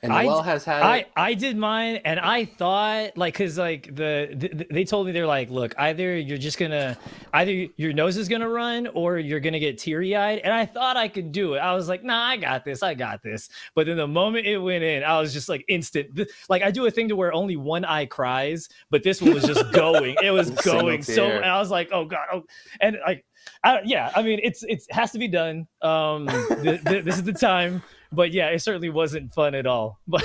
And 0.03 0.13
I- 0.13 0.23
Noel 0.23 0.43
has 0.43 0.63
had 0.63 0.83
I 0.83 0.97
it. 0.97 1.11
I 1.15 1.33
did 1.33 1.57
mine, 1.57 1.95
and 2.05 2.19
I 2.19 2.45
thought 2.45 3.17
like 3.17 3.33
because 3.33 3.57
like 3.57 3.87
the, 3.87 4.29
the 4.35 4.67
they 4.69 4.83
told 4.83 5.07
me 5.07 5.13
they're 5.13 5.25
like, 5.25 5.49
look, 5.49 5.73
either 5.79 6.15
you're 6.17 6.37
just 6.37 6.59
gonna 6.59 6.95
either 7.33 7.65
your 7.77 7.91
nose 7.91 8.15
is 8.17 8.29
gonna 8.29 8.47
run 8.47 8.87
or 8.87 9.17
you're 9.17 9.39
gonna 9.39 9.59
get 9.59 9.79
teary 9.79 10.15
eyed, 10.15 10.39
and 10.39 10.53
I 10.53 10.65
thought 10.65 10.95
I 10.95 11.07
could 11.07 11.31
do 11.31 11.55
it. 11.55 11.59
I 11.59 11.73
was 11.73 11.89
like, 11.89 12.03
nah, 12.03 12.23
I 12.23 12.37
got 12.37 12.63
this, 12.63 12.83
I 12.83 12.93
got 12.93 13.23
this. 13.23 13.49
But 13.73 13.87
then 13.87 13.97
the 13.97 14.07
moment 14.07 14.45
it 14.45 14.59
went 14.59 14.83
in, 14.83 15.03
I 15.03 15.19
was 15.19 15.33
just 15.33 15.49
like 15.49 15.65
instant. 15.67 16.19
Like 16.49 16.61
I 16.61 16.69
do 16.69 16.85
a 16.85 16.91
thing 16.91 17.07
to 17.09 17.15
where 17.15 17.33
only 17.33 17.55
one 17.55 17.83
eye 17.83 18.05
cries, 18.05 18.69
but 18.91 19.01
this 19.01 19.21
one 19.21 19.33
was 19.33 19.45
just 19.45 19.71
going. 19.73 20.15
It 20.21 20.31
was 20.31 20.51
going 20.51 21.01
so. 21.01 21.25
And 21.25 21.45
I 21.45 21.57
was 21.57 21.71
like, 21.71 21.89
oh 21.91 22.05
god, 22.05 22.27
oh, 22.31 22.43
and 22.79 22.97
like. 23.07 23.25
I, 23.63 23.81
yeah, 23.85 24.11
I 24.15 24.23
mean, 24.23 24.39
it's 24.41 24.63
it's 24.63 24.87
has 24.89 25.11
to 25.11 25.19
be 25.19 25.27
done. 25.27 25.67
Um, 25.83 26.27
th- 26.63 26.83
th- 26.83 27.05
this 27.05 27.15
is 27.17 27.23
the 27.23 27.31
time, 27.33 27.83
but 28.11 28.31
yeah, 28.31 28.47
it 28.49 28.59
certainly 28.59 28.89
wasn't 28.89 29.33
fun 29.33 29.55
at 29.55 29.65
all. 29.67 29.99
But 30.07 30.23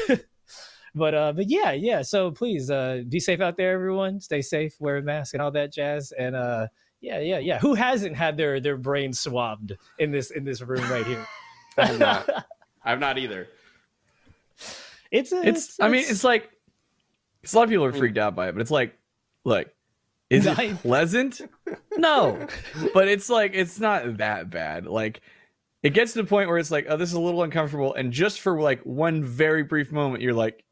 but 0.95 1.15
uh, 1.15 1.33
but 1.33 1.49
yeah, 1.49 1.71
yeah. 1.71 2.03
So 2.03 2.33
please, 2.33 2.69
uh, 2.69 3.03
be 3.09 3.21
safe 3.21 3.41
out 3.41 3.57
there, 3.57 3.73
everyone. 3.73 4.21
Stay 4.21 4.43
safe, 4.43 4.75
wear 4.81 4.97
a 4.97 5.03
mask, 5.03 5.35
and 5.35 5.41
all 5.43 5.53
that 5.53 5.73
jazz. 5.73 6.13
And 6.19 6.35
uh, 6.35 6.67
yeah, 7.01 7.21
yeah, 7.21 7.39
yeah. 7.39 7.59
Who 7.61 7.75
hasn't 7.75 8.17
had 8.17 8.37
their 8.37 8.59
their 8.59 8.77
brain 8.77 9.13
swabbed 9.13 9.77
in 10.01 10.11
this 10.11 10.33
in 10.33 10.43
this 10.43 10.61
room 10.63 10.83
right 10.91 11.07
here? 11.07 11.25
I 11.79 11.87
have 11.87 11.99
not. 12.01 12.47
I've 12.85 12.99
not 12.99 13.19
either. 13.19 13.47
It's 15.13 15.33
a, 15.33 15.47
It's. 15.47 15.79
I 15.81 15.89
mean, 15.89 16.05
it's 16.07 16.25
like. 16.25 16.51
'cause 17.43 17.55
a 17.55 17.57
lot 17.57 17.63
of 17.65 17.71
people 17.71 17.85
are 17.85 17.93
freaked 17.93 18.19
out 18.19 18.35
by 18.35 18.49
it, 18.49 18.53
but 18.53 18.61
it's 18.61 18.71
like, 18.71 18.99
like, 19.45 19.73
is 20.29 20.45
Nice. 20.45 20.73
it 20.73 20.83
pleasant? 20.83 21.41
No, 21.97 22.47
but 22.93 23.07
it's 23.09 23.31
like 23.31 23.53
it's 23.55 23.79
not 23.81 24.19
that 24.19 24.51
bad. 24.51 24.87
Like, 24.87 25.21
it 25.83 25.91
gets 25.91 26.13
to 26.13 26.23
the 26.23 26.29
point 26.29 26.49
where 26.49 26.59
it's 26.59 26.71
like, 26.71 26.87
oh, 26.89 26.97
this 26.97 27.09
is 27.09 27.15
a 27.15 27.21
little 27.21 27.43
uncomfortable, 27.43 27.95
and 27.95 28.13
just 28.13 28.41
for 28.41 28.61
like 28.61 28.81
one 28.83 29.25
very 29.25 29.63
brief 29.63 29.93
moment, 29.93 30.23
you're 30.23 30.35
like, 30.35 30.63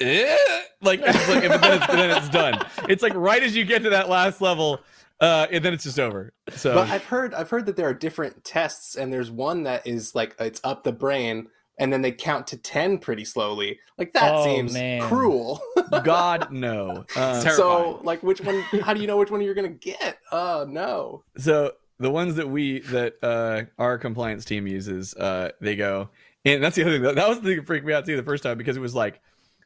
eh? 0.00 0.36
like, 0.82 1.00
it's 1.04 1.28
like 1.28 1.48
but 1.48 1.60
then 1.60 1.76
it's, 1.82 1.86
then 1.86 2.10
it's 2.10 2.28
done. 2.28 2.58
It's 2.88 3.02
like 3.02 3.14
right 3.14 3.42
as 3.42 3.54
you 3.56 3.64
get 3.64 3.82
to 3.84 3.90
that 3.90 4.08
last 4.08 4.40
level, 4.40 4.80
uh, 5.20 5.46
and 5.50 5.64
then 5.64 5.74
it's 5.74 5.84
just 5.84 5.98
over. 5.98 6.32
So 6.50 6.74
But 6.74 6.88
I've 6.90 7.04
heard 7.04 7.34
I've 7.34 7.50
heard 7.50 7.66
that 7.66 7.76
there 7.76 7.88
are 7.88 7.94
different 7.94 8.44
tests, 8.44 8.94
and 8.96 9.12
there's 9.12 9.30
one 9.30 9.64
that 9.64 9.86
is 9.86 10.14
like 10.14 10.34
it's 10.38 10.60
up 10.64 10.84
the 10.84 10.92
brain, 10.92 11.48
and 11.78 11.92
then 11.92 12.02
they 12.02 12.12
count 12.12 12.46
to 12.48 12.56
ten 12.56 12.98
pretty 12.98 13.24
slowly. 13.24 13.78
Like 13.96 14.12
that 14.14 14.32
Oh, 14.34 14.44
seems 14.44 14.72
man. 14.74 15.02
cruel. 15.02 15.60
God 16.04 16.52
no. 16.52 17.04
Uh, 17.16 17.40
so 17.40 18.00
like, 18.02 18.22
which 18.22 18.40
one? 18.40 18.60
How 18.82 18.92
do 18.94 19.00
you 19.00 19.06
know 19.06 19.16
which 19.16 19.30
one 19.30 19.40
you're 19.40 19.54
gonna 19.54 19.68
get? 19.68 20.18
Oh 20.32 20.64
no. 20.68 21.24
so 21.36 21.72
the 22.00 22.10
ones 22.10 22.36
that 22.36 22.48
we 22.48 22.80
that 22.80 23.14
uh 23.22 23.62
our 23.78 23.98
compliance 23.98 24.44
team 24.44 24.66
uses 24.66 25.14
uh 25.14 25.50
they 25.60 25.76
go 25.76 26.08
and 26.44 26.62
that's 26.62 26.76
the 26.76 26.82
other 26.82 26.92
thing 26.92 27.02
that, 27.02 27.28
was 27.28 27.40
the 27.40 27.48
thing 27.48 27.56
that 27.56 27.66
freaked 27.66 27.86
me 27.86 27.92
out 27.92 28.06
too 28.06 28.16
the 28.16 28.22
first 28.22 28.42
time 28.42 28.56
because 28.58 28.76
it 28.76 28.80
was 28.80 28.94
like 28.94 29.20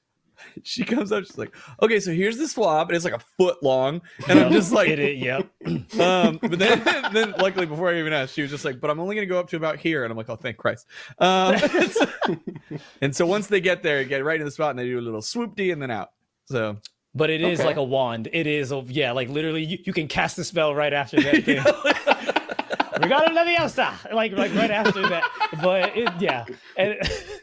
she 0.62 0.82
comes 0.84 1.12
up 1.12 1.24
she's 1.24 1.38
like 1.38 1.54
okay 1.82 2.00
so 2.00 2.10
here's 2.10 2.36
the 2.38 2.48
swab 2.48 2.88
and 2.88 2.96
it's 2.96 3.04
like 3.04 3.14
a 3.14 3.18
foot 3.38 3.62
long 3.62 4.00
and 4.28 4.40
i'm 4.40 4.50
just 4.52 4.72
like 4.72 4.88
It, 4.88 4.98
it, 4.98 5.16
yep. 5.18 5.46
um 6.00 6.38
but 6.42 6.58
then 6.58 6.82
then 7.12 7.32
luckily 7.38 7.66
before 7.66 7.90
i 7.90 7.98
even 7.98 8.12
asked 8.12 8.34
she 8.34 8.42
was 8.42 8.50
just 8.50 8.64
like 8.64 8.80
but 8.80 8.90
i'm 8.90 8.98
only 8.98 9.14
gonna 9.14 9.26
go 9.26 9.38
up 9.38 9.48
to 9.50 9.56
about 9.56 9.78
here 9.78 10.02
and 10.04 10.10
i'm 10.10 10.16
like 10.16 10.28
oh 10.30 10.36
thank 10.36 10.56
christ 10.56 10.86
um 11.18 11.54
and 13.02 13.14
so 13.14 13.26
once 13.26 13.46
they 13.46 13.60
get 13.60 13.82
there 13.82 14.02
get 14.04 14.24
right 14.24 14.40
in 14.40 14.44
the 14.44 14.50
spot 14.50 14.70
and 14.70 14.78
they 14.78 14.84
do 14.86 14.98
a 14.98 15.00
little 15.00 15.22
swoop 15.22 15.54
d 15.54 15.70
and 15.70 15.80
then 15.80 15.90
out 15.90 16.10
so 16.46 16.76
But 17.14 17.30
it 17.30 17.42
is 17.42 17.60
Okay. 17.60 17.66
like 17.68 17.76
a 17.76 17.82
wand. 17.84 18.28
It 18.32 18.46
is, 18.46 18.72
a, 18.72 18.82
yeah, 18.88 19.12
like 19.12 19.28
literally, 19.28 19.62
you, 19.64 19.78
you 19.84 19.92
can 19.92 20.08
cast 20.08 20.36
the 20.36 20.44
spell 20.44 20.74
right 20.74 20.92
after 20.94 21.20
that 21.20 21.44
thing. 23.02 23.10
Regalo 23.10 23.28
Leviosa! 23.28 24.12
Like, 24.12 24.32
like 24.32 24.54
right 24.54 24.70
after 24.70 25.02
that. 25.08 25.24
But 25.62 25.96
it, 25.96 26.08
yeah. 26.20 26.44
And, 26.76 26.98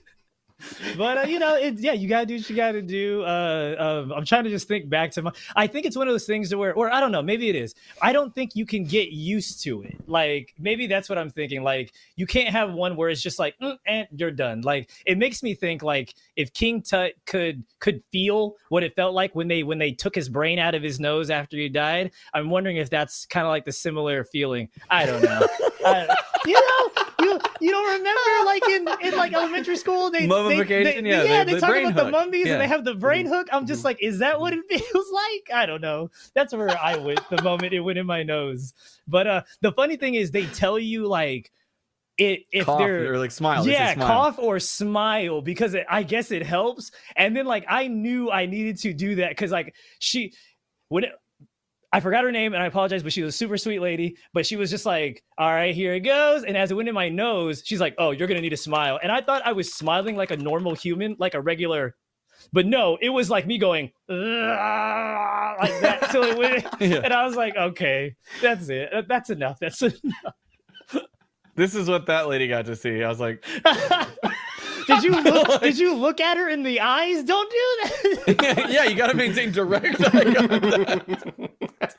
but 0.97 1.17
uh, 1.17 1.21
you 1.21 1.39
know, 1.39 1.55
it, 1.55 1.79
yeah, 1.79 1.93
you 1.93 2.07
gotta 2.07 2.25
do 2.25 2.35
what 2.35 2.49
you 2.49 2.55
gotta 2.55 2.81
do. 2.81 3.23
Uh, 3.23 3.75
um, 4.03 4.11
I'm 4.11 4.25
trying 4.25 4.43
to 4.45 4.49
just 4.49 4.67
think 4.67 4.89
back 4.89 5.11
to 5.11 5.21
my. 5.21 5.31
I 5.55 5.67
think 5.67 5.85
it's 5.85 5.95
one 5.97 6.07
of 6.07 6.13
those 6.13 6.25
things 6.25 6.49
to 6.49 6.57
where, 6.57 6.73
or 6.73 6.91
I 6.93 6.99
don't 6.99 7.11
know, 7.11 7.21
maybe 7.21 7.49
it 7.49 7.55
is. 7.55 7.75
I 8.01 8.13
don't 8.13 8.33
think 8.33 8.55
you 8.55 8.65
can 8.65 8.83
get 8.83 9.11
used 9.11 9.61
to 9.63 9.81
it. 9.83 9.97
Like 10.07 10.53
maybe 10.59 10.87
that's 10.87 11.09
what 11.09 11.17
I'm 11.17 11.29
thinking. 11.29 11.63
Like 11.63 11.93
you 12.15 12.25
can't 12.25 12.49
have 12.49 12.73
one 12.73 12.95
where 12.95 13.09
it's 13.09 13.21
just 13.21 13.39
like, 13.39 13.55
mm, 13.59 13.77
and 13.85 14.07
you're 14.15 14.31
done. 14.31 14.61
Like 14.61 14.89
it 15.05 15.17
makes 15.17 15.43
me 15.43 15.53
think 15.53 15.83
like 15.83 16.13
if 16.35 16.53
King 16.53 16.81
Tut 16.81 17.13
could 17.25 17.63
could 17.79 18.03
feel 18.11 18.55
what 18.69 18.83
it 18.83 18.95
felt 18.95 19.13
like 19.13 19.35
when 19.35 19.47
they 19.47 19.63
when 19.63 19.77
they 19.77 19.91
took 19.91 20.15
his 20.15 20.29
brain 20.29 20.59
out 20.59 20.75
of 20.75 20.83
his 20.83 20.99
nose 20.99 21.29
after 21.29 21.57
he 21.57 21.69
died. 21.69 22.11
I'm 22.33 22.49
wondering 22.49 22.77
if 22.77 22.89
that's 22.89 23.25
kind 23.25 23.45
of 23.45 23.49
like 23.51 23.65
the 23.65 23.71
similar 23.71 24.23
feeling. 24.23 24.69
I 24.89 25.05
don't 25.05 25.23
know. 25.23 25.47
I- 25.85 26.15
you 26.45 26.53
know, 26.53 26.78
you 27.61 27.71
don't 27.71 27.97
remember 27.97 28.45
like 28.45 28.63
in 28.69 28.87
in 29.01 29.17
like 29.17 29.33
elementary 29.33 29.75
school 29.77 30.09
they 30.11 30.19
they- 30.21 30.27
Mummification? 30.27 31.03
they, 31.03 31.09
Yeah, 31.09 31.23
yeah, 31.23 31.43
the- 31.43 31.51
they 31.51 31.59
the 31.59 31.59
talk 31.59 31.75
about 31.75 31.95
the 31.95 32.03
hook. 32.05 32.11
mummies 32.11 32.45
Yeah. 32.47 32.53
and 32.53 32.61
they 32.61 32.67
have 32.67 32.83
the 32.85 32.95
brain 32.95 33.25
hook. 33.25 33.47
I'm 33.51 33.65
just 33.65 33.83
like, 33.83 34.01
is 34.01 34.19
that 34.19 34.39
what 34.39 34.53
it 34.53 34.59
feels 34.69 35.11
like? 35.11 35.51
I 35.53 35.65
don't 35.65 35.81
know. 35.81 36.09
That's 36.35 36.53
where 36.53 36.77
I 36.77 36.95
went 36.97 37.21
the 37.29 37.41
moment 37.43 37.73
it 37.73 37.79
went 37.81 37.97
in 37.99 38.05
my 38.05 38.23
nose. 38.23 38.73
But 39.07 39.27
uh 39.27 39.41
the 39.61 39.71
funny 39.73 39.97
thing 39.97 40.15
is 40.15 40.31
they 40.31 40.45
tell 40.47 40.77
you 40.79 41.07
like 41.07 41.51
it 42.17 42.41
if 42.51 42.65
cough 42.65 42.79
they're 42.79 43.13
or 43.13 43.17
like 43.17 43.31
smile 43.31 43.65
yeah, 43.65 43.93
smile. 43.93 44.07
cough 44.07 44.39
or 44.39 44.59
smile 44.59 45.41
because 45.41 45.73
it, 45.73 45.85
I 45.89 46.03
guess 46.03 46.31
it 46.31 46.45
helps. 46.45 46.91
And 47.15 47.35
then 47.35 47.45
like 47.45 47.65
I 47.69 47.87
knew 47.87 48.29
I 48.29 48.45
needed 48.45 48.77
to 48.79 48.93
do 48.93 49.15
that 49.15 49.29
because 49.29 49.51
like 49.51 49.73
she 49.99 50.33
when 50.89 51.05
it, 51.05 51.11
I 51.91 51.99
forgot 51.99 52.23
her 52.23 52.31
name 52.31 52.53
and 52.53 52.61
I 52.61 52.67
apologize, 52.67 53.01
but 53.01 53.11
she 53.11 53.23
was 53.23 53.33
a 53.33 53.37
super 53.37 53.57
sweet 53.57 53.79
lady. 53.79 54.15
But 54.33 54.45
she 54.45 54.55
was 54.55 54.69
just 54.69 54.85
like, 54.85 55.23
"All 55.37 55.49
right, 55.49 55.73
here 55.73 55.93
it 55.93 56.01
goes." 56.01 56.43
And 56.43 56.55
as 56.55 56.71
it 56.71 56.75
went 56.75 56.87
in 56.87 56.95
my 56.95 57.09
nose, 57.09 57.63
she's 57.65 57.79
like, 57.79 57.95
"Oh, 57.97 58.11
you're 58.11 58.27
gonna 58.27 58.41
need 58.41 58.53
a 58.53 58.57
smile." 58.57 58.99
And 59.01 59.11
I 59.11 59.21
thought 59.21 59.41
I 59.45 59.53
was 59.53 59.73
smiling 59.73 60.15
like 60.15 60.31
a 60.31 60.37
normal 60.37 60.75
human, 60.75 61.15
like 61.19 61.33
a 61.33 61.41
regular. 61.41 61.95
But 62.53 62.65
no, 62.67 62.97
it 63.01 63.09
was 63.09 63.29
like 63.29 63.47
me 63.47 63.57
going 63.57 63.91
like 64.07 64.17
that 65.81 66.07
till 66.11 66.23
it 66.23 66.37
went. 66.37 66.65
Yeah. 66.79 67.01
And 67.03 67.13
I 67.13 67.25
was 67.25 67.35
like, 67.35 67.55
"Okay, 67.55 68.15
that's 68.41 68.69
it. 68.69 68.91
That's 69.07 69.29
enough. 69.29 69.57
That's 69.59 69.81
enough." 69.81 70.35
this 71.55 71.75
is 71.75 71.89
what 71.89 72.05
that 72.05 72.29
lady 72.29 72.47
got 72.47 72.63
to 72.65 72.73
see 72.73 73.03
i 73.03 73.09
was 73.09 73.19
like 73.19 73.43
did 74.89 75.03
you 75.03 75.11
look? 75.21 75.61
Did 75.61 75.77
you 75.77 75.93
look 75.93 76.19
at 76.19 76.37
her 76.37 76.49
in 76.49 76.63
the 76.63 76.79
eyes? 76.79 77.23
Don't 77.23 77.49
do 77.49 78.33
that. 78.33 78.69
yeah, 78.69 78.85
you 78.85 78.95
got 78.95 79.07
to 79.07 79.15
maintain 79.15 79.51
direct 79.51 80.01
eye 80.01 80.33
contact. 80.33 81.51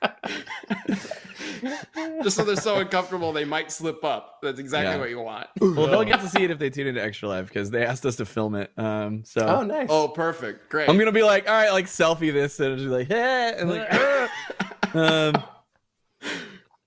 Just 2.23 2.37
so 2.37 2.45
they're 2.45 2.57
so 2.57 2.77
uncomfortable 2.77 3.33
they 3.33 3.45
might 3.45 3.71
slip 3.73 4.05
up. 4.05 4.39
That's 4.43 4.59
exactly 4.59 4.93
Yeah. 4.93 4.99
what 4.99 5.11
you 5.11 5.21
want. 5.21 5.49
Well, 5.61 5.87
they'll 5.89 6.05
get 6.05 6.21
to 6.21 6.29
see 6.29 6.45
it 6.45 6.51
if 6.51 6.59
they 6.59 6.71
tune 6.71 6.87
into 6.87 7.03
Extra 7.03 7.29
Life 7.29 7.49
because 7.49 7.71
they 7.71 7.85
asked 7.85 8.07
us 8.07 8.17
to 8.17 8.25
film 8.25 8.55
it. 8.55 8.71
Um, 8.79 9.25
so 9.25 9.47
Oh, 9.47 9.63
nice. 9.63 9.89
Oh, 9.91 10.09
perfect. 10.09 10.71
Great. 10.71 10.89
I'm 10.89 10.99
gonna 10.99 11.13
be 11.13 11.23
like, 11.23 11.49
all 11.49 11.55
right, 11.55 11.71
like 11.71 11.87
selfie 11.87 12.33
this, 12.33 12.61
and 12.61 12.73
it'll 12.75 12.85
be 12.87 12.91
like, 12.91 13.09
hey, 13.09 13.55
and 13.59 13.71
like, 13.71 13.93
um, 14.95 15.43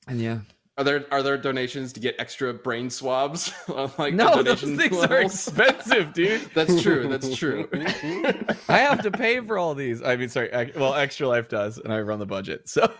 and 0.07 0.21
yeah, 0.21 0.39
Are 0.75 0.83
there 0.83 1.05
are 1.11 1.21
there 1.21 1.37
donations 1.37 1.93
to 1.93 1.99
get 1.99 2.15
extra 2.17 2.51
brain 2.51 2.89
swabs? 2.89 3.53
like 3.99 4.15
no, 4.15 4.37
the 4.37 4.43
those 4.43 4.61
donation 4.61 4.77
things 4.77 4.97
are 5.05 5.21
expensive, 5.21 6.13
dude. 6.13 6.49
That's 6.55 6.81
true. 6.81 7.07
That's 7.07 7.35
true. 7.35 7.69
I 8.67 8.77
have 8.79 9.03
to 9.03 9.11
pay 9.11 9.39
for 9.41 9.59
all 9.59 9.75
these. 9.75 10.01
I 10.01 10.15
mean, 10.15 10.29
sorry, 10.29 10.51
ex- 10.51 10.75
well, 10.75 10.95
Extra 10.95 11.27
Life 11.27 11.47
does, 11.47 11.77
and 11.77 11.93
I 11.93 11.99
run 12.01 12.17
the 12.17 12.25
budget. 12.25 12.67
So 12.67 12.91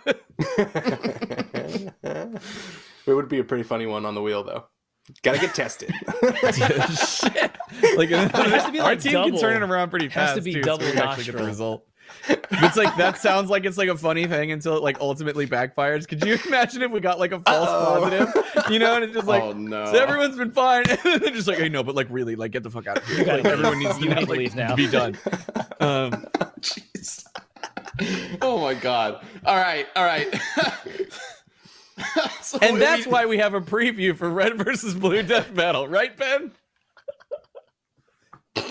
it 3.06 3.12
would 3.12 3.28
be 3.28 3.40
a 3.40 3.44
pretty 3.44 3.64
funny 3.64 3.86
one 3.86 4.06
on 4.06 4.14
the 4.14 4.22
wheel, 4.22 4.44
though. 4.44 4.66
Gotta 5.22 5.38
get 5.38 5.54
tested. 5.54 5.92
shit, 6.22 7.52
like 7.96 8.08
has 8.08 8.64
to 8.64 8.70
be, 8.72 8.80
our 8.80 8.96
team 8.96 9.12
double. 9.12 9.30
can 9.32 9.40
turn 9.40 9.62
it 9.62 9.68
around 9.68 9.90
pretty 9.90 10.08
Has 10.08 10.30
fast. 10.30 10.36
to 10.36 10.42
be 10.42 10.54
too, 10.54 10.62
double 10.62 10.86
so 10.86 11.02
actually 11.02 11.24
get 11.24 11.36
the 11.36 11.44
result. 11.44 11.86
It's 12.28 12.76
like 12.76 12.96
that 12.96 13.18
sounds 13.18 13.50
like 13.50 13.64
it's 13.66 13.76
like 13.76 13.88
a 13.88 13.96
funny 13.96 14.26
thing 14.26 14.50
until 14.52 14.76
it 14.76 14.82
like 14.82 14.98
ultimately 15.00 15.46
backfires. 15.46 16.08
Could 16.08 16.24
you 16.24 16.38
imagine 16.46 16.80
if 16.82 16.90
we 16.90 17.00
got 17.00 17.18
like 17.18 17.32
a 17.32 17.40
false 17.40 17.68
Uh-oh. 17.68 18.00
positive? 18.00 18.70
You 18.72 18.78
know, 18.78 18.94
and 18.94 19.04
it's 19.04 19.12
just 19.14 19.26
like 19.26 19.42
oh 19.42 19.52
no. 19.52 19.84
so 19.86 19.98
everyone's 20.02 20.36
been 20.36 20.50
fine, 20.52 20.84
and 20.88 20.98
then 21.02 21.20
they're 21.20 21.30
just 21.32 21.46
like, 21.48 21.58
hey, 21.58 21.68
no, 21.68 21.82
but 21.82 21.94
like 21.94 22.06
really, 22.10 22.34
like 22.36 22.52
get 22.52 22.62
the 22.62 22.70
fuck 22.70 22.86
out 22.86 22.98
of 22.98 23.06
here. 23.06 23.24
Like, 23.26 23.44
everyone 23.44 23.78
needs 23.78 23.96
to, 23.98 24.02
You 24.04 24.08
need 24.10 24.20
to 24.24 24.30
like, 24.30 24.38
leave 24.38 24.54
now. 24.56 24.68
to 24.70 24.76
be 24.76 24.86
done. 24.88 25.18
Um, 25.80 26.12
Jeez. 26.60 27.24
oh 28.40 28.58
my 28.58 28.74
god. 28.74 29.24
All 29.44 29.56
right. 29.56 29.86
All 29.96 30.04
right. 30.04 30.26
So 32.42 32.58
and 32.60 32.74
we- 32.74 32.80
that's 32.80 33.06
why 33.06 33.24
we 33.26 33.38
have 33.38 33.54
a 33.54 33.60
preview 33.60 34.16
for 34.16 34.28
Red 34.28 34.56
versus 34.58 34.94
Blue 34.94 35.22
Death 35.22 35.54
Battle, 35.54 35.86
right, 35.86 36.16
Ben? 36.16 36.50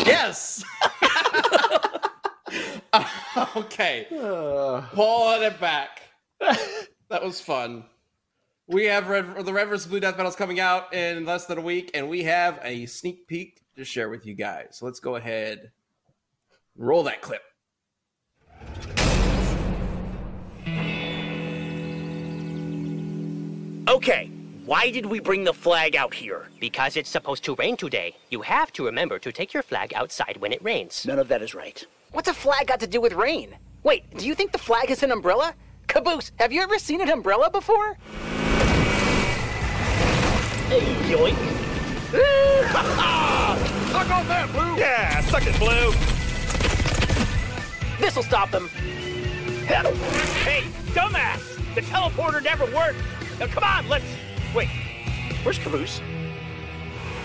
yes. 0.05 0.63
okay. 3.55 4.07
Uh, 4.11 4.81
Pulling 4.93 5.43
it 5.43 5.59
back. 5.59 6.01
that 6.39 7.23
was 7.23 7.41
fun. 7.41 7.85
We 8.67 8.85
have 8.85 9.09
Red, 9.09 9.45
the 9.45 9.53
Red 9.53 9.67
vs. 9.67 9.87
Blue 9.87 9.99
Death 9.99 10.15
Battles 10.15 10.35
coming 10.35 10.59
out 10.59 10.93
in 10.93 11.25
less 11.25 11.45
than 11.45 11.57
a 11.57 11.61
week, 11.61 11.91
and 11.93 12.09
we 12.09 12.23
have 12.23 12.59
a 12.63 12.85
sneak 12.85 13.27
peek 13.27 13.61
to 13.75 13.83
share 13.83 14.09
with 14.09 14.25
you 14.25 14.33
guys. 14.35 14.67
So 14.71 14.85
let's 14.85 14.99
go 14.99 15.15
ahead, 15.15 15.71
roll 16.77 17.03
that 17.03 17.21
clip. 17.21 17.41
Okay, 23.89 24.31
why 24.65 24.89
did 24.91 25.05
we 25.05 25.19
bring 25.19 25.43
the 25.43 25.53
flag 25.53 25.95
out 25.97 26.13
here? 26.13 26.47
Because 26.61 26.95
it's 26.95 27.09
supposed 27.09 27.43
to 27.43 27.55
rain 27.55 27.75
today. 27.75 28.15
You 28.29 28.41
have 28.41 28.71
to 28.73 28.85
remember 28.85 29.19
to 29.19 29.31
take 29.31 29.53
your 29.53 29.61
flag 29.61 29.93
outside 29.93 30.37
when 30.39 30.53
it 30.53 30.63
rains. 30.63 31.05
None 31.05 31.19
of 31.19 31.27
that 31.27 31.41
is 31.41 31.53
right. 31.53 31.85
What's 32.13 32.29
a 32.29 32.33
flag 32.33 32.67
got 32.67 32.79
to 32.81 32.87
do 32.87 33.01
with 33.01 33.13
rain? 33.13 33.55
Wait, 33.81 34.03
do 34.15 34.27
you 34.27 34.35
think 34.35 34.51
the 34.51 34.59
flag 34.59 34.91
is 34.91 35.01
an 35.01 35.11
umbrella? 35.11 35.55
Caboose, 35.87 36.31
have 36.35 36.53
you 36.53 36.61
ever 36.61 36.77
seen 36.77 37.01
an 37.01 37.09
umbrella 37.09 37.49
before? 37.49 37.95
Hey, 40.69 40.81
yoink. 41.09 41.35
Suck 43.91 44.11
on 44.11 44.27
that, 44.27 44.47
Blue! 44.51 44.77
Yeah, 44.77 45.21
suck 45.21 45.41
it, 45.47 45.57
Blue. 45.57 45.91
This'll 47.99 48.21
stop 48.21 48.51
them. 48.51 48.67
Hey, 49.65 50.65
dumbass! 50.93 51.73
The 51.73 51.81
teleporter 51.81 52.43
never 52.43 52.65
worked. 52.65 52.99
Now 53.39 53.47
come 53.47 53.63
on, 53.63 53.89
let's. 53.89 54.05
Wait, 54.53 54.69
where's 55.41 55.57
Caboose? 55.57 55.99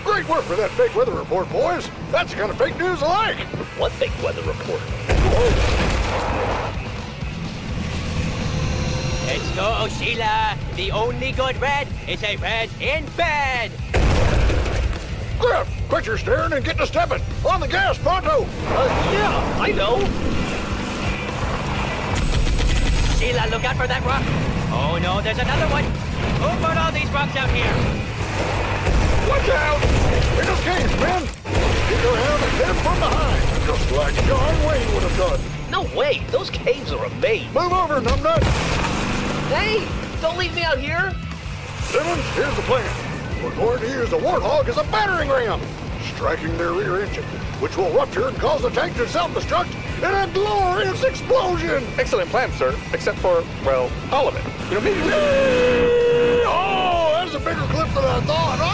Great 0.09 0.27
work 0.27 0.41
for 0.41 0.55
that 0.55 0.71
fake 0.71 0.95
weather 0.95 1.13
report, 1.13 1.47
boys. 1.51 1.87
That's 2.11 2.31
the 2.31 2.39
kind 2.39 2.49
of 2.49 2.57
fake 2.57 2.75
news 2.79 3.03
I 3.03 3.07
like. 3.07 3.37
What 3.77 3.91
fake 3.91 4.11
weather 4.23 4.41
report? 4.41 4.81
Let's 9.27 9.55
go, 9.55 9.87
Sheila. 9.87 10.57
The 10.75 10.91
only 10.91 11.31
good 11.31 11.61
red 11.61 11.87
is 12.07 12.23
a 12.23 12.37
red 12.37 12.71
in 12.81 13.05
bed. 13.15 13.71
Grif, 15.39 15.69
quit 15.89 16.07
your 16.07 16.17
staring 16.17 16.53
and 16.53 16.65
get 16.65 16.77
to 16.77 16.87
stepping. 16.87 17.21
On 17.47 17.59
the 17.59 17.67
gas, 17.67 17.99
pronto. 17.99 18.41
Uh, 18.41 19.11
yeah, 19.13 19.57
I 19.61 19.71
know. 19.71 19.99
Sheila, 23.19 23.47
look 23.51 23.63
out 23.63 23.77
for 23.77 23.85
that 23.85 24.03
rock. 24.03 24.23
Oh 24.73 24.97
no, 24.97 25.21
there's 25.21 25.37
another 25.37 25.67
one. 25.71 25.83
Who 26.41 26.65
put 26.65 26.77
all 26.77 26.91
these 26.91 27.09
rocks 27.11 27.35
out 27.35 27.51
here? 27.51 27.99
Watch 29.29 29.49
out! 29.49 29.79
In 30.39 30.45
this 30.47 30.63
case, 30.63 30.99
men! 30.99 31.21
Get 31.87 32.01
your 32.01 32.15
hand 32.17 32.43
and 32.43 32.51
hit 32.57 32.65
him 32.65 32.75
from 32.77 32.97
behind, 32.97 33.43
just 33.67 33.91
like 33.91 34.15
John 34.25 34.55
Wayne 34.65 34.93
would 34.95 35.03
have 35.03 35.17
done. 35.17 35.39
No 35.69 35.83
way! 35.95 36.23
Those 36.31 36.49
caves 36.49 36.91
are 36.91 37.05
amazing. 37.05 37.53
Move 37.53 37.71
over, 37.71 38.01
numbnut! 38.01 38.41
Hey! 39.49 39.87
Don't 40.19 40.35
leave 40.35 40.55
me 40.55 40.63
out 40.63 40.79
here! 40.79 41.13
Simmons, 41.81 42.23
here's 42.33 42.55
the 42.55 42.63
plan. 42.63 43.43
We're 43.43 43.55
going 43.55 43.79
to 43.81 43.87
use 43.87 44.09
the 44.09 44.17
Warthog 44.17 44.67
as 44.67 44.77
a 44.77 44.83
battering 44.85 45.29
ram, 45.29 45.61
striking 46.15 46.57
their 46.57 46.73
rear 46.73 47.03
engine, 47.03 47.23
which 47.61 47.77
will 47.77 47.91
rupture 47.91 48.29
and 48.29 48.37
cause 48.37 48.63
the 48.63 48.71
tank 48.71 48.95
to 48.97 49.07
self-destruct 49.07 49.69
in 49.99 50.05
a 50.05 50.33
glorious 50.33 51.03
explosion! 51.03 51.83
Excellent 51.99 52.31
plan, 52.31 52.51
sir. 52.53 52.75
Except 52.93 53.19
for, 53.19 53.43
well, 53.63 53.91
all 54.11 54.27
of 54.27 54.35
it. 54.35 54.43
You 54.69 54.75
know, 54.75 54.81
maybe. 54.81 55.01
Oh, 56.47 57.11
that's 57.19 57.35
a 57.35 57.39
bigger 57.39 57.61
clip 57.67 57.93
than 57.93 58.05
I 58.05 58.21
thought. 58.21 58.68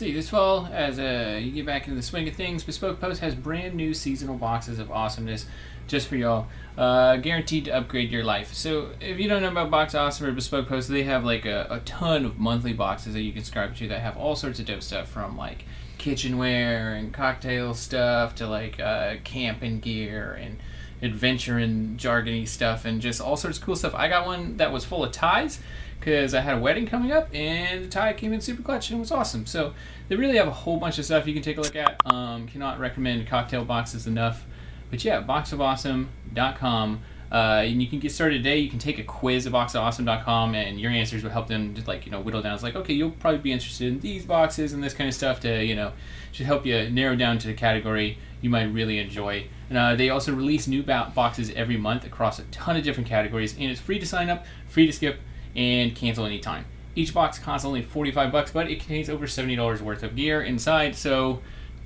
See, 0.00 0.14
this 0.14 0.30
fall, 0.30 0.66
as 0.72 0.98
uh, 0.98 1.38
you 1.42 1.50
get 1.50 1.66
back 1.66 1.86
into 1.86 1.94
the 1.94 2.02
swing 2.02 2.26
of 2.26 2.34
things, 2.34 2.64
Bespoke 2.64 2.98
Post 2.98 3.20
has 3.20 3.34
brand 3.34 3.74
new 3.74 3.92
seasonal 3.92 4.38
boxes 4.38 4.78
of 4.78 4.90
awesomeness 4.90 5.44
just 5.88 6.08
for 6.08 6.16
y'all, 6.16 6.46
uh, 6.78 7.18
guaranteed 7.18 7.66
to 7.66 7.72
upgrade 7.72 8.10
your 8.10 8.24
life. 8.24 8.54
So, 8.54 8.92
if 8.98 9.18
you 9.18 9.28
don't 9.28 9.42
know 9.42 9.50
about 9.50 9.70
Box 9.70 9.94
Awesome 9.94 10.26
or 10.26 10.32
Bespoke 10.32 10.68
Post, 10.68 10.88
they 10.88 11.02
have 11.02 11.22
like 11.22 11.44
a, 11.44 11.66
a 11.68 11.80
ton 11.80 12.24
of 12.24 12.38
monthly 12.38 12.72
boxes 12.72 13.12
that 13.12 13.20
you 13.20 13.30
can 13.30 13.42
subscribe 13.42 13.76
to 13.76 13.88
that 13.88 14.00
have 14.00 14.16
all 14.16 14.36
sorts 14.36 14.58
of 14.58 14.64
dope 14.64 14.82
stuff 14.82 15.06
from 15.06 15.36
like 15.36 15.66
kitchenware 15.98 16.94
and 16.94 17.12
cocktail 17.12 17.74
stuff 17.74 18.34
to 18.36 18.46
like 18.46 18.80
uh, 18.80 19.16
camping 19.22 19.80
gear 19.80 20.32
and 20.32 20.62
adventure 21.02 21.58
and 21.58 21.98
jargony 21.98 22.48
stuff 22.48 22.86
and 22.86 23.02
just 23.02 23.20
all 23.20 23.36
sorts 23.36 23.58
of 23.58 23.64
cool 23.64 23.76
stuff. 23.76 23.94
I 23.94 24.08
got 24.08 24.24
one 24.24 24.56
that 24.56 24.72
was 24.72 24.82
full 24.82 25.04
of 25.04 25.12
ties 25.12 25.60
because 26.00 26.34
I 26.34 26.40
had 26.40 26.56
a 26.56 26.60
wedding 26.60 26.86
coming 26.86 27.12
up 27.12 27.28
and 27.34 27.84
the 27.84 27.88
tie 27.88 28.14
came 28.14 28.32
in 28.32 28.40
super 28.40 28.62
clutch 28.62 28.90
and 28.90 28.98
it 28.98 29.00
was 29.00 29.12
awesome. 29.12 29.44
So 29.46 29.74
they 30.08 30.16
really 30.16 30.38
have 30.38 30.48
a 30.48 30.52
whole 30.52 30.78
bunch 30.78 30.98
of 30.98 31.04
stuff 31.04 31.26
you 31.26 31.34
can 31.34 31.42
take 31.42 31.58
a 31.58 31.60
look 31.60 31.76
at. 31.76 32.00
Um, 32.06 32.48
cannot 32.48 32.78
recommend 32.78 33.26
cocktail 33.26 33.64
boxes 33.64 34.06
enough. 34.06 34.44
But 34.90 35.04
yeah, 35.04 35.22
boxofawesome.com. 35.22 37.02
Uh, 37.30 37.62
and 37.64 37.80
you 37.80 37.88
can 37.88 38.00
get 38.00 38.10
started 38.10 38.38
today. 38.38 38.58
You 38.58 38.68
can 38.68 38.80
take 38.80 38.98
a 38.98 39.04
quiz 39.04 39.46
at 39.46 39.52
boxofawesome.com, 39.52 40.56
and 40.56 40.80
your 40.80 40.90
answers 40.90 41.22
will 41.22 41.30
help 41.30 41.46
them 41.46 41.76
just 41.76 41.86
like 41.86 42.04
you 42.04 42.10
know 42.10 42.20
whittle 42.20 42.42
down. 42.42 42.54
It's 42.54 42.64
like 42.64 42.74
okay, 42.74 42.92
you'll 42.92 43.12
probably 43.12 43.38
be 43.38 43.52
interested 43.52 43.86
in 43.86 44.00
these 44.00 44.24
boxes 44.24 44.72
and 44.72 44.82
this 44.82 44.94
kind 44.94 45.06
of 45.06 45.14
stuff 45.14 45.38
to 45.40 45.64
you 45.64 45.76
know 45.76 45.92
should 46.32 46.46
help 46.46 46.66
you 46.66 46.90
narrow 46.90 47.14
down 47.14 47.38
to 47.38 47.46
the 47.46 47.54
category 47.54 48.18
you 48.40 48.50
might 48.50 48.64
really 48.64 48.98
enjoy. 48.98 49.46
And 49.68 49.78
uh, 49.78 49.94
they 49.94 50.10
also 50.10 50.34
release 50.34 50.66
new 50.66 50.82
bo- 50.82 51.12
boxes 51.14 51.52
every 51.54 51.76
month 51.76 52.04
across 52.04 52.40
a 52.40 52.42
ton 52.44 52.76
of 52.76 52.82
different 52.82 53.08
categories, 53.08 53.54
and 53.54 53.70
it's 53.70 53.80
free 53.80 54.00
to 54.00 54.06
sign 54.06 54.28
up, 54.28 54.44
free 54.68 54.86
to 54.86 54.92
skip, 54.92 55.20
and 55.56 55.94
cancel 55.94 56.24
anytime. 56.26 56.64
Each 56.94 57.14
box 57.14 57.38
costs 57.38 57.64
only 57.64 57.82
45 57.82 58.32
bucks, 58.32 58.50
but 58.50 58.70
it 58.70 58.80
contains 58.80 59.08
over 59.08 59.26
$70 59.26 59.80
worth 59.80 60.02
of 60.02 60.16
gear 60.16 60.42
inside, 60.42 60.96
so 60.96 61.40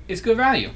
it's 0.07 0.21
good 0.21 0.37
value. 0.37 0.71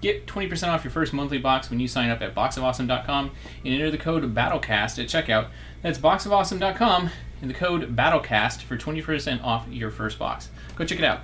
Get 0.00 0.26
20% 0.26 0.68
off 0.68 0.84
your 0.84 0.90
first 0.90 1.12
monthly 1.12 1.38
box 1.38 1.70
when 1.70 1.80
you 1.80 1.88
sign 1.88 2.10
up 2.10 2.20
at 2.22 2.34
boxofawesome.com 2.34 3.30
and 3.64 3.74
enter 3.74 3.90
the 3.90 3.98
code 3.98 4.34
BATTLECAST 4.34 4.98
at 5.02 5.08
checkout. 5.26 5.48
That's 5.82 5.98
boxofawesome.com 5.98 7.10
and 7.40 7.50
the 7.50 7.54
code 7.54 7.96
BATTLECAST 7.96 8.62
for 8.62 8.76
20% 8.76 9.42
off 9.42 9.66
your 9.68 9.90
first 9.90 10.18
box. 10.18 10.48
Go 10.76 10.84
check 10.84 10.98
it 10.98 11.04
out. 11.04 11.20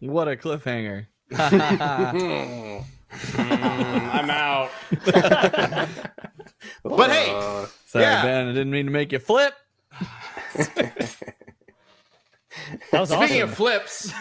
What 0.00 0.28
a 0.28 0.36
cliffhanger. 0.36 1.06
Hmm, 3.12 3.40
I'm 3.40 4.30
out. 4.30 4.70
but 6.84 7.10
hey, 7.10 7.32
uh, 7.34 7.66
Sorry, 7.86 8.04
Yeah. 8.04 8.22
Ben. 8.22 8.46
I 8.48 8.52
didn't 8.52 8.70
mean 8.70 8.86
to 8.86 8.92
make 8.92 9.10
you 9.10 9.18
flip. 9.18 9.52
That 12.92 13.00
was 13.00 13.10
Speaking 13.10 13.42
awesome. 13.42 13.48
of 13.50 13.54
flips, 13.54 14.12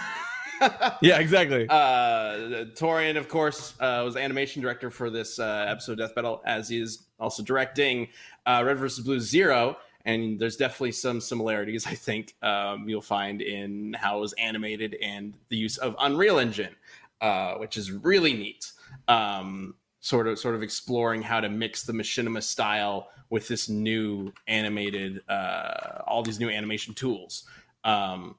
Yeah, 1.02 1.20
exactly. 1.20 1.68
uh, 1.70 2.66
Torian, 2.76 3.18
of 3.18 3.28
course, 3.28 3.74
uh, 3.80 4.02
was 4.06 4.16
animation 4.16 4.62
director 4.62 4.90
for 4.92 5.10
this 5.10 5.40
uh, 5.40 5.66
episode 5.68 5.94
of 5.94 6.00
Death 6.00 6.16
Battle, 6.16 6.42
as 6.46 6.70
he 6.70 6.80
is 6.82 7.06
also 7.20 7.44
directing 7.44 8.08
uh, 8.46 8.62
Red 8.66 8.78
vs. 8.78 9.04
Blue 9.04 9.20
Zero. 9.20 9.78
And 10.06 10.40
there's 10.40 10.56
definitely 10.56 10.94
some 10.94 11.22
similarities, 11.22 11.86
I 11.88 11.94
think, 11.96 12.36
um, 12.42 12.88
you'll 12.88 13.02
find 13.02 13.42
in 13.42 13.94
how 13.94 14.18
it 14.18 14.22
was 14.22 14.34
animated 14.34 14.96
and 15.02 15.34
the 15.50 15.58
use 15.58 15.78
of 15.78 15.96
Unreal 16.00 16.40
Engine, 16.40 16.76
uh, 17.22 17.56
which 17.56 17.78
is 17.78 17.92
really 17.92 18.34
neat. 18.34 18.72
Um, 19.08 19.76
sort 20.02 20.28
of, 20.28 20.40
sort 20.40 20.56
of 20.56 20.64
exploring 20.64 21.22
how 21.22 21.42
to 21.42 21.50
mix 21.50 21.84
the 21.84 21.94
machinima 21.94 22.42
style 22.42 23.10
with 23.30 23.48
this 23.48 23.70
new 23.70 24.32
animated, 24.48 25.22
uh, 25.30 26.02
all 26.08 26.24
these 26.24 26.40
new 26.40 26.50
animation 26.50 26.94
tools. 26.94 27.44
Um, 27.84 28.36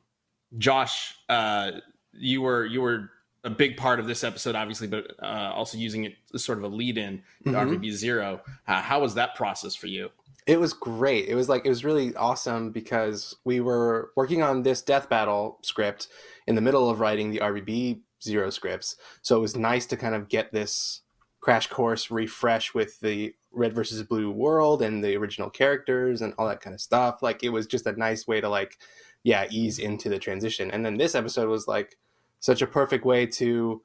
Josh, 0.58 1.14
uh, 1.28 1.72
you 2.12 2.42
were 2.42 2.66
you 2.66 2.80
were 2.80 3.10
a 3.44 3.50
big 3.50 3.76
part 3.76 4.00
of 4.00 4.06
this 4.06 4.22
episode, 4.24 4.54
obviously, 4.54 4.86
but 4.86 5.12
uh, 5.22 5.52
also 5.54 5.78
using 5.78 6.04
it 6.04 6.14
as 6.34 6.44
sort 6.44 6.58
of 6.58 6.64
a 6.64 6.68
lead-in 6.68 7.22
to 7.44 7.50
Mhm. 7.50 7.56
RVB 7.80 7.90
Zero. 7.92 8.42
Uh, 8.66 8.82
how 8.82 9.00
was 9.00 9.14
that 9.14 9.34
process 9.34 9.74
for 9.74 9.86
you? 9.86 10.10
It 10.46 10.58
was 10.58 10.72
great. 10.72 11.28
It 11.28 11.34
was 11.36 11.48
like 11.48 11.64
it 11.64 11.68
was 11.68 11.84
really 11.84 12.14
awesome 12.16 12.70
because 12.72 13.34
we 13.44 13.60
were 13.60 14.10
working 14.16 14.42
on 14.42 14.62
this 14.62 14.82
death 14.82 15.08
battle 15.08 15.58
script 15.62 16.08
in 16.46 16.54
the 16.54 16.60
middle 16.60 16.90
of 16.90 16.98
writing 17.00 17.30
the 17.30 17.40
RVB 17.40 18.02
zero 18.22 18.50
scripts. 18.50 18.96
So 19.22 19.36
it 19.36 19.40
was 19.40 19.56
nice 19.56 19.86
to 19.86 19.96
kind 19.96 20.14
of 20.14 20.28
get 20.28 20.52
this 20.52 21.00
crash 21.40 21.66
course 21.68 22.10
refresh 22.10 22.74
with 22.74 23.00
the 23.00 23.34
red 23.52 23.74
versus 23.74 24.02
blue 24.02 24.30
world 24.30 24.82
and 24.82 25.02
the 25.02 25.16
original 25.16 25.50
characters 25.50 26.22
and 26.22 26.34
all 26.38 26.46
that 26.46 26.60
kind 26.60 26.74
of 26.74 26.80
stuff. 26.80 27.22
Like 27.22 27.42
it 27.42 27.48
was 27.48 27.66
just 27.66 27.86
a 27.86 27.92
nice 27.92 28.26
way 28.26 28.40
to 28.40 28.48
like 28.48 28.78
yeah, 29.22 29.46
ease 29.50 29.78
into 29.78 30.08
the 30.08 30.18
transition. 30.18 30.70
And 30.70 30.84
then 30.84 30.96
this 30.96 31.14
episode 31.14 31.48
was 31.48 31.68
like 31.68 31.98
such 32.38 32.62
a 32.62 32.66
perfect 32.66 33.04
way 33.04 33.26
to 33.26 33.82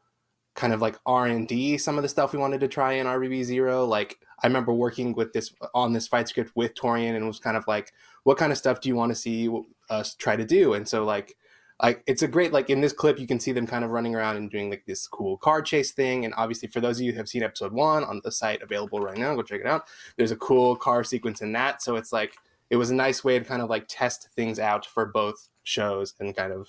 kind 0.56 0.72
of 0.72 0.82
like 0.82 0.96
r&d 1.06 1.78
some 1.78 1.98
of 1.98 2.02
the 2.02 2.08
stuff 2.08 2.32
we 2.32 2.40
wanted 2.40 2.62
to 2.62 2.68
try 2.70 2.94
in 2.94 3.06
rvb 3.06 3.44
zero 3.44 3.86
like 3.86 4.18
i 4.42 4.48
remember 4.48 4.74
working 4.74 5.14
with 5.14 5.34
this 5.34 5.54
on 5.74 5.92
this 5.92 6.08
fight 6.08 6.30
script 6.30 6.50
with 6.56 6.74
torian 6.76 7.16
and 7.16 7.28
was 7.28 7.40
kind 7.40 7.58
of 7.58 7.68
like 7.68 7.92
what 8.24 8.38
kind 8.38 8.54
of 8.54 8.58
stuff 8.58 8.80
do 8.80 8.88
you 8.88 8.96
want 8.96 9.12
to 9.12 9.16
see 9.16 9.50
us 9.90 10.16
try 10.16 10.36
to 10.36 10.46
do 10.46 10.74
and 10.74 10.88
so 10.88 11.04
like 11.04 11.36
like 11.82 12.04
it's 12.08 12.22
a 12.22 12.28
great 12.28 12.54
like 12.54 12.70
in 12.70 12.82
this 12.82 12.94
clip 12.94 13.20
you 13.20 13.28
can 13.28 13.40
see 13.40 13.52
them 13.52 13.68
kind 13.68 13.84
of 13.84 13.92
running 13.92 14.16
around 14.16 14.38
and 14.38 14.50
doing 14.50 14.70
like 14.70 14.84
this 14.86 15.08
cool 15.08 15.38
car 15.38 15.62
chase 15.62 15.92
thing 15.92 16.24
and 16.24 16.34
obviously 16.38 16.68
for 16.70 16.80
those 16.80 17.00
of 17.00 17.06
you 17.06 17.12
who 17.12 17.18
have 17.18 17.28
seen 17.28 17.44
episode 17.44 17.74
one 17.74 18.04
on 18.04 18.22
the 18.24 18.32
site 18.32 18.62
available 18.62 19.00
right 19.00 19.18
now 19.18 19.36
go 19.36 19.42
check 19.42 19.60
it 19.60 19.68
out 19.68 19.84
there's 20.18 20.32
a 20.32 20.38
cool 20.38 20.76
car 20.76 21.04
sequence 21.04 21.42
in 21.42 21.52
that 21.52 21.82
so 21.82 21.96
it's 21.98 22.14
like 22.14 22.36
it 22.70 22.78
was 22.78 22.90
a 22.92 22.96
nice 22.96 23.24
way 23.24 23.38
to 23.38 23.44
kind 23.46 23.62
of 23.62 23.70
like 23.70 23.86
test 23.90 24.30
things 24.36 24.58
out 24.58 24.86
for 24.86 25.06
both 25.06 25.50
shows 25.64 26.14
and 26.20 26.36
kind 26.36 26.54
of 26.54 26.68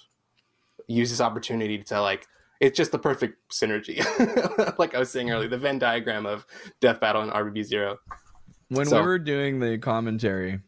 use 0.88 1.10
this 1.10 1.20
opportunity 1.20 1.78
to 1.82 2.00
like 2.00 2.26
it's 2.58 2.76
just 2.76 2.90
the 2.90 2.98
perfect 2.98 3.36
synergy. 3.52 3.98
like 4.78 4.94
I 4.94 4.98
was 4.98 5.10
saying 5.10 5.30
earlier, 5.30 5.46
the 5.46 5.58
Venn 5.58 5.78
diagram 5.78 6.24
of 6.24 6.46
Death 6.80 7.00
Battle 7.00 7.20
and 7.20 7.30
RVB 7.30 7.62
Zero. 7.64 7.98
when 8.68 8.86
So- 8.86 9.00
we 9.00 9.06
were 9.06 9.18
doing 9.18 9.60
the 9.60 9.76
commentary 9.76 10.60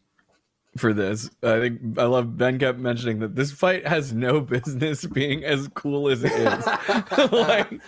for 0.79 0.93
this, 0.93 1.29
I 1.43 1.59
think 1.59 1.97
I 1.97 2.05
love 2.05 2.37
Ben 2.37 2.59
kept 2.59 2.79
mentioning 2.79 3.19
that 3.19 3.35
this 3.35 3.51
fight 3.51 3.87
has 3.87 4.13
no 4.13 4.41
business 4.41 5.05
being 5.05 5.43
as 5.43 5.67
cool 5.73 6.09
as 6.09 6.23
it 6.23 6.31
is. 6.31 7.31
like, 7.31 7.81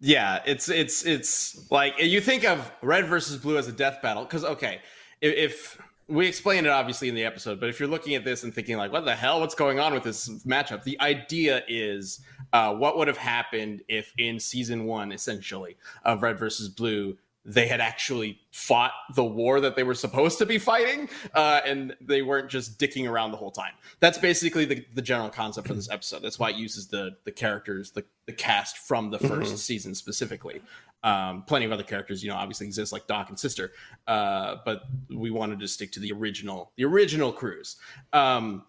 Yeah, 0.00 0.40
it's 0.46 0.68
it's 0.70 1.04
it's 1.04 1.70
like 1.70 1.94
you 1.98 2.20
think 2.20 2.44
of 2.44 2.72
red 2.82 3.06
versus 3.06 3.36
blue 3.36 3.58
as 3.58 3.68
a 3.68 3.72
death 3.72 4.00
battle 4.02 4.24
because 4.24 4.44
okay, 4.44 4.80
if, 5.20 5.34
if 5.36 5.78
we 6.08 6.26
explained 6.26 6.66
it 6.66 6.70
obviously 6.70 7.08
in 7.08 7.14
the 7.14 7.24
episode, 7.24 7.60
but 7.60 7.68
if 7.68 7.78
you're 7.78 7.88
looking 7.88 8.14
at 8.14 8.24
this 8.24 8.42
and 8.42 8.52
thinking 8.52 8.76
like, 8.76 8.92
what 8.92 9.04
the 9.04 9.14
hell, 9.14 9.40
what's 9.40 9.54
going 9.54 9.78
on 9.78 9.92
with 9.94 10.02
this 10.02 10.28
matchup? 10.44 10.82
The 10.82 11.00
idea 11.00 11.62
is 11.68 12.20
uh, 12.52 12.74
what 12.74 12.96
would 12.96 13.08
have 13.08 13.16
happened 13.16 13.82
if 13.88 14.12
in 14.18 14.40
season 14.40 14.86
one, 14.86 15.12
essentially, 15.12 15.76
of 16.04 16.22
red 16.22 16.38
versus 16.38 16.68
blue, 16.68 17.16
they 17.44 17.66
had 17.66 17.80
actually 17.80 18.38
fought 18.52 18.92
the 19.14 19.24
war 19.24 19.60
that 19.60 19.74
they 19.74 19.82
were 19.82 19.94
supposed 19.94 20.38
to 20.38 20.46
be 20.46 20.58
fighting, 20.58 21.08
uh, 21.34 21.60
and 21.64 21.96
they 22.00 22.20
weren't 22.20 22.50
just 22.50 22.78
dicking 22.78 23.08
around 23.08 23.30
the 23.30 23.36
whole 23.38 23.50
time. 23.50 23.72
That's 23.98 24.18
basically 24.18 24.66
the, 24.66 24.84
the 24.94 25.00
general 25.02 25.30
concept 25.30 25.66
for 25.66 25.74
this 25.74 25.88
episode. 25.90 26.20
That's 26.22 26.38
why 26.38 26.50
it 26.50 26.56
uses 26.56 26.88
the 26.88 27.16
the 27.24 27.32
characters, 27.32 27.92
the, 27.92 28.04
the 28.26 28.32
cast 28.32 28.76
from 28.78 29.10
the 29.10 29.18
1st 29.18 29.52
Mhm. 29.52 29.56
season 29.58 29.94
specifically. 29.94 30.60
Um, 31.02 31.42
plenty 31.44 31.64
of 31.64 31.72
other 31.72 31.82
characters, 31.82 32.22
you 32.22 32.28
know, 32.28 32.36
obviously 32.36 32.66
exist 32.66 32.92
like 32.92 33.06
Doc 33.06 33.30
and 33.30 33.38
Sister, 33.38 33.72
uh, 34.06 34.56
but 34.66 34.82
we 35.08 35.30
wanted 35.30 35.58
to 35.60 35.66
stick 35.68 35.92
to 35.92 36.00
the 36.00 36.12
original, 36.12 36.72
the 36.76 36.84
original 36.84 37.32
crews. 37.32 37.76
Um, 38.12 38.64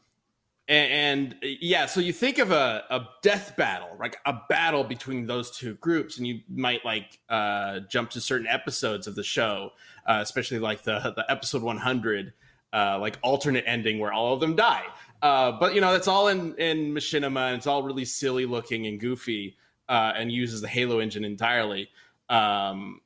and, 0.68 1.34
and 1.42 1.58
yeah, 1.62 1.86
so 1.86 2.00
you 2.00 2.14
think 2.14 2.38
of 2.38 2.52
a, 2.52 2.84
a 2.90 3.08
death 3.22 3.56
battle, 3.58 3.90
like 4.00 4.18
a 4.26 4.40
battle 4.48 4.84
between 4.84 5.26
those 5.26 5.52
two 5.52 5.76
groups, 5.76 6.18
and 6.18 6.26
you 6.26 6.42
might 6.50 6.86
like 6.86 7.20
uh, 7.30 7.80
jump 7.90 8.10
to 8.12 8.22
certain 8.22 8.48
episodes 8.48 9.08
of 9.08 9.16
the 9.16 9.24
show, 9.24 9.72
uh, 10.06 10.20
especially 10.22 10.60
like 10.60 10.84
the 10.84 11.14
the 11.16 11.26
episode 11.30 11.62
100, 11.62 12.34
uh, 12.74 12.98
like 13.00 13.18
alternate 13.22 13.64
ending 13.68 14.00
where 14.00 14.14
all 14.14 14.34
of 14.34 14.40
them 14.40 14.56
die. 14.56 14.86
Uh, 15.22 15.52
but 15.52 15.76
you 15.76 15.82
know, 15.82 15.92
that's 15.92 16.08
all 16.08 16.28
in 16.30 16.56
in 16.56 16.94
machinima, 16.94 17.48
and 17.48 17.58
it's 17.58 17.68
all 17.68 17.84
really 17.84 18.06
silly 18.06 18.46
looking 18.46 18.88
and 18.88 19.00
goofy, 19.00 19.58
uh, 19.90 20.14
and 20.16 20.32
uses 20.32 20.62
the 20.62 20.68
Halo 20.68 21.00
engine 21.00 21.26
entirely. 21.26 21.90
Um, 22.30 23.02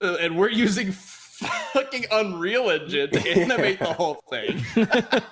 uh, 0.00 0.16
and 0.20 0.36
we're 0.36 0.50
using 0.50 0.92
fucking 1.72 2.06
Unreal 2.12 2.70
Engine 2.70 3.10
to 3.10 3.30
animate 3.30 3.78
the 3.78 3.92
whole 3.92 4.22
thing. 4.30 4.64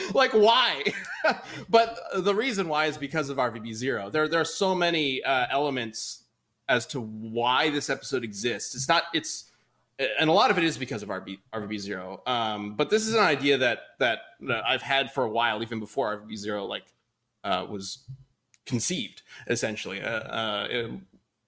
like 0.14 0.32
why? 0.32 0.84
but 1.68 1.98
the 2.16 2.34
reason 2.34 2.68
why 2.68 2.86
is 2.86 2.98
because 2.98 3.28
of 3.28 3.38
RVB 3.38 3.74
Zero. 3.74 4.10
There 4.10 4.28
there 4.28 4.40
are 4.40 4.44
so 4.44 4.74
many 4.74 5.22
uh, 5.22 5.46
elements 5.50 6.24
as 6.68 6.86
to 6.86 7.00
why 7.00 7.70
this 7.70 7.90
episode 7.90 8.24
exists. 8.24 8.74
It's 8.74 8.88
not 8.88 9.04
it's 9.14 9.50
and 9.98 10.28
a 10.28 10.32
lot 10.32 10.50
of 10.50 10.58
it 10.58 10.64
is 10.64 10.76
because 10.76 11.02
of 11.02 11.08
RB, 11.08 11.38
RVB 11.52 11.78
Zero. 11.78 12.22
Um, 12.26 12.74
but 12.74 12.90
this 12.90 13.06
is 13.06 13.14
an 13.14 13.20
idea 13.20 13.58
that, 13.58 13.80
that 13.98 14.18
that 14.42 14.64
I've 14.66 14.82
had 14.82 15.12
for 15.12 15.24
a 15.24 15.30
while, 15.30 15.62
even 15.62 15.80
before 15.80 16.18
RVB 16.18 16.36
Zero 16.36 16.64
like 16.64 16.84
uh, 17.44 17.66
was 17.68 18.04
conceived. 18.66 19.22
Essentially, 19.48 20.02
uh, 20.02 20.08
uh, 20.08 20.88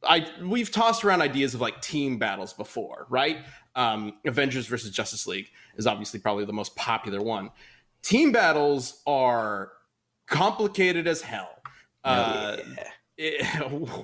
I 0.05 0.27
we've 0.43 0.71
tossed 0.71 1.05
around 1.05 1.21
ideas 1.21 1.55
of 1.55 1.61
like 1.61 1.81
team 1.83 2.19
battles 2.19 2.53
before, 2.53 3.07
right? 3.11 3.39
Um, 3.75 4.15
Avengers 4.25 4.67
versus 4.67 4.91
Justice 4.91 5.27
League 5.27 5.51
is 5.77 5.87
obviously 5.87 6.19
probably 6.19 6.45
the 6.45 6.53
most 6.53 6.75
popular 6.75 7.21
one. 7.21 7.51
Team 8.03 8.33
battles 8.33 9.03
are 9.07 9.73
complicated 10.27 11.07
as 11.07 11.21
hell. 11.21 11.51
Uh, 12.05 12.57
it, 13.17 13.45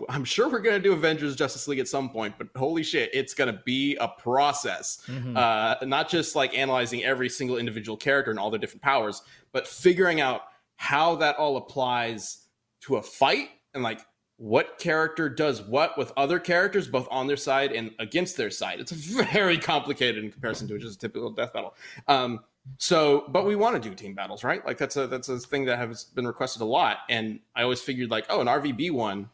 I'm 0.09 0.25
sure 0.25 0.49
we're 0.49 0.61
going 0.61 0.77
to 0.77 0.83
do 0.83 0.93
Avengers 0.93 1.37
Justice 1.37 1.69
League 1.69 1.79
at 1.79 1.89
some 1.89 2.11
point, 2.11 2.35
but 2.37 2.49
holy 2.57 2.83
shit, 2.83 3.11
it's 3.13 3.35
going 3.35 3.55
to 3.55 3.61
be 3.65 3.97
a 3.97 4.09
process. 4.09 5.03
Mhm. 5.07 5.37
Uh, 5.37 5.85
not 5.87 6.09
just 6.09 6.35
like 6.35 6.57
analyzing 6.57 7.05
every 7.05 7.29
single 7.29 7.57
individual 7.57 7.97
character 7.97 8.31
and 8.31 8.41
all 8.41 8.51
their 8.51 8.59
different 8.61 8.83
powers, 8.83 9.23
but 9.53 9.67
figuring 9.67 10.21
out 10.21 10.43
how 10.77 11.15
that 11.17 11.37
all 11.37 11.57
applies 11.57 12.47
to 12.83 12.97
a 12.97 13.03
fight 13.03 13.51
and 13.73 13.83
like 13.83 14.01
what 14.37 14.79
character 14.79 15.29
does 15.29 15.63
what 15.63 15.97
with 15.97 16.13
other 16.17 16.41
characters, 16.41 16.89
both 16.89 17.07
on 17.11 17.29
their 17.29 17.37
side 17.37 17.71
and 17.73 17.93
against 18.01 18.37
their 18.37 18.51
side. 18.51 18.81
It's 18.81 18.91
very 19.33 19.57
complicated 19.57 20.23
in 20.25 20.33
comparison 20.33 20.67
to 20.69 20.79
just 20.79 20.97
a 20.97 20.99
typical 20.99 21.31
death 21.31 21.53
battle. 21.53 21.77
Um, 22.09 22.41
so, 22.79 23.25
but 23.29 23.47
we 23.47 23.57
want 23.57 23.81
to 23.81 23.89
do 23.89 23.95
team 23.95 24.15
battles, 24.15 24.43
right? 24.45 24.65
Like 24.65 24.79
that's 24.79 24.97
a 24.97 25.07
that's 25.07 25.29
a 25.29 25.39
thing 25.39 25.65
that 25.67 25.79
has 25.79 26.05
been 26.05 26.27
requested 26.27 26.63
a 26.63 26.67
lot, 26.67 26.99
and 27.09 27.41
I 27.55 27.63
always 27.63 27.81
figured 27.81 28.11
like, 28.11 28.27
oh, 28.31 28.41
an 28.41 28.47
RVB 28.47 28.91
one 28.91 29.29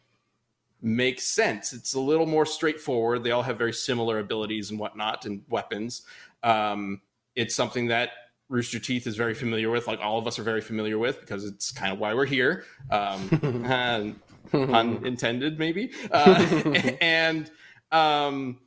makes 0.83 1.25
sense. 1.25 1.73
It's 1.73 1.95
a 1.95 2.01
little 2.01 2.27
more 2.27 2.47
straightforward. 2.47 3.23
They 3.23 3.33
all 3.33 3.43
have 3.43 3.59
very 3.59 3.73
similar 3.73 4.19
abilities 4.19 4.71
and 4.71 4.79
whatnot 4.79 5.27
and 5.27 5.43
weapons. 5.49 6.03
Um, 6.43 7.03
it's 7.37 7.55
something 7.55 7.89
that 7.89 8.11
Rooster 8.49 8.79
Teeth 8.79 9.07
is 9.07 9.15
very 9.15 9.35
familiar 9.35 9.71
with, 9.71 9.87
like 9.87 10.01
all 10.01 10.19
of 10.19 10.27
us 10.27 10.39
are 10.39 10.43
very 10.43 10.61
familiar 10.61 10.99
with, 10.99 11.21
because 11.21 11.45
it's 11.45 11.71
kind 11.71 11.93
of 11.93 11.99
why 11.99 12.15
we're 12.15 12.27
here. 12.27 12.65
Um, 12.91 13.65
and 13.67 14.21
unintended, 14.53 15.59
maybe. 15.59 15.93
Uh, 16.11 16.93
and 17.01 17.51
um, 17.93 18.59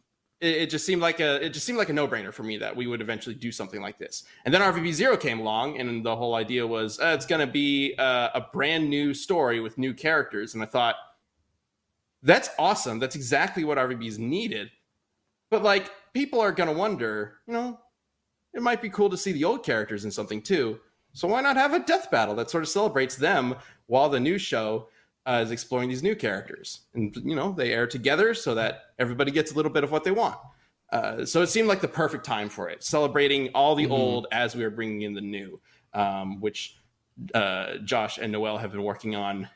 it, 0.44 0.64
it 0.64 0.70
just 0.70 0.86
seemed 0.86 1.02
like 1.02 1.20
a 1.22 1.44
it 1.44 1.50
just 1.50 1.66
seemed 1.66 1.78
like 1.78 1.90
a 1.90 1.94
no 1.94 2.08
brainer 2.08 2.34
for 2.34 2.44
me 2.44 2.58
that 2.58 2.76
we 2.76 2.86
would 2.86 3.02
eventually 3.02 3.34
do 3.34 3.52
something 3.52 3.82
like 3.82 3.98
this. 3.98 4.26
And 4.46 4.54
then 4.54 4.62
RVB 4.62 4.92
Zero 4.92 5.16
came 5.16 5.40
along, 5.40 5.80
and 5.80 6.06
the 6.06 6.16
whole 6.16 6.36
idea 6.36 6.68
was 6.68 7.00
uh, 7.00 7.14
it's 7.16 7.26
going 7.26 7.42
to 7.42 7.52
be 7.52 7.96
uh, 7.98 8.30
a 8.36 8.42
brand 8.52 8.90
new 8.90 9.14
story 9.14 9.60
with 9.62 9.78
new 9.78 9.94
characters. 9.94 10.54
And 10.54 10.62
I 10.62 10.66
thought 10.66 10.96
that's 12.22 12.50
awesome. 12.60 13.00
That's 13.00 13.16
exactly 13.16 13.64
what 13.64 13.78
RVB's 13.78 14.20
needed. 14.20 14.70
But 15.50 15.64
like 15.64 15.92
people 16.14 16.42
are 16.42 16.52
going 16.52 16.70
to 16.70 16.78
wonder, 16.78 17.36
you 17.48 17.54
know, 17.54 17.80
it 18.54 18.62
might 18.62 18.82
be 18.82 18.90
cool 18.90 19.10
to 19.10 19.18
see 19.18 19.32
the 19.32 19.46
old 19.46 19.64
characters 19.64 20.06
in 20.06 20.12
something 20.12 20.42
too. 20.42 20.80
So 21.14 21.28
why 21.28 21.42
not 21.42 21.58
have 21.58 21.74
a 21.74 21.80
death 21.80 22.10
battle 22.12 22.36
that 22.36 22.50
sort 22.50 22.64
of 22.64 22.70
celebrates 22.70 23.16
them 23.16 23.56
while 23.88 24.10
the 24.10 24.20
new 24.20 24.38
show 24.38 24.88
uh, 25.26 25.42
is 25.44 25.52
exploring 25.52 25.90
these 25.90 26.04
new 26.04 26.16
characters? 26.16 26.82
And 26.94 27.16
you 27.24 27.36
know, 27.36 27.52
they 27.54 27.72
air 27.72 27.88
together 27.88 28.34
so 28.34 28.56
that 28.56 28.94
everybody 29.00 29.32
gets 29.32 29.52
a 29.52 29.56
little 29.56 29.72
bit 29.72 29.84
of 29.84 29.92
what 29.92 30.04
they 30.04 30.12
want. 30.12 30.38
Uh, 30.92 31.26
so 31.26 31.42
it 31.42 31.48
seemed 31.48 31.68
like 31.68 31.82
the 31.82 31.88
perfect 31.88 32.24
time 32.26 32.50
for 32.50 32.70
it, 32.70 32.84
celebrating 32.84 33.50
all 33.56 33.74
the 33.76 33.88
Mhm. 33.88 33.92
old 33.92 34.28
as 34.32 34.56
we 34.56 34.64
were 34.64 34.70
bringing 34.70 35.02
in 35.02 35.14
the 35.14 35.22
new, 35.22 35.60
um, 35.94 36.40
which 36.40 36.78
uh, 37.36 37.78
Josh 37.84 38.18
and 38.18 38.32
Noel 38.32 38.58
have 38.58 38.72
been 38.72 38.84
working 38.84 39.16
on 39.16 39.48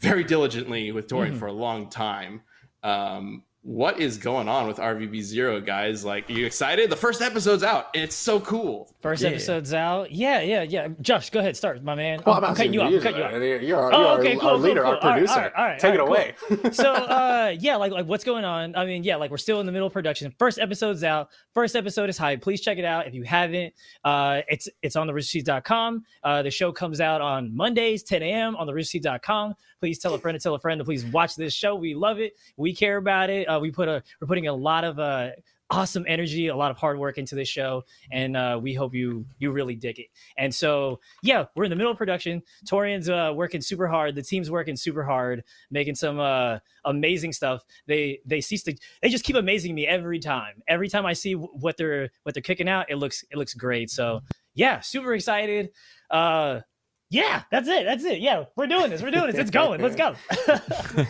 very 0.00 0.22
diligently 0.22 0.92
with 0.92 1.08
Torian 1.08 1.32
Mhm. 1.32 1.38
for 1.38 1.46
a 1.46 1.52
long 1.52 1.90
time. 1.90 2.42
Um, 2.84 3.42
what 3.66 3.98
is 3.98 4.16
going 4.16 4.48
on 4.48 4.68
with 4.68 4.76
RVB 4.76 5.20
Zero, 5.22 5.60
guys? 5.60 6.04
Like, 6.04 6.30
are 6.30 6.32
you 6.32 6.46
excited? 6.46 6.88
The 6.88 6.94
first 6.94 7.20
episode's 7.20 7.64
out, 7.64 7.88
and 7.94 8.04
it's 8.04 8.14
so 8.14 8.38
cool. 8.38 8.94
First 9.00 9.24
Yeah. 9.24 9.30
episode's 9.30 9.74
out. 9.74 10.12
Yeah, 10.12 10.40
yeah, 10.40 10.62
yeah. 10.62 10.86
Josh, 11.00 11.30
go 11.30 11.40
ahead. 11.40 11.56
Start, 11.56 11.82
my 11.82 11.96
man. 11.96 12.22
Well, 12.24 12.36
I'm, 12.36 12.44
I'm 12.44 12.50
I'm 12.50 12.56
cutting 12.56 12.72
you 12.72 12.80
off. 12.80 12.86
I'm 12.90 12.94
asking 12.94 13.12
cutting 13.12 13.18
you 13.18 13.24
off. 13.24 13.60
you. 13.62 13.66
You're, 13.66 13.80
our- 13.80 13.92
Oh, 13.92 14.00
you're 14.12 14.20
okay, 14.20 14.34
our, 14.34 14.40
cool, 14.40 14.50
cool, 14.50 14.58
leader, 14.60 14.82
cool. 14.82 14.92
our 14.92 15.00
producer. 15.00 15.32
all 15.34 15.40
right, 15.40 15.52
all 15.56 15.64
right, 15.64 15.78
Take 15.80 15.98
all 15.98 16.06
it 16.06 16.10
right, 16.10 16.34
away. 16.62 16.70
so 16.72 16.92
uh 16.92 17.54
yeah 17.58 17.74
like 17.76 17.90
like 17.90 18.06
what's 18.06 18.24
going 18.24 18.44
on 18.44 18.74
i 18.76 18.84
mean 18.84 19.02
yeah 19.02 19.16
like 19.16 19.30
we're 19.30 19.36
still 19.36 19.58
in 19.60 19.66
the 19.66 19.72
middle 19.72 19.86
of 19.86 19.92
production 19.92 20.32
first 20.38 20.58
episode's 20.58 21.02
out 21.04 21.28
first 21.54 21.74
episode 21.76 22.08
is 22.08 22.16
hype 22.18 22.40
please 22.40 22.60
check 22.60 22.78
it 22.78 22.84
out 22.84 23.06
if 23.06 23.14
you 23.14 23.22
haven't 23.24 23.72
uh 24.04 24.40
it's 24.48 24.68
it's 24.82 24.96
on 24.96 25.06
the 25.06 25.12
roosterteeth.com 25.12 26.04
uh 26.24 26.42
the 26.42 26.50
show 26.50 26.72
comes 26.72 27.00
out 27.00 27.20
on 27.20 27.54
mondays 27.54 28.02
10 28.02 28.22
a.m 28.22 28.56
on 28.56 28.66
the 28.66 28.72
roosterteeth.com 28.72 29.54
please 29.80 29.98
tell 29.98 30.14
a 30.14 30.18
friend 30.18 30.38
to 30.38 30.42
tell 30.42 30.54
a 30.54 30.58
friend 30.58 30.78
to 30.78 30.84
please 30.84 31.04
watch 31.06 31.34
this 31.36 31.52
show 31.54 31.74
we 31.74 31.94
love 31.94 32.18
it 32.18 32.34
we 32.56 32.74
care 32.74 32.96
about 32.96 33.30
it 33.30 33.46
uh 33.48 33.55
we 33.60 33.70
put 33.70 33.88
a 33.88 34.02
we're 34.20 34.26
putting 34.26 34.46
a 34.46 34.52
lot 34.52 34.84
of 34.84 34.98
uh 34.98 35.30
awesome 35.70 36.04
energy 36.06 36.46
a 36.46 36.54
lot 36.56 36.70
of 36.70 36.76
hard 36.76 36.96
work 36.98 37.18
into 37.18 37.34
this 37.34 37.48
show 37.48 37.82
and 38.12 38.36
uh 38.36 38.58
we 38.60 38.72
hope 38.72 38.94
you 38.94 39.26
you 39.38 39.50
really 39.50 39.74
dig 39.74 39.98
it. 39.98 40.06
And 40.38 40.54
so 40.54 41.00
yeah 41.22 41.46
we're 41.56 41.64
in 41.64 41.70
the 41.70 41.76
middle 41.76 41.90
of 41.90 41.98
production. 41.98 42.42
Torian's 42.66 43.08
uh 43.08 43.32
working 43.34 43.60
super 43.60 43.88
hard. 43.88 44.14
The 44.14 44.22
team's 44.22 44.50
working 44.50 44.76
super 44.76 45.02
hard 45.02 45.42
making 45.70 45.96
some 45.96 46.20
uh 46.20 46.58
amazing 46.84 47.32
stuff. 47.32 47.64
They 47.86 48.20
they 48.24 48.40
cease 48.40 48.62
to 48.64 48.76
they 49.02 49.08
just 49.08 49.24
keep 49.24 49.36
amazing 49.36 49.74
me 49.74 49.86
every 49.86 50.20
time. 50.20 50.62
Every 50.68 50.88
time 50.88 51.04
i 51.04 51.12
see 51.12 51.32
what 51.34 51.76
they're 51.76 52.10
what 52.22 52.34
they're 52.34 52.42
kicking 52.42 52.68
out 52.68 52.90
it 52.90 52.96
looks 52.96 53.24
it 53.30 53.36
looks 53.36 53.54
great. 53.54 53.90
So 53.90 54.20
yeah 54.54 54.80
super 54.80 55.14
excited. 55.14 55.70
Uh 56.10 56.60
yeah 57.08 57.42
that's 57.52 57.68
it 57.68 57.84
that's 57.84 58.04
it 58.04 58.18
yeah 58.20 58.44
we're 58.56 58.66
doing 58.66 58.90
this 58.90 59.00
we're 59.00 59.10
doing 59.12 59.26
this 59.28 59.36
it's 59.36 59.50
going 59.50 59.80
let's 59.80 59.94
go 59.96 60.14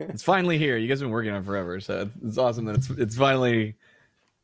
it's 0.00 0.22
finally 0.22 0.58
here. 0.58 0.76
You 0.76 0.88
guys 0.88 1.00
have 1.00 1.06
been 1.06 1.12
working 1.12 1.30
on 1.32 1.42
it 1.42 1.44
forever, 1.44 1.80
so 1.80 2.00
it's- 2.02 2.16
it's 2.24 2.38
awesome 2.38 2.64
that 2.66 2.76
it's 2.76 2.90
it's 2.90 3.16
finally 3.16 3.76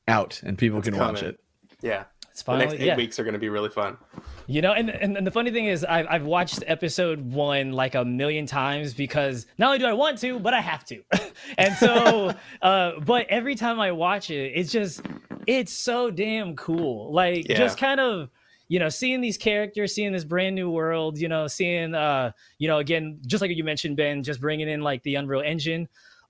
out 0.09 0.41
and 0.45 0.57
people 0.59 0.79
It's 0.79 0.89
can 0.89 0.99
watch 0.99 1.23
it. 1.23 1.39
Yeah. 1.81 2.05
It's 2.31 2.43
the 2.43 2.53
next 2.57 2.65
finally- 2.73 2.83
eight 2.85 2.87
yeah. 2.89 2.97
weeks 2.97 3.19
are 3.19 3.25
going 3.25 3.33
to 3.33 3.39
be 3.39 3.49
really 3.49 3.71
fun. 3.71 3.97
You 4.47 4.61
know, 4.63 4.73
and, 4.73 4.91
and 4.91 5.17
and 5.17 5.27
the 5.27 5.31
funny 5.31 5.51
thing 5.51 5.67
is, 5.67 5.85
I've 5.85 6.07
I've 6.09 6.25
watched 6.25 6.63
episode 6.67 7.33
one 7.33 7.73
like 7.73 7.95
a 7.95 8.05
million 8.05 8.47
times 8.47 8.93
because 8.95 9.47
not 9.59 9.69
only 9.69 9.79
do 9.79 9.87
I 9.87 9.93
want 9.95 10.19
to, 10.19 10.39
but 10.39 10.53
I 10.55 10.61
have 10.61 10.85
to. 10.87 11.03
and 11.59 11.75
so, 11.77 12.33
uh, 12.63 13.01
but 13.01 13.27
every 13.29 13.55
time 13.55 13.81
I 13.81 13.93
watch 13.93 14.31
it, 14.31 14.53
it's 14.55 14.71
just 14.71 15.01
it's 15.47 15.73
so 15.73 16.11
damn 16.11 16.55
cool. 16.57 17.13
Like 17.13 17.49
Yeah. 17.49 17.57
just 17.57 17.79
kind 17.79 17.99
of 18.01 18.29
you 18.69 18.79
know 18.79 18.89
seeing 18.89 19.21
these 19.21 19.39
characters, 19.39 19.95
seeing 19.95 20.13
this 20.13 20.25
brand 20.25 20.55
new 20.55 20.71
world. 20.71 21.19
You 21.19 21.29
know, 21.29 21.47
seeing 21.47 21.95
uh 21.95 22.33
you 22.59 22.69
know 22.69 22.79
again 22.79 23.19
just 23.27 23.41
like 23.41 23.51
you 23.51 23.65
mentioned, 23.65 23.97
Ben, 23.97 24.23
just 24.23 24.41
bringing 24.41 24.69
in 24.69 24.81
like 24.81 25.03
the 25.03 25.17
Unreal 25.17 25.43
Engine. 25.43 25.89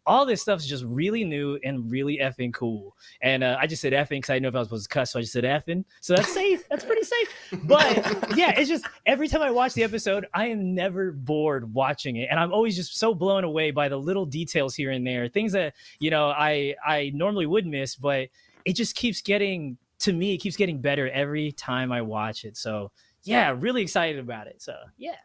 All 0.08 0.24
this 0.24 0.40
stuff's 0.40 0.64
just 0.64 0.84
really 0.84 1.24
new 1.24 1.58
and 1.64 1.90
really 1.90 2.18
effing 2.18 2.54
cool. 2.54 2.96
And 3.22 3.42
uh, 3.42 3.56
I 3.60 3.66
just 3.66 3.82
said 3.82 3.92
effing 3.92 4.10
because 4.10 4.30
I 4.30 4.34
didn't 4.34 4.44
know 4.44 4.48
if 4.50 4.54
I 4.54 4.58
was 4.60 4.68
supposed 4.68 4.84
to 4.84 4.94
cuss, 4.94 5.10
so 5.10 5.18
I 5.18 5.22
just 5.22 5.32
said 5.32 5.42
effing. 5.42 5.84
So 6.00 6.14
that's 6.14 6.32
safe. 6.32 6.62
That's 6.68 6.84
pretty 6.84 7.02
safe. 7.02 7.28
But 7.64 8.36
yeah, 8.36 8.52
it's 8.56 8.68
just 8.68 8.86
every 9.06 9.26
time 9.26 9.42
I 9.42 9.50
watch 9.50 9.74
the 9.74 9.82
episode, 9.82 10.26
I 10.32 10.46
am 10.46 10.76
never 10.76 11.10
bored 11.10 11.74
watching 11.74 12.16
it, 12.16 12.28
and 12.30 12.38
I'm 12.38 12.52
always 12.52 12.76
just 12.76 12.96
so 12.96 13.14
blown 13.14 13.42
away 13.42 13.72
by 13.72 13.88
the 13.88 13.96
little 13.96 14.26
details 14.26 14.76
here 14.76 14.92
and 14.92 15.04
there, 15.04 15.26
things 15.28 15.50
that 15.54 15.74
you 15.98 16.12
know 16.12 16.28
I 16.28 16.76
I 16.86 17.10
normally 17.12 17.46
would 17.46 17.66
miss, 17.66 17.96
but 17.96 18.28
it 18.64 18.74
just 18.74 18.94
keeps 18.94 19.22
getting 19.22 19.76
to 20.00 20.12
me. 20.12 20.34
It 20.34 20.38
keeps 20.38 20.56
getting 20.56 20.80
better 20.80 21.08
every 21.10 21.52
time 21.52 21.92
I 21.92 22.02
watch 22.02 22.44
it. 22.44 22.56
So 22.56 22.92
yeah, 23.22 23.54
really 23.58 23.82
excited 23.82 24.18
about 24.18 24.46
it. 24.46 24.62
So 24.62 24.74
yeah. 24.96 25.16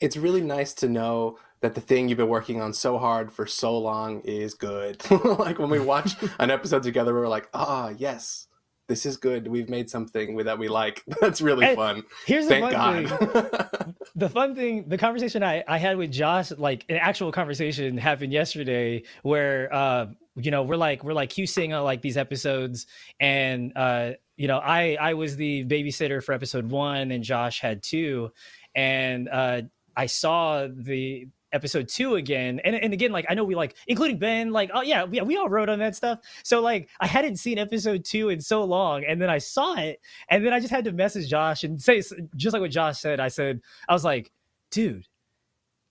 It's 0.00 0.16
really 0.16 0.40
nice 0.40 0.72
to 0.74 0.88
know 0.88 1.38
that 1.60 1.74
the 1.74 1.80
thing 1.80 2.08
you've 2.08 2.16
been 2.16 2.28
working 2.28 2.60
on 2.60 2.72
so 2.72 2.96
hard 2.98 3.30
for 3.30 3.46
so 3.46 3.76
long 3.76 4.20
is 4.22 4.54
good. 4.54 5.02
like 5.38 5.58
when 5.58 5.68
we 5.68 5.78
watch 5.78 6.16
an 6.38 6.50
episode 6.50 6.82
together, 6.82 7.12
we're 7.14 7.28
like, 7.28 7.48
ah, 7.52 7.92
yes, 7.98 8.46
this 8.88 9.04
is 9.04 9.18
good. 9.18 9.46
We've 9.46 9.68
made 9.68 9.90
something 9.90 10.36
that 10.38 10.58
we 10.58 10.68
like. 10.68 11.04
That's 11.20 11.42
really 11.42 11.66
And 11.66 11.76
fun. 11.76 12.02
Here's 12.26 12.46
the 12.46 12.60
Thank 12.60 12.72
fun 12.72 13.04
God. 13.04 13.18
thing. 13.18 13.94
the 14.16 14.28
fun 14.30 14.54
thing, 14.54 14.88
the 14.88 14.96
conversation 14.98 15.42
I, 15.42 15.62
I 15.68 15.76
had 15.76 15.98
with 15.98 16.10
Josh, 16.10 16.50
like 16.52 16.86
an 16.88 16.96
actual 16.96 17.30
conversation 17.30 17.98
happened 17.98 18.32
yesterday 18.32 19.02
where 19.22 19.72
uh 19.72 20.06
you 20.44 20.50
know 20.50 20.62
we're 20.62 20.76
like 20.76 21.04
we're 21.04 21.12
like 21.12 21.30
QCing 21.30 21.76
on 21.76 21.84
like 21.84 22.02
these 22.02 22.16
episodes. 22.16 22.86
And 23.18 23.72
uh 23.76 24.12
you 24.36 24.48
know 24.48 24.58
I 24.58 24.96
I 25.00 25.14
was 25.14 25.36
the 25.36 25.64
babysitter 25.64 26.22
for 26.22 26.32
episode 26.32 26.70
one 26.70 27.10
and 27.10 27.22
Josh 27.24 27.60
had 27.60 27.82
two. 27.82 28.30
And 28.74 29.28
uh 29.28 29.62
I 29.96 30.06
saw 30.06 30.68
the 30.70 31.28
episode 31.52 31.88
two 31.88 32.14
again. 32.14 32.60
And, 32.64 32.76
and 32.76 32.92
again 32.92 33.10
like 33.12 33.26
i 33.28 33.34
know 33.34 33.44
we 33.44 33.54
like 33.56 33.74
including 33.88 34.18
ben 34.18 34.52
like 34.52 34.70
oh 34.72 34.82
yeah 34.82 35.04
yeah 35.10 35.22
we 35.22 35.36
all 35.36 35.48
wrote 35.48 35.68
on 35.68 35.78
that 35.80 35.96
stuff. 35.96 36.20
So 36.44 36.60
like 36.60 36.88
i 37.00 37.06
hadn't 37.06 37.36
seen 37.36 37.58
episode 37.58 38.04
two 38.04 38.28
in 38.28 38.40
so 38.40 38.64
long. 38.64 39.04
And 39.04 39.20
then 39.20 39.30
i 39.30 39.38
saw 39.38 39.74
it. 39.74 40.00
And 40.28 40.44
then 40.44 40.52
i 40.52 40.60
just 40.60 40.70
had 40.70 40.84
to 40.84 40.92
message 40.92 41.28
josh 41.28 41.64
and 41.64 41.80
say 41.80 42.02
just 42.36 42.52
like 42.52 42.60
what 42.60 42.70
josh 42.70 43.00
said 43.00 43.20
i 43.20 43.28
said 43.28 43.60
i 43.88 43.92
was 43.92 44.04
like 44.04 44.30
dude 44.70 45.06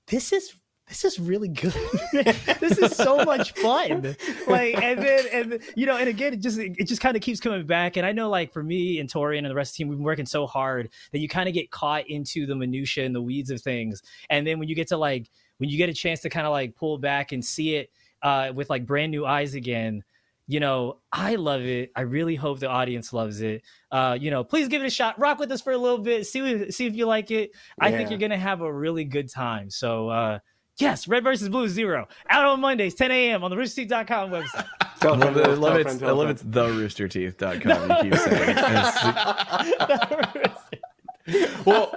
this 0.07 0.33
is 0.33 0.53
this 0.89 1.05
is 1.05 1.19
really 1.19 1.47
good. 1.47 1.73
this 2.59 2.77
is 2.77 2.95
so 2.95 3.23
much 3.23 3.53
fun. 3.53 4.15
Like, 4.47 4.81
and 4.81 4.99
then, 4.99 5.25
and 5.31 5.59
you 5.75 5.85
know, 5.85 5.95
and 5.95 6.09
again, 6.09 6.33
it 6.33 6.39
just 6.39 6.57
it 6.57 6.85
just 6.85 7.01
kind 7.01 7.15
of 7.15 7.21
keeps 7.21 7.39
coming 7.39 7.65
back. 7.67 7.97
And 7.97 8.05
I 8.05 8.11
know, 8.11 8.29
like 8.29 8.51
for 8.51 8.63
me 8.63 8.99
and 8.99 9.07
Torian 9.07 9.39
and 9.39 9.47
the 9.49 9.55
rest 9.55 9.73
of 9.73 9.73
the 9.75 9.77
team, 9.83 9.87
we've 9.89 9.97
been 9.97 10.05
working 10.05 10.25
so 10.25 10.47
hard 10.47 10.89
that 11.11 11.19
you 11.19 11.29
kind 11.29 11.47
of 11.47 11.53
get 11.53 11.69
caught 11.69 12.09
into 12.09 12.47
the 12.47 12.55
minutia 12.55 13.05
and 13.05 13.13
the 13.13 13.21
weeds 13.21 13.51
of 13.51 13.61
things. 13.61 14.01
And 14.29 14.47
then 14.47 14.57
when 14.57 14.67
you 14.67 14.75
get 14.75 14.87
to 14.87 14.97
like 14.97 15.29
when 15.57 15.69
you 15.69 15.77
get 15.77 15.89
a 15.89 15.93
chance 15.93 16.21
to 16.21 16.29
kind 16.29 16.47
of 16.47 16.51
like 16.51 16.75
pull 16.75 16.97
back 16.97 17.31
and 17.31 17.45
see 17.45 17.75
it 17.75 17.91
uh, 18.23 18.51
with 18.55 18.69
like 18.69 18.87
brand 18.87 19.11
new 19.11 19.25
eyes 19.25 19.53
again, 19.53 20.03
you 20.47 20.59
know, 20.59 20.97
I 21.11 21.35
love 21.35 21.61
it. 21.61 21.91
I 21.95 22.01
really 22.01 22.35
hope 22.35 22.59
the 22.59 22.69
audience 22.69 23.13
loves 23.13 23.41
it. 23.41 23.61
Uh, 23.91 24.17
you 24.19 24.31
know, 24.31 24.43
please 24.43 24.67
give 24.67 24.81
it 24.81 24.87
a 24.87 24.89
shot. 24.89 25.19
Rock 25.19 25.37
with 25.37 25.51
us 25.51 25.61
for 25.61 25.73
a 25.73 25.77
little 25.77 25.99
bit. 25.99 26.25
See 26.25 26.71
see 26.71 26.87
if 26.87 26.95
you 26.95 27.05
like 27.05 27.29
it. 27.29 27.51
I 27.79 27.91
think 27.91 28.09
you're 28.09 28.19
gonna 28.19 28.37
have 28.37 28.61
a 28.61 28.73
really 28.73 29.03
good 29.03 29.29
time. 29.29 29.69
So 29.69 30.09
uh 30.09 30.39
yes, 30.79 31.07
Red 31.07 31.23
versus 31.23 31.49
Blue 31.49 31.67
Zero 31.67 32.07
out 32.29 32.45
on 32.45 32.59
Mondays, 32.61 32.95
10 32.95 33.11
a.m. 33.11 33.43
on 33.43 33.51
the 33.51 33.57
roosterteeth.com 33.57 34.31
website. 34.31 34.65
Tell 34.99 35.13
I 35.13 35.17
love 35.29 35.33
friend, 35.33 35.37
it. 35.37 35.47
I 35.47 35.53
love 35.53 35.75
it. 35.77 35.83
friend, 35.83 36.03
I 36.03 36.05
tell 36.07 36.15
love 36.15 36.39
friend. 36.39 36.39
it's 36.39 36.43
theroosterteeth.com. 36.43 38.05
You 38.05 38.11
keep 38.11 38.19
saying. 38.19 38.57
It's- 40.35 41.61
well, 41.65 41.91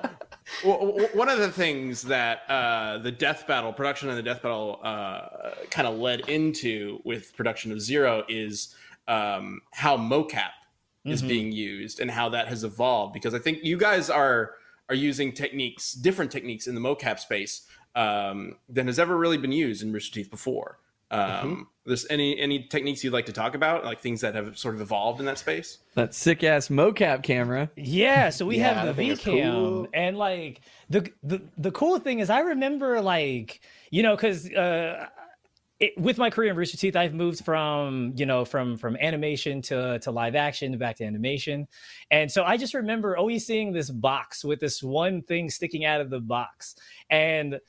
w- 0.63 0.93
w- 0.93 1.09
one 1.15 1.29
of 1.31 1.39
the 1.39 1.51
things 1.51 2.03
that 2.03 2.43
uh, 2.51 2.99
the 2.99 3.11
death 3.11 3.47
battle 3.47 3.73
production 3.73 4.09
and 4.11 4.19
the 4.19 4.23
death 4.23 4.43
battle 4.43 4.79
uh, 4.83 5.53
kind 5.71 5.89
of 5.89 5.97
led 5.99 6.29
into 6.29 7.01
with 7.05 7.35
production 7.35 7.73
of 7.73 7.81
Zero 7.81 8.25
is 8.29 8.75
um, 9.09 9.61
how 9.73 9.97
mocap 9.97 10.51
is 11.07 11.23
Mhm. 11.23 11.29
being 11.29 11.53
used 11.53 11.99
and 12.01 12.11
how 12.11 12.29
that 12.29 12.47
has 12.49 12.63
evolved. 12.63 13.15
Because 13.15 13.33
I 13.35 13.39
think 13.39 13.61
you 13.63 13.77
guys 13.79 14.11
are 14.11 14.57
are 14.89 14.95
using 14.95 15.33
techniques, 15.33 15.93
different 15.95 16.31
techniques 16.31 16.67
in 16.67 16.75
the 16.75 16.81
mocap 16.81 17.19
space 17.19 17.63
um, 17.95 18.57
than 18.69 18.87
has 18.87 18.99
ever 18.99 19.17
really 19.17 19.39
been 19.39 19.53
used 19.53 19.83
in 19.83 19.93
Rooster 19.93 20.15
Teeth 20.15 20.31
before. 20.31 20.79
Um, 21.11 21.69
There's 21.85 22.07
any 22.09 22.39
any 22.41 22.63
techniques 22.69 23.05
you'd 23.05 23.13
like 23.13 23.27
to 23.27 23.35
talk 23.35 23.55
about, 23.55 23.85
like 23.85 24.01
things 24.01 24.23
that 24.23 24.35
have 24.35 24.57
sort 24.57 24.75
of 24.75 24.81
evolved 24.81 25.21
in 25.21 25.27
that 25.27 25.39
space? 25.39 25.79
that 25.95 26.15
sick 26.15 26.43
ass 26.43 26.69
mocap 26.69 27.23
camera. 27.23 27.71
Yeah, 27.77 28.31
so 28.31 28.47
we 28.47 28.57
Yeah, 28.57 28.73
have 28.73 28.87
the 28.87 28.95
thing 28.95 29.11
V 29.11 29.17
cam, 29.17 29.53
cool. 29.53 29.89
and 29.93 30.17
like 30.17 30.63
the 30.89 31.11
the 31.23 31.43
the 31.59 31.71
cool 31.73 31.99
thing 31.99 32.21
is, 32.21 32.31
I 32.31 32.41
remember 32.41 33.03
like 33.03 33.61
you 33.91 34.03
know 34.03 34.17
because 34.17 34.49
uh, 34.53 35.07
it, 35.81 35.93
with 35.99 36.17
my 36.17 36.31
career 36.31 36.51
in 36.51 36.57
Rooster 36.57 36.79
Teeth, 36.79 36.97
I've 36.97 37.13
moved 37.13 37.45
from 37.45 38.15
you 38.17 38.25
know 38.25 38.47
from 38.47 38.79
from 38.79 38.97
animation 38.97 39.61
to 39.63 39.99
to 39.99 40.11
live 40.11 40.35
action 40.35 40.79
back 40.79 40.97
to 40.97 41.05
animation, 41.05 41.69
and 42.11 42.31
so 42.33 42.45
I 42.45 42.57
just 42.57 42.73
remember 42.73 43.19
always 43.19 43.45
seeing 43.45 43.71
this 43.73 43.91
box 43.91 44.47
with 44.47 44.61
this 44.61 44.83
one 44.83 45.21
thing 45.21 45.51
sticking 45.51 45.85
out 45.85 46.01
of 46.01 46.09
the 46.09 46.21
box, 46.21 46.75
and 47.11 47.61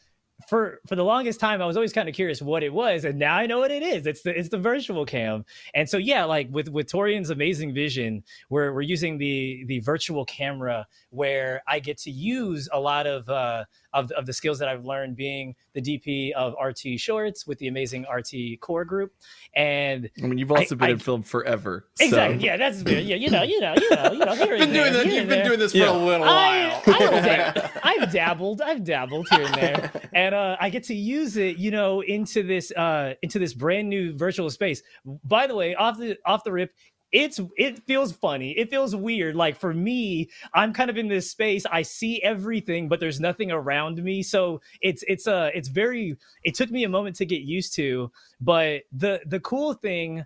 for 0.50 0.80
for 0.88 0.96
the 0.98 1.04
longest 1.04 1.40
time 1.40 1.62
I 1.62 1.66
was 1.66 1.78
always 1.78 1.94
kind 1.94 2.10
of 2.10 2.16
curious 2.16 2.42
what 2.42 2.64
it 2.64 2.74
was 2.74 3.06
and 3.06 3.18
now 3.18 3.36
I 3.38 3.46
know 3.46 3.60
what 3.60 3.72
it 3.72 3.82
is 3.84 4.06
it's 4.06 4.24
the 4.24 4.38
it's 4.38 4.50
the 4.50 4.58
virtual 4.58 5.06
cam 5.06 5.46
and 5.74 5.88
so 5.88 5.98
yeah 5.98 6.26
like 6.26 6.48
with 6.52 6.68
with 6.70 6.92
Torian's 6.92 7.30
amazing 7.30 7.74
vision 7.74 8.24
we're 8.50 8.74
we're 8.74 8.82
using 8.82 9.18
the 9.18 9.64
the 9.68 9.80
virtual 9.80 10.26
camera 10.26 10.86
where 11.12 11.62
I 11.68 11.80
get 11.80 11.98
to 12.00 12.12
use 12.12 12.68
a 12.74 12.80
lot 12.80 13.08
of 13.08 13.30
uh 13.30 13.64
of, 13.94 14.12
of 14.14 14.26
the 14.26 14.34
skills 14.34 14.58
that 14.58 14.68
I've 14.68 14.86
learned 14.86 15.16
being 15.16 15.56
the 15.74 15.82
DP 15.82 16.32
of 16.34 16.56
RT 16.62 17.00
Shorts 17.00 17.46
with 17.46 17.60
the 17.60 17.68
amazing 17.68 18.06
RT 18.12 18.60
core 18.60 18.84
group 18.86 19.14
and 19.56 20.10
I 20.22 20.26
mean, 20.26 20.40
you've 20.40 20.52
also 20.52 20.76
I- 20.76 20.80
been 20.80 20.90
I- 20.90 20.92
in 20.94 21.00
film 21.00 21.24
forever. 21.24 21.88
so- 21.96 22.06
exactly 22.06 22.44
yeah 22.46 22.58
that's 22.58 22.82
good 22.84 23.06
yeah 23.06 23.16
you 23.16 23.30
know 23.30 23.44
you 23.44 23.62
know 23.62 23.76
you 23.80 23.90
know 23.96 24.12
you 24.12 24.20
know 24.26 24.36
here 24.36 24.56
You've 24.56 24.70
been 24.70 24.70
and 24.70 24.76
there, 24.76 24.84
doing 24.92 24.94
that. 24.94 25.06
here 25.06 25.20
You've 25.20 25.30
been 25.30 25.38
there. 25.40 25.46
doing 25.48 25.60
this 25.60 25.72
for 25.72 25.78
Yeah. 25.78 25.92
a 25.92 25.98
little 26.06 26.28
I, 26.28 26.82
while. 26.86 26.96
I 26.96 27.00
dab- 27.22 27.70
I've 27.84 28.12
dabbled. 28.12 28.62
I've 28.62 28.84
dabbled 28.84 29.28
here 29.30 29.44
and 29.46 29.54
there, 29.56 29.92
and 30.14 30.23
uh, 30.32 30.56
I 30.60 30.70
get 30.70 30.84
to 30.86 30.94
use 30.94 31.38
it, 31.38 31.58
you 31.58 31.72
know, 31.72 32.02
into 32.02 32.44
this 32.44 32.72
uh, 32.72 33.16
into 33.24 33.40
this 33.40 33.54
brand 33.54 33.90
new 33.90 34.16
virtual 34.16 34.50
space. 34.50 34.84
By 35.24 35.48
the 35.48 35.56
way, 35.56 35.74
off 35.74 35.98
the 35.98 36.18
off 36.26 36.44
the 36.44 36.52
rip. 36.52 36.72
It's 37.12 37.40
it 37.58 37.84
feels 37.86 38.12
funny. 38.12 38.52
It 38.58 38.70
feels 38.70 38.96
weird. 38.96 39.36
Like 39.36 39.56
for 39.60 39.74
me, 39.74 40.30
I'm 40.54 40.74
kind 40.74 40.90
of 40.90 40.98
in 40.98 41.08
this 41.08 41.30
space. 41.30 41.66
I 41.72 41.84
see 41.84 42.22
everything, 42.24 42.88
but 42.90 43.00
there's 43.00 43.20
nothing 43.20 43.52
around 43.52 44.04
me. 44.04 44.24
So 44.24 44.62
it's 44.82 45.04
it's 45.08 45.28
uh 45.28 45.50
it's 45.54 45.68
very. 45.70 46.18
It 46.44 46.56
took 46.56 46.72
me 46.72 46.84
a 46.84 46.90
moment 46.90 47.16
to 47.18 47.26
get 47.26 47.42
used 47.42 47.76
to, 47.76 48.12
but 48.40 48.84
the 48.92 49.22
the 49.26 49.40
cool 49.40 49.74
thing 49.74 50.26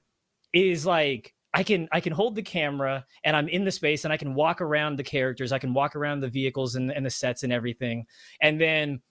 is 0.53 0.85
like 0.85 1.33
I 1.53 1.63
can 1.63 1.87
I 1.91 2.01
can 2.01 2.13
hold 2.13 2.35
the 2.35 2.43
camera 2.43 3.05
and 3.23 3.35
I'm 3.35 3.47
in 3.47 3.65
the 3.65 3.71
space 3.71 4.03
and 4.03 4.13
I 4.13 4.17
can 4.17 4.35
walk 4.35 4.61
around 4.61 4.97
the 4.97 5.03
characters, 5.03 5.51
I 5.51 5.59
can 5.59 5.73
walk 5.73 5.95
around 5.95 6.19
the 6.19 6.27
vehicles 6.27 6.75
and, 6.75 6.91
and 6.91 7.05
the 7.05 7.09
sets 7.09 7.43
and 7.43 7.51
everything. 7.51 8.05
And 8.41 8.61
then 8.61 9.01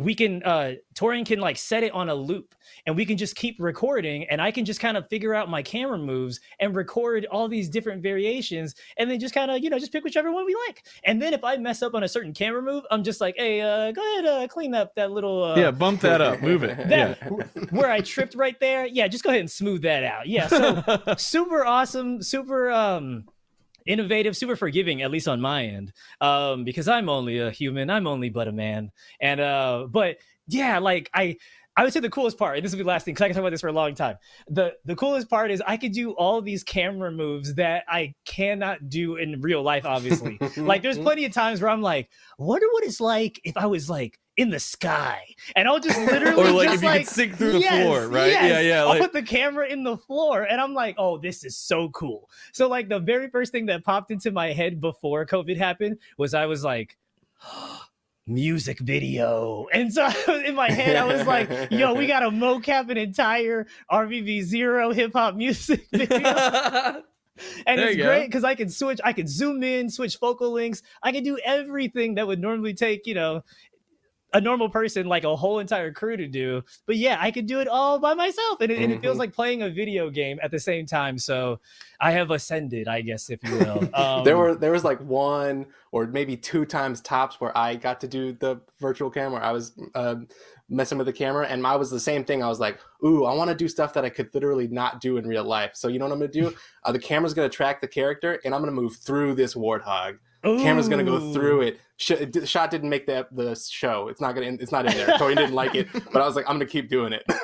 we 0.00 0.14
can 0.14 0.42
uh 0.42 0.72
Torian 0.94 1.24
can 1.24 1.40
like 1.40 1.56
set 1.56 1.82
it 1.82 1.92
on 1.92 2.08
a 2.08 2.14
loop 2.14 2.54
and 2.86 2.96
we 2.96 3.04
can 3.04 3.16
just 3.16 3.36
keep 3.36 3.56
recording 3.58 4.24
and 4.28 4.40
I 4.40 4.50
can 4.50 4.64
just 4.64 4.80
kind 4.80 4.96
of 4.96 5.08
figure 5.08 5.34
out 5.34 5.48
my 5.48 5.62
camera 5.62 5.98
moves 5.98 6.40
and 6.58 6.74
record 6.74 7.26
all 7.30 7.48
these 7.48 7.68
different 7.68 8.02
variations 8.02 8.74
and 8.96 9.10
then 9.10 9.20
just 9.20 9.34
kind 9.34 9.50
of 9.50 9.62
you 9.62 9.70
know 9.70 9.78
just 9.78 9.92
pick 9.92 10.04
whichever 10.04 10.32
one 10.32 10.46
we 10.46 10.56
like. 10.68 10.86
And 11.04 11.20
then 11.20 11.34
if 11.34 11.44
I 11.44 11.56
mess 11.56 11.82
up 11.82 11.94
on 11.94 12.02
a 12.02 12.08
certain 12.08 12.32
camera 12.32 12.62
move, 12.62 12.84
I'm 12.90 13.04
just 13.04 13.20
like, 13.20 13.34
hey, 13.36 13.60
uh 13.60 13.92
go 13.92 14.02
ahead, 14.12 14.26
uh 14.26 14.48
clean 14.48 14.74
up 14.74 14.94
that 14.94 15.10
little 15.10 15.42
uh 15.44 15.56
yeah, 15.56 15.70
bump 15.70 16.00
that 16.00 16.20
up, 16.20 16.40
move 16.40 16.62
it. 16.64 16.76
that 16.88 17.18
yeah. 17.20 17.64
where 17.70 17.90
I 17.90 18.00
tripped 18.00 18.34
right 18.34 18.58
there. 18.60 18.86
Yeah, 18.86 19.08
just 19.08 19.24
go 19.24 19.30
ahead 19.30 19.40
and 19.40 19.50
smooth 19.50 19.82
that 19.82 20.04
out. 20.04 20.26
Yeah, 20.26 20.46
so 20.46 21.14
super 21.18 21.64
awesome, 21.64 22.22
super 22.22 22.70
um 22.70 23.24
innovative, 23.90 24.36
super 24.36 24.56
forgiving, 24.56 25.02
at 25.02 25.10
least 25.10 25.28
on 25.28 25.40
my 25.40 25.66
end. 25.66 25.92
Um, 26.20 26.64
because 26.64 26.88
I'm 26.88 27.08
only 27.08 27.38
a 27.38 27.50
human, 27.50 27.90
I'm 27.90 28.06
only 28.06 28.30
but 28.30 28.48
a 28.48 28.52
man. 28.52 28.92
And 29.20 29.40
uh, 29.40 29.86
but 29.90 30.18
yeah, 30.46 30.78
like 30.78 31.10
I 31.12 31.36
I 31.76 31.84
would 31.84 31.92
say 31.92 32.00
the 32.00 32.10
coolest 32.10 32.36
part, 32.36 32.56
and 32.56 32.64
this 32.64 32.72
will 32.72 32.78
be 32.78 32.82
the 32.82 32.88
last 32.88 33.04
thing 33.04 33.14
because 33.14 33.24
I 33.24 33.28
can 33.28 33.34
talk 33.34 33.40
about 33.40 33.50
this 33.50 33.60
for 33.60 33.68
a 33.68 33.72
long 33.72 33.94
time. 33.94 34.16
The 34.48 34.74
the 34.84 34.96
coolest 34.96 35.30
part 35.30 35.50
is 35.50 35.62
I 35.66 35.76
could 35.76 35.92
do 35.92 36.12
all 36.12 36.42
these 36.42 36.62
camera 36.62 37.10
moves 37.10 37.54
that 37.54 37.84
I 37.88 38.14
cannot 38.26 38.88
do 38.88 39.16
in 39.16 39.40
real 39.40 39.62
life, 39.62 39.86
obviously. 39.86 40.38
like 40.56 40.82
there's 40.82 40.98
plenty 40.98 41.24
of 41.24 41.32
times 41.32 41.60
where 41.60 41.70
I'm 41.70 41.82
like, 41.82 42.10
wonder 42.38 42.66
what 42.72 42.84
it's 42.84 43.00
like 43.00 43.40
if 43.44 43.56
I 43.56 43.66
was 43.66 43.88
like 43.88 44.18
in 44.40 44.48
the 44.48 44.58
sky. 44.58 45.22
And 45.54 45.68
I'll 45.68 45.78
just 45.80 45.98
literally 46.00 46.42
Or 46.48 46.50
like 46.50 46.68
if 46.68 46.74
you 46.74 46.78
could 46.78 46.86
like, 46.86 47.06
sink 47.06 47.36
through 47.36 47.52
the 47.52 47.60
yes, 47.60 47.84
floor, 47.84 48.08
right? 48.08 48.28
yes. 48.28 48.50
Yeah, 48.50 48.60
yeah. 48.60 48.80
I'll 48.80 48.88
Like, 48.88 49.00
put 49.02 49.12
the 49.12 49.22
camera 49.22 49.66
in 49.66 49.84
the 49.84 49.98
floor 49.98 50.44
and 50.44 50.58
I'm 50.58 50.72
like, 50.72 50.94
oh, 50.96 51.18
this 51.18 51.44
is 51.44 51.58
so 51.58 51.90
cool. 51.90 52.30
So 52.52 52.66
like 52.66 52.88
the 52.88 52.98
very 52.98 53.28
first 53.28 53.52
thing 53.52 53.66
that 53.66 53.84
popped 53.84 54.10
into 54.10 54.30
my 54.30 54.52
head 54.52 54.80
before 54.80 55.26
COVID 55.26 55.58
happened 55.58 55.98
was 56.16 56.32
I 56.32 56.46
was 56.46 56.64
like, 56.64 56.96
music 58.26 58.78
video. 58.78 59.66
And 59.74 59.92
so 59.92 60.08
in 60.46 60.54
my 60.54 60.70
head, 60.70 60.96
I 60.96 61.04
was 61.04 61.26
like, 61.26 61.70
yo, 61.70 61.92
we 61.92 62.06
got 62.06 62.20
to 62.20 62.30
mocap 62.30 62.88
an 62.90 62.96
entire 62.96 63.66
RVB 63.92 64.42
zero 64.42 64.90
hip 64.92 65.12
hop 65.12 65.34
music 65.34 65.86
video. 65.92 67.02
And 67.66 67.78
There 67.78 67.88
it's 67.88 67.96
great 67.96 68.26
because 68.26 68.44
I 68.44 68.54
can 68.54 68.68
switch, 68.68 69.00
I 69.02 69.12
can 69.12 69.26
zoom 69.26 69.62
in, 69.62 69.88
switch 69.88 70.16
focal 70.16 70.52
lengths. 70.52 70.82
I 71.02 71.12
can 71.12 71.24
do 71.24 71.38
everything 71.44 72.14
that 72.16 72.26
would 72.26 72.40
normally 72.40 72.74
take, 72.74 73.06
you 73.06 73.14
know, 73.14 73.42
a 74.32 74.40
normal 74.40 74.68
person 74.68 75.06
like 75.06 75.24
a 75.24 75.34
whole 75.34 75.58
entire 75.58 75.92
crew 75.92 76.16
to 76.16 76.26
do. 76.28 76.62
But 76.86 76.96
yeah, 76.96 77.16
I 77.20 77.30
could 77.30 77.46
do 77.46 77.60
it 77.60 77.68
all 77.68 77.98
by 77.98 78.14
myself. 78.14 78.60
And 78.60 78.70
it, 78.70 78.78
and 78.80 78.92
it 78.92 79.00
feels 79.00 79.16
Mhm. 79.16 79.20
like 79.20 79.32
playing 79.32 79.62
a 79.62 79.70
video 79.70 80.10
game 80.10 80.38
at 80.42 80.50
the 80.50 80.58
same 80.58 80.86
time. 80.86 81.18
So 81.18 81.60
I 82.00 82.12
have 82.12 82.30
ascended, 82.30 82.88
I 82.88 83.00
guess, 83.00 83.30
if 83.30 83.42
you 83.44 83.58
will. 83.58 83.88
Um, 83.94 84.24
there 84.24 84.36
were 84.38 84.54
there 84.54 84.70
was 84.72 84.84
like 84.84 85.00
one 85.00 85.66
or 85.92 86.06
maybe 86.06 86.36
two 86.36 86.64
times 86.64 87.00
tops 87.00 87.40
where 87.40 87.56
I 87.56 87.74
got 87.74 88.00
to 88.02 88.08
do 88.08 88.32
the 88.32 88.60
virtual 88.80 89.10
camera. 89.10 89.40
I 89.40 89.52
was 89.52 89.72
um, 89.94 90.28
messing 90.68 90.96
with 90.98 91.08
the 91.08 91.12
camera, 91.12 91.46
and 91.48 91.66
I 91.66 91.74
was 91.76 91.90
the 91.90 91.98
same 91.98 92.24
thing. 92.24 92.42
I 92.42 92.48
was 92.48 92.60
like, 92.60 92.78
"Ooh, 93.04 93.24
I 93.24 93.34
want 93.34 93.50
to 93.50 93.56
do 93.56 93.66
stuff 93.68 93.92
that 93.94 94.04
I 94.04 94.08
could 94.08 94.32
literally 94.32 94.68
not 94.68 95.00
do 95.00 95.16
in 95.16 95.26
real 95.26 95.42
life." 95.44 95.72
So 95.74 95.88
you 95.88 95.98
know 95.98 96.04
what 96.06 96.12
I'm 96.12 96.20
gonna 96.20 96.30
do? 96.30 96.54
Uh, 96.84 96.92
the 96.92 96.98
camera's 97.00 97.34
gonna 97.34 97.48
track 97.48 97.80
the 97.80 97.88
character, 97.88 98.40
and 98.44 98.54
I'm 98.54 98.60
gonna 98.62 98.70
move 98.72 98.96
through 98.96 99.34
this 99.34 99.54
warthog. 99.54 100.18
Camera's 100.42 100.88
gonna 100.88 101.04
go 101.04 101.32
through 101.32 101.62
it. 101.62 101.80
Sh- 101.96 102.12
shot 102.44 102.70
didn't 102.70 102.88
make 102.88 103.06
the 103.06 103.26
the 103.30 103.54
show. 103.54 104.08
It's 104.08 104.20
not 104.20 104.34
gonna. 104.34 104.56
It's 104.58 104.72
not 104.72 104.86
in 104.86 104.92
there. 104.92 105.18
Tori 105.18 105.34
didn't 105.34 105.54
like 105.54 105.74
it, 105.74 105.88
but 106.12 106.22
I 106.22 106.26
was 106.26 106.34
like, 106.34 106.46
I'm 106.48 106.54
gonna 106.54 106.66
keep 106.66 106.88
doing 106.88 107.12
it. 107.12 107.22
I 107.28 107.34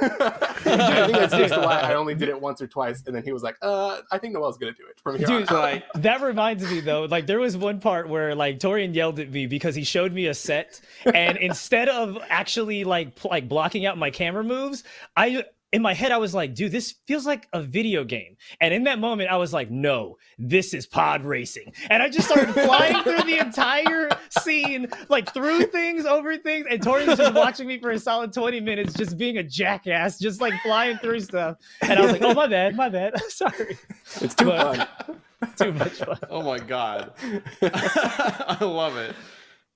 think 1.06 1.18
that 1.18 1.30
speaks 1.30 1.52
to 1.52 1.60
why 1.60 1.80
I 1.80 1.94
only 1.94 2.14
did 2.14 2.30
it 2.30 2.40
once 2.40 2.62
or 2.62 2.66
twice, 2.66 3.02
and 3.06 3.14
then 3.14 3.22
he 3.22 3.32
was 3.32 3.42
like, 3.42 3.56
"Uh, 3.60 4.00
I 4.10 4.16
think 4.18 4.32
Noel's 4.32 4.56
gonna 4.56 4.72
do 4.72 4.84
it 4.88 4.98
from 5.02 5.18
here 5.18 5.26
Dude, 5.26 5.48
on." 5.50 5.56
like 5.56 5.84
that 5.96 6.22
reminds 6.22 6.68
me 6.70 6.80
though, 6.80 7.04
like 7.04 7.26
there 7.26 7.38
was 7.38 7.56
one 7.56 7.80
part 7.80 8.08
where 8.08 8.34
like 8.34 8.58
Torian 8.58 8.94
yelled 8.94 9.18
at 9.18 9.30
me 9.30 9.46
because 9.46 9.74
he 9.74 9.84
showed 9.84 10.12
me 10.12 10.26
a 10.26 10.34
set, 10.34 10.80
and 11.04 11.36
instead 11.36 11.90
of 11.90 12.18
actually 12.30 12.84
like 12.84 13.14
pl- 13.14 13.30
like 13.30 13.48
blocking 13.48 13.84
out 13.84 13.98
my 13.98 14.10
camera 14.10 14.42
moves, 14.42 14.84
I 15.16 15.44
in 15.76 15.82
my 15.82 15.92
head 15.92 16.10
I 16.10 16.16
was 16.16 16.34
like, 16.34 16.54
dude, 16.54 16.72
this 16.72 16.94
feels 17.06 17.26
like 17.26 17.46
a 17.52 17.60
video 17.62 18.02
game. 18.02 18.38
And 18.62 18.72
in 18.72 18.84
that 18.84 18.98
moment, 18.98 19.30
I 19.30 19.36
was 19.36 19.52
like, 19.52 19.70
no, 19.70 20.16
this 20.38 20.72
is 20.72 20.86
pod 20.86 21.22
racing. 21.22 21.74
And 21.90 22.02
I 22.02 22.08
just 22.08 22.26
started 22.28 22.50
flying 22.54 23.02
through 23.02 23.24
the 23.24 23.36
entire 23.38 24.08
scene, 24.40 24.88
like 25.10 25.34
through 25.34 25.66
things, 25.66 26.06
over 26.06 26.38
things. 26.38 26.66
And 26.70 26.80
Torian's 26.80 27.18
just 27.18 27.34
watching 27.34 27.68
me 27.68 27.78
for 27.78 27.90
a 27.90 27.98
solid 27.98 28.32
20 28.32 28.58
minutes, 28.60 28.94
just 28.94 29.18
being 29.18 29.36
a 29.36 29.42
jackass, 29.42 30.18
just 30.18 30.40
like 30.40 30.54
flying 30.62 30.96
through 30.96 31.20
stuff. 31.20 31.58
And 31.82 31.98
I 31.98 32.00
was 32.02 32.12
like, 32.12 32.22
oh 32.22 32.32
my 32.32 32.46
bad, 32.46 32.74
my 32.74 32.88
bad. 32.88 33.20
Sorry. 33.28 33.76
It's 34.22 34.34
too 34.34 34.46
But- 34.46 34.76
fun. 35.04 35.16
Too 35.58 35.72
much 35.74 35.92
fun. 35.92 36.18
Oh 36.30 36.40
my 36.42 36.58
god, 36.58 37.12
I 37.62 38.56
love 38.62 38.96
it. 38.96 39.14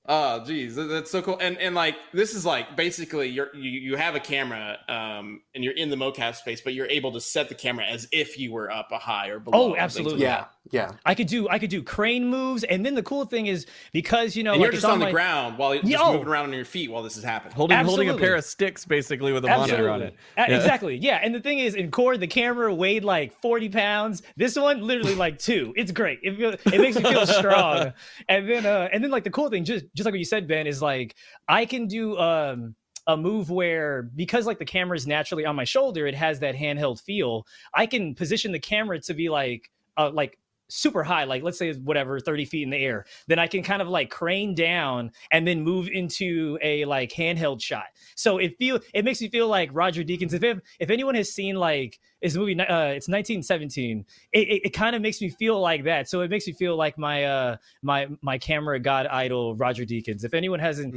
Oh, 0.06 0.44
geez, 0.44 0.76
that's 0.76 1.10
so 1.10 1.22
cool. 1.22 1.38
And 1.40 1.58
and 1.58 1.74
like 1.74 1.96
this 2.12 2.34
is 2.34 2.46
like 2.46 2.74
basically 2.76 3.28
you're 3.28 3.54
you, 3.54 3.70
you 3.70 3.96
have 3.96 4.14
a 4.14 4.20
camera 4.20 4.78
um 4.88 5.42
and 5.54 5.62
you're 5.62 5.74
in 5.74 5.90
the 5.90 5.96
mocap 5.96 6.36
space, 6.36 6.60
but 6.60 6.74
you're 6.74 6.86
able 6.86 7.12
to 7.12 7.20
set 7.20 7.48
the 7.48 7.54
camera 7.54 7.84
as 7.84 8.08
if 8.10 8.38
you 8.38 8.52
were 8.52 8.70
up 8.70 8.88
a 8.92 8.98
high 8.98 9.28
or 9.28 9.38
below. 9.38 9.72
Oh, 9.72 9.76
absolutely. 9.76 10.24
like 10.24 10.28
that. 10.28 10.54
Yeah. 10.72 10.92
I 11.06 11.14
could 11.14 11.26
do 11.26 11.48
I 11.48 11.58
could 11.58 11.70
do 11.70 11.82
crane 11.82 12.28
moves, 12.28 12.64
and 12.64 12.84
then 12.84 12.94
the 12.94 13.02
cool 13.02 13.24
thing 13.24 13.46
is 13.46 13.66
because 13.92 14.36
you 14.36 14.44
know 14.44 14.52
And 14.52 14.60
like 14.60 14.66
you're 14.66 14.72
it's 14.74 14.82
just 14.82 14.92
on 14.92 14.98
the 15.00 15.06
my- 15.06 15.10
ground 15.10 15.58
while 15.58 15.74
you're 15.74 15.82
just 15.82 15.92
Yo! 15.92 16.12
moving 16.12 16.28
around 16.28 16.44
on 16.44 16.52
your 16.52 16.64
feet 16.66 16.90
while 16.90 17.02
this 17.02 17.16
is 17.16 17.24
happening. 17.24 17.54
Holding 17.54 17.78
holding 17.78 18.08
a 18.10 18.16
pair 18.16 18.36
of 18.36 18.44
sticks 18.44 18.84
basically 18.84 19.32
with 19.32 19.44
a 19.44 19.48
monitor 19.48 19.88
on 19.90 20.02
it. 20.02 20.14
A- 20.36 20.48
Yeah. 20.50 20.56
Exactly. 20.56 20.96
Yeah. 20.96 21.20
And 21.22 21.34
the 21.34 21.40
thing 21.40 21.58
is, 21.60 21.74
in 21.74 21.90
core, 21.90 22.16
the 22.18 22.26
camera 22.26 22.72
weighed 22.74 23.04
like 23.04 23.32
40 23.40 23.68
pounds. 23.70 24.22
This 24.36 24.54
one, 24.56 24.82
literally 24.86 25.14
like 25.14 25.38
two. 25.50 25.72
It's 25.76 25.92
great. 25.92 26.20
It, 26.22 26.38
it 26.66 26.80
makes 26.80 26.96
me 26.96 27.02
feel 27.02 27.26
strong. 27.26 27.92
And 28.28 28.48
then, 28.48 28.66
uh, 28.66 28.88
and 28.92 29.02
then 29.02 29.10
like 29.10 29.24
the 29.24 29.30
cool 29.30 29.48
thing, 29.48 29.64
just 29.64 29.86
just 29.96 30.04
like 30.04 30.12
what 30.12 30.18
you 30.18 30.24
said, 30.24 30.46
Ben, 30.46 30.66
is 30.66 30.80
like 30.82 31.16
I 31.48 31.64
can 31.64 31.86
do 31.86 32.16
um 32.18 32.74
a 33.06 33.16
move 33.16 33.50
where 33.50 34.10
because 34.14 34.46
like 34.46 34.58
the 34.58 34.64
camera 34.64 34.96
is 34.96 35.06
naturally 35.06 35.44
on 35.46 35.56
my 35.56 35.64
shoulder, 35.64 36.06
it 36.06 36.14
has 36.14 36.38
that 36.40 36.54
handheld 36.54 37.00
feel. 37.00 37.46
I 37.74 37.86
can 37.86 38.14
position 38.14 38.52
the 38.52 38.60
camera 38.60 39.00
to 39.00 39.14
be 39.14 39.28
like 39.30 39.70
uh 39.96 40.10
like 40.12 40.38
super 40.70 41.02
high 41.02 41.24
like 41.24 41.42
let's 41.42 41.58
say 41.58 41.72
whatever 41.74 42.20
30 42.20 42.44
feet 42.44 42.62
in 42.62 42.70
the 42.70 42.76
air 42.76 43.04
then 43.26 43.38
i 43.38 43.46
can 43.46 43.62
kind 43.62 43.82
of 43.82 43.88
like 43.88 44.10
crane 44.10 44.54
down 44.54 45.10
and 45.30 45.46
then 45.46 45.62
move 45.62 45.88
into 45.88 46.58
a 46.62 46.84
like 46.84 47.10
handheld 47.12 47.62
shot. 47.62 47.86
So 48.16 48.38
it 48.38 48.56
feel 48.58 48.80
it 48.94 49.04
makes 49.04 49.20
me 49.20 49.28
feel 49.28 49.48
like 49.48 49.70
roger 49.72 50.02
deakins. 50.02 50.34
If 50.34 50.42
if, 50.42 50.58
if 50.78 50.90
anyone 50.90 51.14
has 51.14 51.32
seen 51.32 51.56
like 51.56 51.98
his 52.20 52.36
movie 52.36 52.52
uh 52.52 52.92
it's 52.92 53.08
1917 53.08 54.04
it, 54.32 54.38
it, 54.38 54.60
it 54.66 54.70
kind 54.70 54.94
of 54.94 55.00
makes 55.00 55.20
me 55.20 55.30
feel 55.30 55.60
like 55.60 55.84
that. 55.84 56.08
So 56.08 56.20
it 56.20 56.30
makes 56.30 56.46
me 56.46 56.52
feel 56.52 56.76
like 56.76 56.98
my 56.98 57.24
uh 57.24 57.56
my 57.82 58.08
my 58.20 58.38
camera 58.38 58.78
god 58.78 59.06
idol 59.06 59.54
roger 59.56 59.84
deakins. 59.84 60.24
If 60.24 60.34
anyone 60.34 60.60
hasn't 60.60 60.94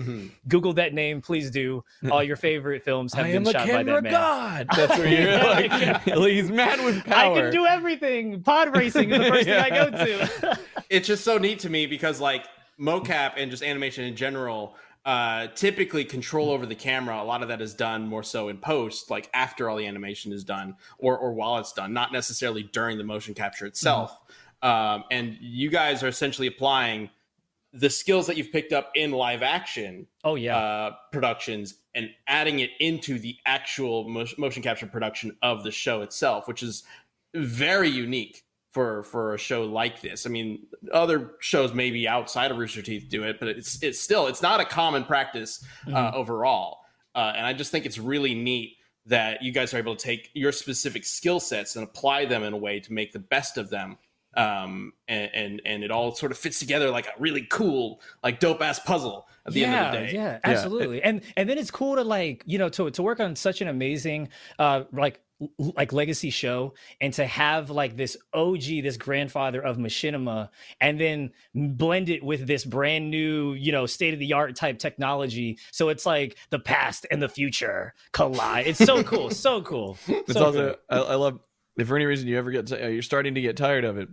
googled 0.47 0.75
that 0.75 0.93
name 0.93 1.21
please 1.21 1.49
do. 1.51 1.83
All 2.11 2.23
your 2.23 2.35
favorite 2.35 2.83
films 2.83 3.13
have 3.13 3.25
I 3.25 3.31
been 3.31 3.45
shot 3.45 3.53
by 3.53 3.65
camera 3.65 3.95
that 3.95 4.03
man. 4.03 4.11
god. 4.11 4.67
That's 4.75 4.97
where 4.97 5.07
you're 5.07 5.43
like, 5.43 6.03
he's 6.31 6.49
mad 6.49 6.83
with 6.83 7.03
power. 7.05 7.37
I 7.37 7.41
can 7.41 7.51
do 7.51 7.65
everything. 7.65 8.41
Pod 8.41 8.75
racing 8.75 9.11
is 9.11 9.19
the 9.19 9.25
first 9.29 9.45
thing 9.45 9.62
I 9.63 9.69
go 9.69 9.89
to. 9.89 10.59
it's 10.89 11.07
just 11.07 11.23
so 11.23 11.37
neat 11.37 11.59
to 11.59 11.69
me 11.69 11.85
because 11.85 12.19
like 12.19 12.45
mocap 12.79 13.33
and 13.37 13.51
just 13.51 13.63
animation 13.63 14.03
in 14.03 14.15
general 14.15 14.75
uh 15.05 15.47
typically 15.47 16.05
control 16.05 16.49
over 16.51 16.65
the 16.65 16.75
camera. 16.75 17.21
A 17.21 17.23
lot 17.23 17.41
of 17.41 17.49
that 17.49 17.61
is 17.61 17.73
done 17.73 18.07
more 18.07 18.23
so 18.23 18.49
in 18.49 18.57
post 18.57 19.09
like 19.09 19.29
after 19.33 19.69
all 19.69 19.77
the 19.77 19.85
animation 19.85 20.31
is 20.31 20.43
done 20.43 20.75
or 20.97 21.17
or 21.17 21.33
while 21.33 21.57
it's 21.57 21.73
done 21.73 21.93
not 21.93 22.11
necessarily 22.11 22.63
during 22.63 22.97
the 22.97 23.03
motion 23.03 23.33
capture 23.33 23.65
itself. 23.65 24.17
Um 24.61 25.03
and 25.11 25.37
you 25.41 25.69
guys 25.69 26.03
are 26.03 26.07
essentially 26.07 26.47
applying 26.47 27.09
the 27.73 27.89
skills 27.89 28.27
that 28.27 28.37
you've 28.37 28.51
picked 28.51 28.71
up 28.71 28.91
in 28.95 29.11
live 29.11 29.41
action 29.41 30.07
oh 30.23 30.35
yeah. 30.35 30.57
uh 30.57 30.91
productions 31.11 31.75
and 31.95 32.09
adding 32.27 32.59
it 32.59 32.69
into 32.79 33.19
the 33.19 33.35
actual 33.45 34.07
motion 34.37 34.63
capture 34.63 34.87
production 34.87 35.35
of 35.41 35.63
the 35.63 35.71
show 35.71 36.01
itself 36.01 36.47
which 36.47 36.63
is 36.63 36.83
very 37.33 37.89
unique 37.89 38.43
for 38.73 39.03
for 39.03 39.33
a 39.33 39.37
show 39.37 39.63
like 39.63 40.01
this. 40.01 40.25
I 40.25 40.29
mean, 40.29 40.65
other 40.91 41.31
shows 41.39 41.73
maybe 41.73 42.07
outside 42.07 42.51
of 42.51 42.57
Rooster 42.57 42.81
Teeth 42.81 43.07
do 43.09 43.23
it, 43.23 43.39
but 43.39 43.47
it's 43.49 43.81
it's 43.81 43.99
still 43.99 44.27
it's 44.27 44.41
not 44.41 44.59
a 44.59 44.65
common 44.65 45.05
practice 45.05 45.63
uh, 45.87 45.91
Mhm. 46.11 46.13
overall. 46.13 46.79
Uh, 47.15 47.31
and 47.35 47.45
I 47.45 47.53
just 47.53 47.71
think 47.71 47.85
it's 47.85 47.99
really 47.99 48.33
neat 48.33 48.75
that 49.05 49.43
you 49.43 49.51
guys 49.51 49.73
are 49.73 49.77
able 49.77 49.95
to 49.95 50.03
take 50.03 50.29
your 50.33 50.51
specific 50.51 51.05
skill 51.05 51.39
sets 51.39 51.75
and 51.75 51.83
apply 51.83 52.25
them 52.25 52.41
in 52.43 52.53
a 52.53 52.57
way 52.57 52.79
to 52.79 52.91
make 52.93 53.11
the 53.11 53.19
best 53.19 53.57
of 53.57 53.69
them. 53.69 53.97
Um, 54.35 54.93
and, 55.07 55.29
and 55.35 55.61
and 55.63 55.83
it 55.83 55.91
all 55.91 56.15
sort 56.15 56.31
of 56.31 56.39
fits 56.39 56.57
together 56.57 56.89
like 56.89 57.05
a 57.05 57.11
really 57.19 57.45
cool, 57.51 58.01
like 58.23 58.39
dope 58.39 58.63
ass 58.63 58.79
puzzle 58.79 59.27
at 59.45 59.53
the 59.53 59.59
yeah, 59.59 59.67
end 59.67 59.85
of 59.85 59.91
the 60.01 60.07
day. 60.07 60.13
Yeah, 60.15 60.39
absolutely. 60.43 61.03
And 61.03 61.21
and 61.37 61.47
then 61.47 61.59
it's 61.59 61.69
cool 61.69 61.95
to 61.97 62.03
like, 62.03 62.41
you 62.47 62.57
know, 62.57 62.69
to 62.69 62.89
to 62.89 63.03
work 63.03 63.19
on 63.19 63.35
such 63.35 63.61
an 63.61 63.67
amazing 63.67 64.29
uh 64.57 64.85
like 64.91 65.15
l- 65.15 65.32
like 65.57 65.93
legacy 65.93 66.29
show 66.29 66.73
and 67.01 67.13
to 67.13 67.25
have 67.25 67.69
like 67.69 67.95
this 67.95 68.17
OG, 68.33 68.63
this 68.83 68.97
grandfather 68.97 69.61
of 69.61 69.77
machinima, 69.77 70.49
and 70.81 70.99
then 70.99 71.31
blend 71.53 72.09
it 72.09 72.23
with 72.23 72.47
this 72.47 72.65
brand 72.65 73.09
new, 73.09 73.53
you 73.53 73.71
know, 73.71 73.85
state 73.85 74.13
of 74.13 74.19
the 74.19 74.33
art 74.33 74.55
type 74.55 74.79
technology. 74.79 75.57
So 75.71 75.89
it's 75.89 76.05
like 76.05 76.37
the 76.49 76.59
past 76.59 77.05
and 77.11 77.21
the 77.21 77.29
future 77.29 77.93
collide. 78.11 78.67
It's 78.67 78.83
so 78.83 79.03
cool, 79.03 79.29
so 79.29 79.61
cool. 79.63 79.97
It's 80.07 80.33
So 80.33 80.45
also. 80.45 80.75
I, 80.89 80.97
I 80.97 81.15
love 81.15 81.39
if 81.77 81.87
for 81.87 81.95
any 81.95 82.05
reason 82.05 82.27
you 82.27 82.37
ever 82.37 82.51
get 82.51 82.71
uh, 82.71 82.87
you're 82.87 83.01
starting 83.01 83.35
to 83.35 83.41
get 83.41 83.57
tired 83.57 83.85
of 83.85 83.97
it. 83.97 84.09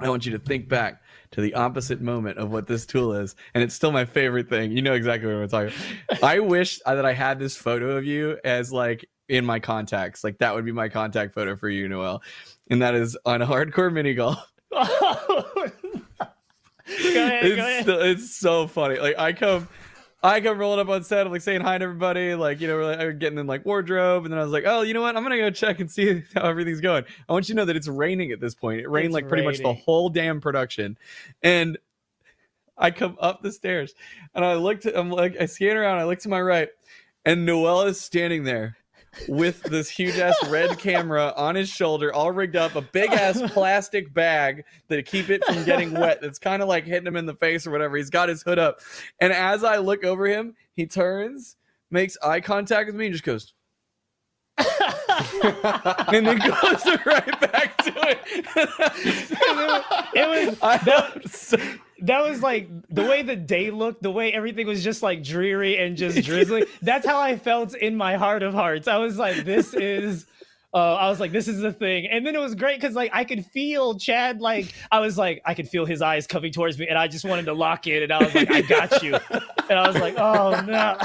I 0.00 0.08
want 0.08 0.26
you 0.26 0.32
to 0.32 0.38
think 0.38 0.68
back 0.68 1.02
to 1.32 1.40
the 1.40 1.54
opposite 1.54 2.00
moment 2.00 2.38
of 2.38 2.50
what 2.50 2.66
this 2.66 2.86
tool 2.86 3.12
is, 3.12 3.36
and 3.54 3.62
it's 3.62 3.74
still 3.74 3.92
my 3.92 4.04
favorite 4.04 4.48
thing. 4.48 4.72
You 4.72 4.82
know 4.82 4.94
exactly 4.94 5.32
what 5.32 5.42
I'm 5.42 5.48
talking. 5.48 5.78
About. 6.08 6.24
I 6.24 6.40
wish 6.40 6.80
that 6.84 7.04
I 7.04 7.12
had 7.12 7.38
this 7.38 7.56
photo 7.56 7.96
of 7.96 8.04
you 8.04 8.38
as 8.44 8.72
like 8.72 9.06
in 9.30 9.46
my 9.46 9.60
contacts. 9.60 10.22
Like 10.24 10.38
that 10.38 10.54
would 10.54 10.64
be 10.64 10.72
my 10.72 10.88
contact 10.88 11.32
photo 11.34 11.56
for 11.56 11.68
you, 11.68 11.88
Noel, 11.88 12.22
and 12.68 12.82
that 12.82 12.94
is 12.94 13.16
on 13.24 13.40
a 13.40 13.46
hardcore 13.46 13.92
mini 13.92 14.12
golf. 14.12 14.52
go 14.70 14.80
ahead, 14.80 15.06
it's, 16.88 17.56
go 17.56 17.62
ahead. 17.62 17.86
so- 17.86 18.00
it's 18.00 18.36
so 18.36 18.66
funny. 18.66 18.98
Like 18.98 19.18
I 19.18 19.32
come, 19.32 19.68
I 20.22 20.40
come 20.40 20.58
rolling 20.58 20.80
up 20.80 20.88
on 20.88 21.04
set, 21.04 21.26
I'm 21.26 21.32
like 21.32 21.42
saying 21.42 21.60
hi 21.60 21.78
to 21.78 21.84
everybody, 21.84 22.34
like 22.34 22.60
you 22.60 22.66
know, 22.66 22.74
we're 22.74 22.84
like, 22.86 22.98
I'm 22.98 23.18
getting 23.20 23.38
in 23.38 23.46
like 23.46 23.64
wardrobe, 23.64 24.24
and 24.24 24.32
then 24.32 24.40
I 24.40 24.42
was 24.42 24.52
like, 24.52 24.64
oh, 24.66 24.82
you 24.82 24.94
know 24.94 25.00
what? 25.00 25.16
I'm 25.16 25.22
gonna 25.22 25.38
go 25.38 25.50
check 25.50 25.78
and 25.78 25.88
see 25.88 26.24
how 26.34 26.48
everything's 26.48 26.80
going. 26.80 27.04
I 27.28 27.32
want 27.32 27.48
you 27.48 27.54
to 27.54 27.56
know 27.60 27.64
that 27.66 27.76
it's 27.76 27.88
raining 27.88 28.32
at 28.32 28.40
this 28.40 28.56
point. 28.56 28.80
It 28.80 28.90
rained 28.90 29.06
It's 29.06 29.14
like 29.14 29.28
pretty 29.28 29.44
much 29.44 29.58
the 29.58 29.72
whole 29.72 30.08
damn 30.08 30.40
production, 30.40 30.98
and 31.42 31.78
I 32.76 32.90
come 32.90 33.16
up 33.20 33.42
the 33.42 33.52
stairs 33.52 33.94
and 34.34 34.42
I 34.44 34.54
look 34.54 34.80
to, 34.80 34.98
I'm 34.98 35.10
like, 35.10 35.36
I 35.38 35.44
scan 35.44 35.76
around, 35.76 35.98
I 35.98 36.04
look 36.04 36.18
to 36.20 36.30
my 36.30 36.40
right, 36.40 36.70
and 37.26 37.44
Noel 37.44 37.82
is 37.82 38.00
standing 38.00 38.44
there 38.44 38.78
with 39.28 39.62
this 39.64 39.90
huge 39.90 40.18
ass 40.18 40.36
red 40.48 40.78
camera 40.78 41.32
on 41.36 41.54
his 41.54 41.68
shoulder, 41.68 42.12
all 42.12 42.30
rigged 42.32 42.56
up, 42.56 42.74
a 42.74 42.82
big 42.82 43.10
ass 43.12 43.40
plastic 43.52 44.12
bag 44.12 44.64
to 44.88 45.02
keep 45.02 45.30
it 45.30 45.44
from 45.44 45.64
getting 45.64 45.92
wet. 45.92 46.20
That's 46.20 46.38
kind 46.38 46.62
of 46.62 46.68
like 46.68 46.84
hitting 46.84 47.06
him 47.06 47.16
in 47.16 47.26
the 47.26 47.34
face 47.34 47.66
or 47.66 47.70
whatever. 47.70 47.96
He's 47.96 48.10
got 48.10 48.28
his 48.28 48.42
hood 48.42 48.58
up. 48.58 48.80
And 49.20 49.32
as 49.32 49.64
I 49.64 49.78
look 49.78 50.04
over 50.04 50.26
him, 50.26 50.54
he 50.74 50.86
turns, 50.86 51.56
makes 51.90 52.16
eye 52.22 52.40
contact 52.40 52.86
with 52.86 52.96
me, 52.96 53.06
and 53.06 53.14
just 53.14 53.24
goes, 53.24 53.52
and 54.58 56.26
then 56.26 56.38
goes 56.38 56.86
right 57.06 57.40
back 57.40 57.76
to 57.78 57.92
it. 57.96 58.18
it 60.14 60.48
was 60.48 60.58
that, 60.58 61.80
that 62.02 62.22
was 62.22 62.42
like 62.42 62.68
the 62.88 63.04
way 63.04 63.22
the 63.22 63.36
day 63.36 63.70
looked, 63.70 64.02
the 64.02 64.10
way 64.10 64.32
everything 64.32 64.66
was 64.66 64.82
just 64.82 65.02
like 65.02 65.22
dreary 65.22 65.78
and 65.78 65.96
just 65.96 66.22
drizzly. 66.24 66.66
That's 66.82 67.06
how 67.06 67.20
I 67.20 67.36
felt 67.36 67.74
in 67.74 67.96
my 67.96 68.16
heart 68.16 68.42
of 68.42 68.54
hearts. 68.54 68.88
I 68.88 68.98
was 68.98 69.18
like, 69.18 69.44
this 69.44 69.74
is. 69.74 70.26
Uh, 70.72 70.94
I 70.94 71.08
was 71.08 71.18
like, 71.18 71.32
this 71.32 71.48
is 71.48 71.60
the 71.60 71.72
thing, 71.72 72.06
and 72.06 72.24
then 72.24 72.36
it 72.36 72.38
was 72.38 72.54
great 72.54 72.80
because 72.80 72.94
like 72.94 73.10
I 73.12 73.24
could 73.24 73.44
feel 73.44 73.98
Chad. 73.98 74.40
Like 74.40 74.72
I 74.92 75.00
was 75.00 75.18
like, 75.18 75.42
I 75.44 75.54
could 75.54 75.68
feel 75.68 75.84
his 75.84 76.00
eyes 76.00 76.28
coming 76.28 76.52
towards 76.52 76.78
me, 76.78 76.86
and 76.86 76.96
I 76.96 77.08
just 77.08 77.24
wanted 77.24 77.46
to 77.46 77.54
lock 77.54 77.88
in, 77.88 78.04
and 78.04 78.12
I 78.12 78.22
was 78.22 78.32
like, 78.34 78.50
I 78.52 78.62
got 78.62 79.02
you, 79.02 79.16
and 79.68 79.78
I 79.78 79.88
was 79.88 79.96
like, 79.96 80.14
oh 80.16 80.60
no. 80.66 80.96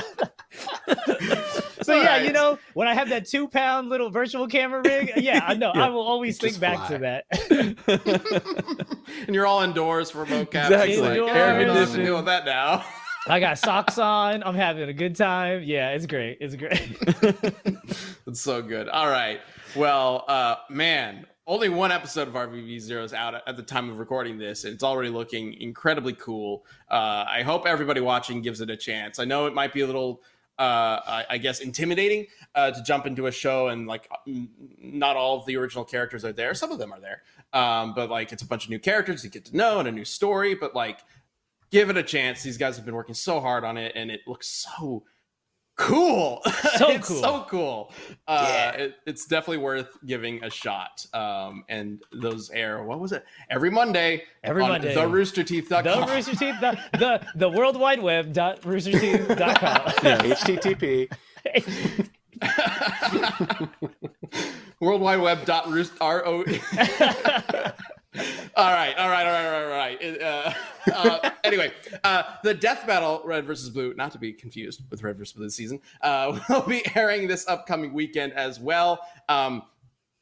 so 1.81 1.99
yeah, 1.99 2.21
you 2.21 2.31
know, 2.31 2.59
when 2.75 2.87
I 2.87 2.93
have 2.93 3.09
that 3.09 3.25
two 3.27 3.47
pound 3.47 3.89
little 3.89 4.11
virtual 4.11 4.47
camera 4.47 4.81
rig, 4.83 5.11
yeah, 5.17 5.43
I 5.47 5.55
know 5.55 5.71
I 5.71 5.89
will 5.89 6.01
always 6.05 6.37
think 6.37 6.59
back 6.59 6.77
fly. 6.87 6.89
to 6.89 6.97
that. 6.99 8.85
And 9.25 9.33
you're 9.33 9.45
all 9.47 9.61
indoors 9.61 10.11
for 10.11 10.25
mocap. 10.25 10.65
Exactly. 10.65 10.93
It's 10.93 11.01
like, 11.01 11.11
Indoors. 11.13 11.29
yeah, 11.35 11.57
we 11.57 11.65
don't 11.65 11.75
have 11.75 11.89
to 11.89 12.01
Air-conditioning. 12.01 12.05
deal 12.05 12.15
with 12.17 12.25
that 12.25 12.45
now. 12.45 12.85
I 13.27 13.39
got 13.39 13.57
socks 13.57 13.97
on. 13.97 14.43
I'm 14.43 14.55
having 14.55 14.87
a 14.87 14.93
good 14.93 15.15
time. 15.15 15.63
Yeah, 15.63 15.91
it's 15.91 16.05
great. 16.05 16.37
It's 16.41 16.55
great. 16.55 16.95
It's 18.27 18.41
so 18.41 18.59
good. 18.61 18.89
All 18.89 19.07
right. 19.07 19.39
Well, 19.75 20.25
uh, 20.27 20.55
man, 20.69 21.27
only 21.45 21.69
one 21.69 21.91
episode 21.91 22.27
of 22.27 22.33
RVB 22.33 22.79
Zero 22.79 23.03
is 23.03 23.13
out 23.13 23.35
at 23.47 23.55
the 23.55 23.61
time 23.61 23.87
of 23.91 23.99
recording 23.99 24.39
this, 24.39 24.63
and 24.63 24.73
it's 24.73 24.83
already 24.83 25.09
looking 25.09 25.53
incredibly 25.61 26.13
cool. 26.13 26.65
Uh, 26.89 27.23
I 27.27 27.43
hope 27.43 27.67
everybody 27.67 28.01
watching 28.01 28.41
gives 28.41 28.61
it 28.61 28.71
a 28.71 28.75
chance. 28.75 29.19
I 29.19 29.25
know 29.25 29.45
it 29.45 29.53
might 29.53 29.73
be 29.73 29.81
a 29.81 29.85
little, 29.85 30.23
uh, 30.57 30.99
I, 31.05 31.25
I 31.29 31.37
guess, 31.37 31.59
intimidating 31.59 32.25
uh, 32.55 32.71
to 32.71 32.81
jump 32.81 33.05
into 33.05 33.27
a 33.27 33.31
show 33.31 33.67
and 33.67 33.85
like 33.85 34.09
not 34.25 35.15
all 35.15 35.37
of 35.37 35.45
the 35.45 35.55
original 35.55 35.85
characters 35.85 36.25
are 36.25 36.33
there. 36.33 36.55
Some 36.55 36.71
of 36.71 36.79
them 36.79 36.91
are 36.91 36.99
there, 36.99 37.21
um, 37.53 37.93
but 37.93 38.09
like 38.09 38.31
it's 38.31 38.41
a 38.41 38.47
bunch 38.47 38.63
of 38.63 38.71
new 38.71 38.79
characters 38.79 39.23
you 39.23 39.29
get 39.29 39.45
to 39.45 39.55
know 39.55 39.77
and 39.77 39.87
a 39.87 39.91
new 39.91 40.05
story. 40.05 40.55
But 40.55 40.73
like, 40.73 41.01
give 41.75 41.89
it 41.89 41.97
a 41.97 42.03
chance. 42.03 42.41
These 42.41 42.57
guys 42.57 42.77
have 42.77 42.85
been 42.85 42.95
working 42.95 43.13
so 43.13 43.41
hard 43.41 43.65
on 43.65 43.75
it, 43.75 43.91
and 43.95 44.09
it 44.09 44.21
looks 44.25 44.65
so 44.65 45.03
cool. 45.75 46.41
So 46.77 46.89
it's 46.89 47.07
cool. 47.07 47.21
so 47.21 47.45
cool. 47.49 47.93
Uh, 48.27 48.71
it, 48.75 48.95
it's 49.05 49.25
definitely 49.27 49.59
worth 49.59 49.97
giving 50.05 50.43
a 50.43 50.49
shot. 50.49 51.05
Um, 51.13 51.63
and 51.69 52.01
those 52.11 52.49
air, 52.49 52.83
what 52.83 52.99
was 52.99 53.13
it? 53.13 53.23
Every 53.49 53.69
Monday. 53.69 54.23
Every 54.43 54.61
on 54.61 54.69
Monday. 54.69 54.93
TheRoosterTeeth.com. 54.93 55.83
The 55.83 56.13
Rooster 56.13 56.35
Teeth, 56.35 56.55
the, 56.59 56.77
the, 56.93 57.25
the 57.35 57.49
World 57.49 57.79
Wide 57.79 58.01
Web 58.01 58.33
dot 58.33 58.61
roosterteeth.com. 58.63 59.93
Yeah, 60.03 60.17
HTTP. 60.17 61.09
World 64.81 65.01
Wide 65.01 65.21
Web 65.21 65.45
dot 65.45 65.69
roost 65.69 65.93
R 68.17 68.23
O 68.23 68.63
all 68.63 68.71
right, 68.71 68.97
all 68.97 69.09
right, 69.09 69.25
all 69.25 69.51
right, 69.51 69.63
all 69.63 69.69
right. 69.69 70.21
Uh, 70.21 70.53
uh, 70.91 71.29
anyway, 71.43 71.71
uh, 72.03 72.23
the 72.43 72.53
Death 72.53 72.85
Battle 72.87 73.21
Red 73.25 73.45
versus 73.45 73.69
Blue, 73.69 73.93
not 73.93 74.11
to 74.13 74.17
be 74.17 74.33
confused 74.33 74.81
with 74.89 75.03
Red 75.03 75.17
versus 75.17 75.33
Blue 75.33 75.49
season, 75.49 75.79
uh, 76.01 76.39
will 76.49 76.61
be 76.61 76.83
airing 76.95 77.27
this 77.27 77.47
upcoming 77.47 77.93
weekend 77.93 78.33
as 78.33 78.59
well. 78.59 78.99
Um, 79.29 79.63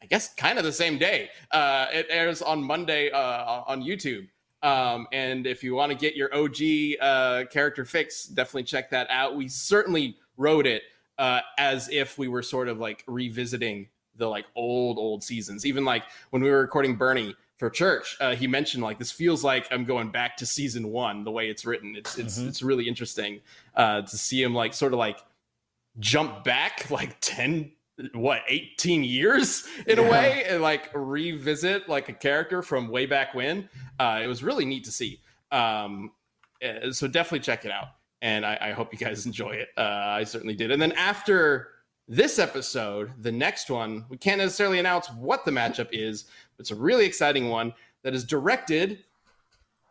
I 0.02 0.06
guess 0.06 0.34
kind 0.34 0.58
of 0.58 0.66
the 0.66 0.74
same 0.74 0.98
day. 0.98 1.30
Uh, 1.52 1.88
it 1.92 2.08
airs 2.10 2.42
on 2.42 2.62
Monday 2.62 3.10
uh, 3.10 3.64
on 3.66 3.82
YouTube. 3.82 4.28
Um, 4.62 5.08
and 5.12 5.46
if 5.46 5.64
you 5.64 5.76
want 5.76 5.92
to 5.92 5.98
get 5.98 6.16
your 6.16 6.34
OG 6.34 7.00
uh, 7.02 7.46
character 7.52 7.86
fix, 7.86 8.26
definitely 8.26 8.64
check 8.64 8.90
that 8.92 9.08
out. 9.10 9.36
We 9.36 9.48
certainly 9.48 10.18
wrote 10.38 10.68
it 10.68 10.84
uh, 11.18 11.42
as 11.58 11.90
if 11.90 12.18
we 12.18 12.28
were 12.28 12.42
sort 12.42 12.68
of 12.68 12.80
like 12.80 13.04
revisiting 13.08 13.88
the 14.16 14.28
like 14.28 14.46
old 14.56 14.98
old 14.98 15.24
seasons. 15.24 15.66
Even 15.66 15.86
like 15.86 16.04
when 16.32 16.42
we 16.42 16.50
were 16.50 16.62
recording 16.62 16.96
Burnie 16.96 17.36
for 17.64 17.70
church, 17.70 18.18
uh, 18.20 18.36
he 18.36 18.46
mentioned 18.46 18.84
like 18.84 19.00
this 19.00 19.10
feels 19.10 19.42
like 19.42 19.66
I'm 19.72 19.86
going 19.86 20.12
back 20.12 20.36
to 20.38 20.46
season 20.46 20.90
one 20.90 21.24
the 21.24 21.32
way 21.32 21.48
it's 21.50 21.66
written. 21.66 21.96
It's 21.96 22.18
it's 22.18 22.38
Mhm. 22.38 22.50
it's 22.50 22.62
really 22.62 22.90
interesting 22.90 23.40
uh, 23.74 24.02
to 24.02 24.18
see 24.18 24.44
him 24.44 24.54
like 24.54 24.74
sort 24.74 24.92
of 24.92 25.00
like 25.00 25.20
jump 26.00 26.44
back 26.44 26.90
like 26.92 27.16
10 27.22 27.72
what 28.16 28.42
18 28.50 29.06
years 29.06 29.66
in 29.88 29.98
a 29.98 30.04
way 30.04 30.44
and 30.50 30.62
like 30.62 30.90
revisit 30.94 31.88
like 31.88 32.10
a 32.10 32.14
character 32.14 32.62
from 32.62 32.90
way 32.90 33.06
back 33.06 33.34
when. 33.34 33.70
Uh 33.98 34.20
it 34.22 34.28
was 34.28 34.44
really 34.44 34.66
neat 34.66 34.84
to 34.84 34.92
see. 34.92 35.22
Um 35.52 36.12
uh, 36.62 36.92
so 36.92 37.08
definitely 37.08 37.40
check 37.42 37.64
it 37.64 37.72
out 37.72 37.90
and 38.22 38.46
i, 38.46 38.58
I 38.60 38.72
hope 38.72 38.92
you 38.92 39.00
guys 39.00 39.26
enjoy 39.32 39.52
it. 39.52 39.70
Uh 39.78 39.82
i 40.20 40.26
certainly 40.26 40.56
did. 40.56 40.70
And 40.72 40.82
then 40.82 40.92
after 40.94 41.70
this 42.10 42.40
episode 42.40 43.12
the 43.22 43.32
next 43.32 43.70
one 43.70 44.04
we 44.10 44.18
can't 44.18 44.40
necessarily 44.40 44.80
announce 44.80 45.10
what 45.12 45.46
the 45.46 45.52
matchup 45.52 45.88
is 45.94 46.26
it's 46.60 46.72
a 46.72 46.76
really 46.76 47.06
exciting 47.06 47.50
one 47.50 47.74
that 48.04 48.14
is 48.14 48.24
directed 48.24 49.00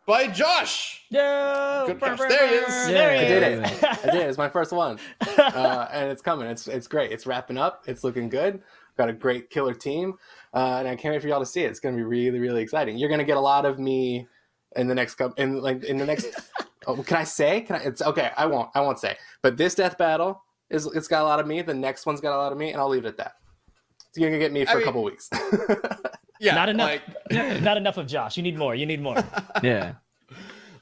by 0.07 0.27
josh 0.27 1.05
Yeah, 1.11 1.85
Good 1.87 2.01
Josh. 2.01 2.19
There 2.19 2.49
he 2.49 2.55
is. 2.55 2.87
There 2.89 3.13
he 3.13 3.19
I 3.19 3.29
did 3.29 3.43
it. 3.43 3.85
I 3.85 4.11
did 4.11 4.15
it. 4.23 4.29
It's 4.29 4.39
my 4.39 4.49
first 4.49 4.73
one, 4.73 4.99
uh, 5.39 5.87
and 5.93 6.11
it's 6.11 6.23
coming. 6.23 6.49
It's 6.49 6.67
it's 6.67 6.89
great. 6.89 7.13
It's 7.13 7.25
wrapping 7.27 7.57
up. 7.59 7.85
It's 7.87 8.03
looking 8.03 8.29
good. 8.29 8.63
Got 8.99 9.09
a 9.09 9.13
great 9.13 9.49
killer 9.49 9.75
team, 9.75 10.15
uh, 10.53 10.77
and 10.81 10.89
I 10.89 10.97
can't 10.97 11.15
wait 11.15 11.23
for 11.23 11.29
y'all 11.29 11.39
to 11.41 11.47
see 11.47 11.63
it. 11.63 11.71
It's 11.71 11.79
going 11.81 11.95
to 11.95 11.97
be 11.97 12.03
really 12.05 12.41
really 12.41 12.63
exciting. 12.63 12.99
You're 12.99 13.09
going 13.09 13.21
to 13.21 13.25
get 13.25 13.37
a 13.37 13.41
lot 13.41 13.65
of 13.65 13.79
me 13.79 14.27
in 14.75 14.89
the 14.89 14.95
next 14.95 15.15
couple 15.15 15.41
in 15.43 15.61
like 15.61 15.85
in 15.85 15.99
the 15.99 16.05
next. 16.05 16.27
oh, 16.89 16.97
can 17.03 17.17
I 17.19 17.25
say? 17.25 17.61
Can 17.61 17.77
I? 17.77 17.79
It's 17.85 18.03
okay. 18.03 18.31
I 18.37 18.47
won't. 18.47 18.71
I 18.75 18.81
won't 18.81 18.99
say. 18.99 19.17
But 19.41 19.57
this 19.57 19.75
death 19.77 19.97
battle 19.99 20.43
is 20.69 20.87
it's 20.87 21.07
got 21.09 21.23
a 21.23 21.25
lot 21.27 21.39
of 21.39 21.47
me. 21.47 21.63
The 21.63 21.75
next 21.75 22.07
one's 22.07 22.21
got 22.21 22.35
a 22.35 22.39
lot 22.39 22.51
of 22.51 22.59
me, 22.59 22.73
and 22.73 22.81
I'll 22.81 22.89
leave 22.89 23.05
it 23.05 23.09
at 23.09 23.17
that. 23.19 23.35
It's 24.09 24.19
going 24.19 24.33
to 24.33 24.39
get 24.39 24.53
me 24.53 24.65
for 24.65 24.71
I 24.71 24.73
a 24.73 24.77
mean- 24.79 24.85
couple 24.85 25.05
weeks. 25.05 25.31
yeah 26.43 26.55
Not 26.55 26.69
enough. 26.69 27.01
like 27.31 27.61
Not 27.63 27.77
enough 27.77 27.97
of 27.97 28.07
Josh. 28.07 28.37
You 28.37 28.43
need 28.43 28.59
more. 28.59 28.75
You 28.75 28.87
need 28.87 29.01
more. 29.01 29.17
Yeah. 29.63 29.95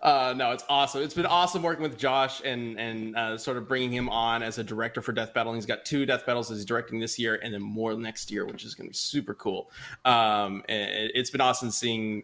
Uh, 0.02 0.32
no, 0.34 0.52
it's 0.52 0.64
awesome. 0.70 1.02
It's 1.02 1.12
been 1.12 1.26
awesome 1.26 1.62
working 1.62 1.82
with 1.82 1.98
Josh 1.98 2.40
and 2.42 2.80
and 2.80 3.14
uh, 3.16 3.36
sort 3.36 3.58
of 3.58 3.68
bringing 3.68 3.92
him 3.92 4.08
on 4.08 4.42
as 4.42 4.56
a 4.56 4.64
director 4.64 5.02
for 5.02 5.12
Death 5.12 5.34
Battle. 5.34 5.52
And 5.52 5.58
he's 5.58 5.66
got 5.66 5.84
two 5.84 6.06
Death 6.06 6.24
Battles 6.24 6.48
that 6.48 6.54
he's 6.54 6.64
directing 6.64 7.00
this 7.00 7.18
year, 7.18 7.38
and 7.42 7.52
then 7.52 7.60
more 7.60 7.92
next 7.94 8.30
year, 8.30 8.46
which 8.46 8.64
is 8.64 8.74
going 8.74 8.86
to 8.86 8.92
be 8.92 8.96
super 8.96 9.34
cool. 9.34 9.70
Um, 10.06 10.62
and 10.70 10.90
it, 10.90 11.10
it's 11.14 11.28
been 11.28 11.42
awesome 11.42 11.70
seeing 11.70 12.22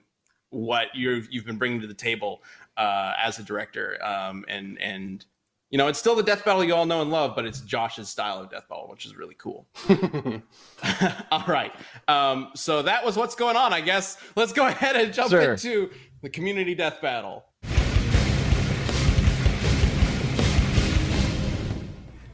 what 0.49 0.87
you've 0.95 1.29
you've 1.31 1.45
been 1.45 1.59
bringing 1.59 1.83
to 1.83 1.87
the 1.87 1.93
table 1.93 2.43
uh, 2.79 3.13
as 3.23 3.39
a 3.39 3.43
director. 3.43 4.03
Um, 4.03 4.47
and 4.49 4.81
and 4.81 5.27
you 5.71 5.79
know, 5.79 5.89
it's 5.89 5.99
still 5.99 6.15
the 6.15 6.23
Death 6.23 6.45
Battle 6.45 6.63
you 6.63 6.75
all 6.75 6.87
know 6.87 7.03
and 7.03 7.11
love, 7.11 7.35
but 7.35 7.45
it's 7.45 7.61
Josh's 7.61 8.09
style 8.09 8.39
of 8.39 8.51
Death 8.51 8.69
Battle, 8.69 8.87
which 8.89 9.05
is 9.05 9.17
really 9.17 9.35
cool. 9.37 9.67
all 11.33 11.45
right. 11.49 11.73
Um, 12.07 12.51
so 12.55 12.83
that 12.83 13.05
was 13.05 13.17
what's 13.17 13.35
going 13.35 13.57
on. 13.57 13.73
I 13.73 13.81
guess 13.81 14.17
let's 14.37 14.53
go 14.53 14.67
ahead 14.69 14.95
and 14.97 15.13
jump 15.13 15.31
Sure. 15.31 15.53
into 15.53 15.91
the 16.23 16.31
community 16.31 16.75
death 16.75 17.01
battle. 17.03 17.45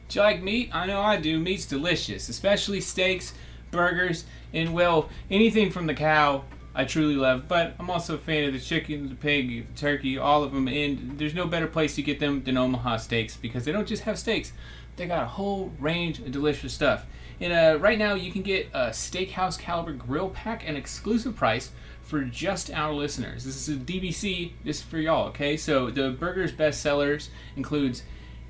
Do 0.09 0.19
you 0.19 0.21
like 0.21 0.43
meat? 0.43 0.69
I 0.71 0.85
know 0.85 1.01
I 1.01 1.17
do. 1.17 1.39
Meat's 1.39 1.65
delicious, 1.65 2.29
especially 2.29 2.81
steaks, 2.81 3.33
burgers, 3.71 4.25
and 4.53 4.71
well, 4.71 5.09
anything 5.31 5.71
from 5.71 5.87
the 5.87 5.95
cow. 5.95 6.43
I 6.75 6.85
truly 6.85 7.15
love, 7.15 7.47
but 7.47 7.75
I'm 7.77 7.89
also 7.89 8.15
a 8.15 8.17
fan 8.17 8.45
of 8.45 8.53
the 8.53 8.59
chicken, 8.59 9.09
the 9.09 9.15
pig, 9.15 9.67
the 9.67 9.79
turkey, 9.79 10.17
all 10.17 10.43
of 10.43 10.53
them. 10.53 10.67
And 10.67 11.19
there's 11.19 11.35
no 11.35 11.45
better 11.45 11.67
place 11.67 11.95
to 11.95 12.01
get 12.01 12.19
them 12.19 12.43
than 12.43 12.57
Omaha 12.57 12.97
Steaks 12.97 13.37
because 13.37 13.65
they 13.65 13.71
don't 13.71 13.87
just 13.87 14.03
have 14.03 14.17
steaks; 14.17 14.53
they 14.95 15.05
got 15.05 15.23
a 15.23 15.27
whole 15.27 15.71
range 15.79 16.19
of 16.19 16.31
delicious 16.31 16.73
stuff. 16.73 17.05
And 17.39 17.53
uh, 17.53 17.79
right 17.79 17.99
now, 17.99 18.15
you 18.15 18.31
can 18.31 18.41
get 18.41 18.69
a 18.73 18.89
Steakhouse 18.89 19.59
Caliber 19.59 19.93
Grill 19.93 20.29
Pack 20.29 20.67
an 20.67 20.75
exclusive 20.75 21.35
price 21.35 21.71
for 22.01 22.21
just 22.23 22.71
our 22.71 22.93
listeners. 22.93 23.43
This 23.43 23.67
is 23.67 23.75
a 23.75 23.79
DBC, 23.79 24.53
This 24.63 24.77
is 24.77 24.83
for 24.83 24.97
y'all. 24.97 25.27
Okay, 25.29 25.57
so 25.57 25.89
the 25.89 26.09
burgers 26.11 26.51
best 26.51 26.81
sellers 26.81 27.29
includes 27.55 28.03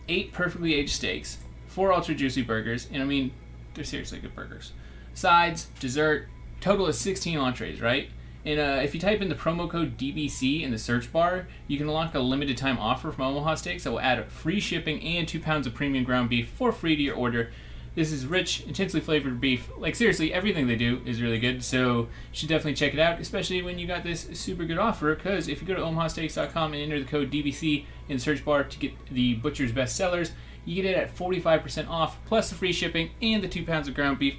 eight 0.07 0.31
perfectly 0.33 0.73
aged 0.75 0.93
steaks, 0.93 1.39
four 1.67 1.93
ultra 1.93 2.15
juicy 2.15 2.41
burgers, 2.41 2.87
and 2.91 3.01
I 3.01 3.05
mean, 3.05 3.31
they're 3.73 3.83
seriously 3.83 4.19
good 4.19 4.35
burgers. 4.35 4.73
Sides, 5.13 5.67
dessert, 5.79 6.27
total 6.63 6.87
of 6.87 6.95
16 6.95 7.37
entrees, 7.37 7.81
right? 7.81 8.09
And 8.45 8.59
uh, 8.59 8.81
if 8.81 8.93
you 8.93 8.99
type 8.99 9.21
in 9.21 9.29
the 9.29 9.35
promo 9.35 9.69
code 9.69 9.97
DBC 9.97 10.61
in 10.61 10.71
the 10.71 10.77
search 10.77 11.11
bar, 11.11 11.47
you 11.67 11.77
can 11.77 11.87
unlock 11.87 12.15
a 12.15 12.19
limited 12.19 12.57
time 12.57 12.77
offer 12.77 13.11
from 13.11 13.25
Omaha 13.25 13.55
Steaks 13.55 13.83
that 13.83 13.91
will 13.91 13.99
add 13.99 14.25
free 14.31 14.59
shipping 14.59 15.01
and 15.01 15.27
two 15.27 15.39
pounds 15.39 15.67
of 15.67 15.73
premium 15.73 16.03
ground 16.05 16.29
beef 16.29 16.49
for 16.49 16.71
free 16.71 16.95
to 16.95 17.01
your 17.01 17.15
order. 17.15 17.51
This 17.95 18.11
is 18.11 18.25
rich, 18.25 18.61
intensely 18.61 19.01
flavored 19.01 19.39
beef. 19.39 19.69
Like 19.77 19.95
seriously, 19.95 20.33
everything 20.33 20.67
they 20.67 20.75
do 20.75 21.01
is 21.05 21.21
really 21.21 21.37
good. 21.37 21.63
So 21.63 21.99
you 21.99 22.07
should 22.31 22.49
definitely 22.49 22.73
check 22.75 22.93
it 22.93 22.99
out, 22.99 23.19
especially 23.19 23.61
when 23.61 23.77
you 23.77 23.85
got 23.85 24.03
this 24.03 24.27
super 24.33 24.63
good 24.63 24.79
offer. 24.79 25.13
Because 25.15 25.47
if 25.47 25.61
you 25.61 25.67
go 25.67 25.75
to 25.75 25.81
omahasteaks.com 25.81 26.73
and 26.73 26.81
enter 26.81 26.99
the 26.99 27.05
code 27.05 27.29
DBC 27.29 27.85
in 28.07 28.17
the 28.17 28.23
search 28.23 28.43
bar 28.43 28.63
to 28.63 28.79
get 28.79 28.93
the 29.07 29.35
butcher's 29.35 29.73
best 29.73 29.95
sellers, 29.95 30.31
you 30.65 30.81
get 30.81 30.89
it 30.89 30.97
at 30.97 31.15
45% 31.15 31.89
off 31.89 32.23
plus 32.25 32.49
the 32.49 32.55
free 32.55 32.71
shipping 32.71 33.11
and 33.21 33.43
the 33.43 33.49
two 33.49 33.65
pounds 33.65 33.87
of 33.87 33.93
ground 33.93 34.17
beef. 34.17 34.35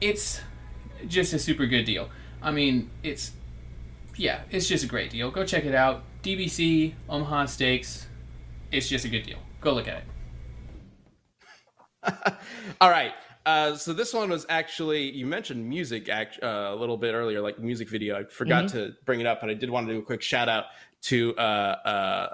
It's 0.00 0.42
just 1.08 1.32
a 1.32 1.38
super 1.38 1.66
good 1.66 1.84
deal. 1.84 2.08
I 2.42 2.50
mean, 2.50 2.90
it's 3.02 3.32
yeah, 4.16 4.42
it's 4.50 4.66
just 4.68 4.84
a 4.84 4.86
great 4.86 5.10
deal. 5.10 5.30
Go 5.30 5.44
check 5.44 5.64
it 5.64 5.74
out. 5.74 6.02
DBC 6.22 6.94
Omaha 7.08 7.46
Steaks. 7.46 8.06
It's 8.72 8.88
just 8.88 9.04
a 9.04 9.08
good 9.08 9.22
deal. 9.24 9.38
Go 9.60 9.72
look 9.74 9.88
at 9.88 10.02
it. 10.02 10.04
All 12.80 12.90
right. 12.90 13.12
Uh, 13.44 13.76
so 13.76 13.92
this 13.92 14.12
one 14.12 14.28
was 14.28 14.44
actually 14.48 15.10
you 15.10 15.24
mentioned 15.26 15.64
music 15.64 16.08
act, 16.08 16.38
uh, 16.42 16.70
a 16.72 16.74
little 16.74 16.96
bit 16.96 17.14
earlier, 17.14 17.40
like 17.40 17.58
music 17.60 17.88
video. 17.88 18.18
I 18.18 18.24
forgot 18.24 18.64
Mhm. 18.64 18.72
to 18.72 18.94
bring 19.04 19.20
it 19.20 19.26
up, 19.26 19.40
but 19.40 19.50
I 19.50 19.54
did 19.54 19.70
want 19.70 19.86
to 19.86 19.92
do 19.92 19.98
a 20.00 20.02
quick 20.02 20.20
shout 20.22 20.48
out 20.48 20.64
to 21.02 21.34
uh, 21.36 21.40
uh, 21.40 21.88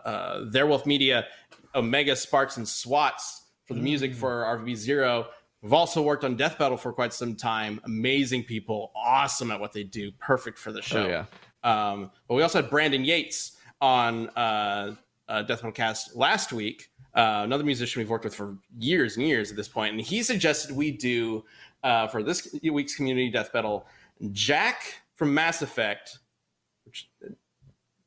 uh, 0.08 0.40
Theirwolf 0.46 0.86
Media, 0.86 1.26
Omega 1.74 2.16
Sparks 2.16 2.56
and 2.56 2.66
Swats 2.66 3.42
for 3.66 3.74
the 3.74 3.80
music 3.80 4.14
for 4.14 4.44
RVB 4.44 4.74
Zero. 4.74 5.26
We've 5.62 5.72
also 5.72 6.02
worked 6.02 6.24
on 6.24 6.36
Death 6.36 6.58
Battle 6.58 6.76
for 6.76 6.92
quite 6.92 7.12
some 7.14 7.36
time. 7.36 7.80
Amazing 7.84 8.44
people, 8.44 8.90
awesome 8.96 9.52
at 9.52 9.60
what 9.60 9.72
they 9.72 9.84
do, 9.84 10.10
perfect 10.18 10.58
for 10.58 10.72
the 10.72 10.82
show. 10.82 11.06
yeah. 11.06 11.24
Um, 11.62 12.10
but 12.26 12.34
we 12.34 12.42
also 12.42 12.60
had 12.60 12.68
Brandon 12.68 13.04
Yates 13.04 13.56
on 13.80 14.28
uh, 14.30 14.96
uh, 15.28 15.42
Death 15.42 15.58
Battle 15.58 15.72
Cast 15.72 16.16
last 16.16 16.52
week. 16.52 16.90
Uh, 17.14 17.42
another 17.44 17.62
musician 17.62 18.00
we've 18.00 18.10
worked 18.10 18.24
with 18.24 18.34
for 18.34 18.56
years 18.78 19.16
and 19.16 19.26
years 19.26 19.50
at 19.50 19.56
this 19.56 19.68
point, 19.68 19.92
and 19.92 20.00
he 20.00 20.22
suggested 20.22 20.74
we 20.74 20.90
do 20.90 21.44
uh, 21.84 22.08
for 22.08 22.22
this 22.22 22.54
week's 22.62 22.96
community 22.96 23.30
death 23.30 23.52
battle 23.52 23.86
Jack 24.32 25.02
from 25.14 25.34
Mass 25.34 25.62
Effect, 25.62 26.18
which 26.84 27.08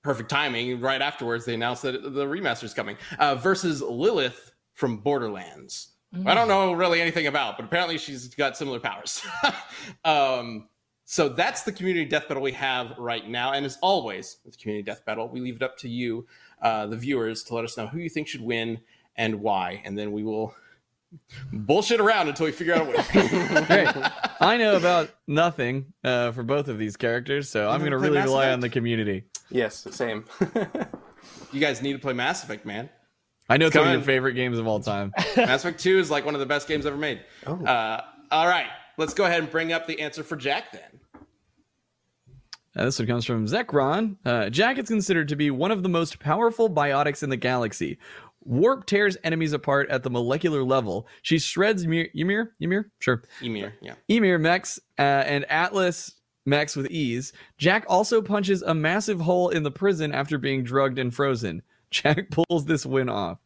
perfect 0.02 0.30
timing. 0.30 0.82
Right 0.82 1.02
afterwards, 1.02 1.46
they 1.46 1.54
announced 1.54 1.84
that 1.84 2.02
the 2.02 2.26
remaster 2.26 2.64
is 2.64 2.74
coming 2.74 2.98
uh, 3.20 3.36
versus 3.36 3.82
Lilith 3.82 4.52
from 4.74 4.98
Borderlands. 4.98 5.95
I 6.26 6.34
don't 6.34 6.48
know 6.48 6.74
really 6.74 7.02
anything 7.02 7.28
about, 7.28 7.58
but 7.58 7.66
apparently 7.66 7.98
she's 7.98 8.34
got 8.36 8.56
similar 8.56 8.80
powers. 8.80 9.26
um, 10.06 10.70
so 11.06 11.30
that's 11.30 11.64
the 11.64 11.72
community 11.72 12.06
death 12.06 12.28
battle 12.28 12.42
we 12.42 12.52
have 12.54 12.98
right 12.98 13.28
now. 13.28 13.54
And 13.54 13.66
as 13.66 13.78
always, 13.82 14.38
with 14.44 14.56
the 14.56 14.62
community 14.62 14.84
death 14.84 15.06
battle, 15.06 15.28
we 15.28 15.40
leave 15.40 15.58
it 15.58 15.62
up 15.62 15.78
to 15.80 15.90
you, 15.90 16.26
uh, 16.62 16.88
the 16.88 16.98
viewers, 16.98 17.44
to 17.44 17.56
let 17.56 17.64
us 17.64 17.78
know 17.78 17.88
who 17.88 18.00
you 18.00 18.10
think 18.10 18.28
should 18.28 18.42
win 18.42 18.80
and 19.16 19.42
why. 19.42 19.82
And 19.86 19.98
then 19.98 20.12
we 20.12 20.24
will 20.24 20.56
bullshit 21.54 22.00
around 22.00 22.28
until 22.28 22.46
we 22.46 22.52
figure 22.52 22.74
out 22.74 22.82
a 22.82 22.86
winner. 22.86 23.66
Great. 23.68 24.12
I 24.42 24.58
know 24.58 24.76
about 24.76 25.12
nothing 25.28 25.94
uh, 26.04 26.32
for 26.32 26.44
both 26.44 26.68
of 26.68 26.78
these 26.78 26.98
characters, 26.98 27.50
so 27.50 27.70
I'm 27.70 27.80
going 27.80 27.92
to 27.92 27.98
really 27.98 28.18
Mass 28.18 28.26
rely 28.26 28.46
Effect? 28.46 28.54
on 28.54 28.60
the 28.62 28.70
community. 28.70 29.24
yes, 29.50 29.88
same. 29.92 30.26
you 31.52 31.60
guys 31.60 31.82
need 31.82 31.94
to 31.94 32.00
play 32.00 32.14
Mass 32.14 32.44
Effect, 32.44 32.66
man. 32.66 32.90
I 33.48 33.58
know 33.58 33.68
it's 33.68 33.76
one 33.76 33.88
of 33.88 33.94
your 33.94 34.02
favorite 34.02 34.34
games 34.34 34.58
of 34.58 34.68
all 34.68 34.80
time. 34.80 35.14
Mass 35.38 35.64
Effect 35.64 35.80
2 35.80 36.00
is 36.00 36.10
like 36.10 36.26
one 36.26 36.34
of 36.34 36.40
the 36.40 36.46
best 36.46 36.68
games 36.68 36.86
ever 36.86 36.98
made. 36.98 37.22
Uh, 37.46 38.02
all 38.32 38.48
right, 38.48 38.68
let's 38.98 39.14
go 39.14 39.26
ahead 39.26 39.40
and 39.40 39.52
bring 39.52 39.72
up 39.72 39.86
the 39.86 40.00
answer 40.00 40.24
for 40.24 40.36
Jack 40.36 40.72
then. 40.72 40.82
Uh, 42.76 42.86
this 42.86 43.00
one 43.00 43.08
comes 43.08 43.26
from 43.26 43.46
Zekron. 43.46 44.18
Uh, 44.26 44.50
Jack 44.50 44.78
is 44.78 44.88
considered 44.88 45.30
to 45.30 45.36
be 45.36 45.52
one 45.52 45.72
of 45.72 45.84
the 45.84 45.90
most 45.90 46.20
powerful 46.20 46.70
biotics 46.70 47.24
in 47.24 47.30
the 47.30 47.38
galaxy. 47.38 47.98
Warp 48.44 48.86
tears 48.86 49.18
enemies 49.24 49.54
apart 49.54 49.90
at 49.90 50.04
the 50.04 50.10
molecular 50.10 50.64
level. 50.64 51.08
She 51.22 51.40
shreds 51.40 51.84
Ymir, 51.84 52.10
Ymir, 52.14 52.54
Ymir, 52.60 52.92
sure, 53.00 53.24
Emir, 53.42 53.74
yeah. 53.82 53.96
Emir 54.08 54.38
mechs 54.38 54.80
uh, 55.00 55.02
and 55.02 55.50
Atlas 55.50 56.14
mechs 56.46 56.76
with 56.76 56.88
ease. 56.92 57.34
Jack 57.58 57.86
also 57.88 58.22
punches 58.22 58.62
a 58.62 58.76
massive 58.76 59.20
hole 59.20 59.50
in 59.50 59.64
the 59.64 59.72
prison 59.72 60.12
after 60.12 60.38
being 60.38 60.64
drugged 60.64 61.00
and 61.00 61.14
frozen. 61.14 61.64
Jack 61.96 62.30
pulls 62.30 62.66
this 62.66 62.86
win 62.86 63.08
off. 63.10 63.40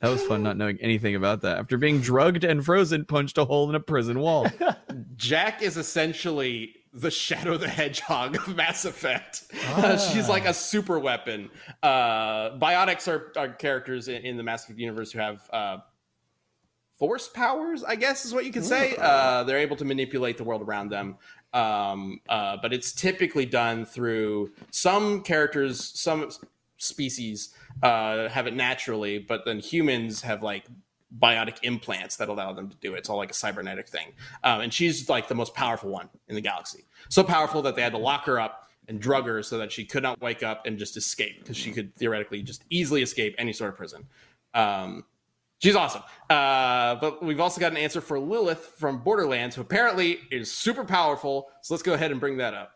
That 0.00 0.10
was 0.10 0.22
fun 0.22 0.42
not 0.42 0.56
knowing 0.56 0.78
anything 0.80 1.14
about 1.14 1.40
that. 1.42 1.58
After 1.58 1.76
being 1.76 2.00
drugged 2.00 2.44
and 2.44 2.64
frozen, 2.64 3.04
punched 3.04 3.38
a 3.38 3.44
hole 3.44 3.68
in 3.68 3.74
a 3.74 3.80
prison 3.80 4.20
wall. 4.20 4.46
Jack 5.16 5.62
is 5.62 5.76
essentially 5.76 6.76
the 6.92 7.10
Shadow 7.10 7.56
the 7.56 7.68
Hedgehog 7.68 8.36
of 8.36 8.54
Mass 8.54 8.84
Effect. 8.84 9.44
Uh, 9.68 9.96
she's 10.12 10.28
like 10.28 10.44
a 10.44 10.54
super 10.54 10.98
weapon. 11.00 11.50
Uh, 11.82 12.56
biotics 12.58 13.08
are, 13.08 13.32
are 13.36 13.48
characters 13.48 14.08
in, 14.08 14.22
in 14.22 14.36
the 14.36 14.42
Mass 14.42 14.64
Effect 14.64 14.78
universe 14.78 15.10
who 15.10 15.18
have 15.18 15.48
uh, 15.52 15.78
force 16.98 17.28
powers, 17.28 17.82
I 17.82 17.96
guess 17.96 18.24
is 18.24 18.32
what 18.32 18.44
you 18.44 18.52
could 18.52 18.64
say. 18.64 18.94
Uh, 18.98 19.42
they're 19.42 19.58
able 19.58 19.76
to 19.76 19.84
manipulate 19.84 20.36
the 20.36 20.44
world 20.44 20.62
around 20.62 20.90
them. 20.90 21.16
Um, 21.52 22.20
uh, 22.28 22.56
but 22.60 22.72
it's 22.72 22.92
typically 22.92 23.46
done 23.46 23.84
through 23.84 24.52
some 24.70 25.22
characters, 25.22 25.98
some 25.98 26.30
species 26.76 27.54
uh, 27.82 28.28
have 28.28 28.46
it 28.46 28.54
naturally, 28.54 29.18
but 29.18 29.44
then 29.44 29.58
humans 29.58 30.22
have 30.22 30.42
like 30.42 30.64
biotic 31.20 31.58
implants 31.62 32.16
that 32.16 32.28
allow 32.28 32.52
them 32.52 32.68
to 32.68 32.76
do 32.76 32.94
it. 32.94 32.98
It's 32.98 33.08
all 33.08 33.16
like 33.16 33.30
a 33.30 33.34
cybernetic 33.34 33.88
thing. 33.88 34.12
Um, 34.42 34.62
and 34.62 34.74
she's 34.74 35.08
like 35.08 35.28
the 35.28 35.34
most 35.34 35.54
powerful 35.54 35.90
one 35.90 36.08
in 36.28 36.34
the 36.34 36.40
galaxy. 36.40 36.84
So 37.08 37.22
powerful 37.22 37.62
that 37.62 37.76
they 37.76 37.82
had 37.82 37.92
to 37.92 37.98
lock 37.98 38.24
her 38.26 38.40
up 38.40 38.68
and 38.88 39.00
drug 39.00 39.26
her 39.26 39.42
so 39.42 39.58
that 39.58 39.72
she 39.72 39.84
could 39.84 40.02
not 40.02 40.20
wake 40.20 40.42
up 40.42 40.66
and 40.66 40.78
just 40.78 40.96
escape 40.96 41.40
because 41.40 41.56
she 41.56 41.70
could 41.70 41.94
theoretically 41.96 42.42
just 42.42 42.64
easily 42.70 43.02
escape 43.02 43.34
any 43.38 43.52
sort 43.52 43.70
of 43.70 43.76
prison. 43.76 44.06
Um, 44.52 45.04
she's 45.58 45.76
awesome. 45.76 46.02
Uh, 46.28 46.96
but 46.96 47.22
we've 47.22 47.40
also 47.40 47.60
got 47.60 47.72
an 47.72 47.78
answer 47.78 48.00
for 48.00 48.18
Lilith 48.18 48.74
from 48.76 48.98
Borderlands, 48.98 49.56
who 49.56 49.62
apparently 49.62 50.20
is 50.30 50.52
super 50.52 50.84
powerful. 50.84 51.48
So 51.62 51.74
let's 51.74 51.82
go 51.82 51.94
ahead 51.94 52.10
and 52.10 52.20
bring 52.20 52.36
that 52.38 52.54
up. 52.54 52.72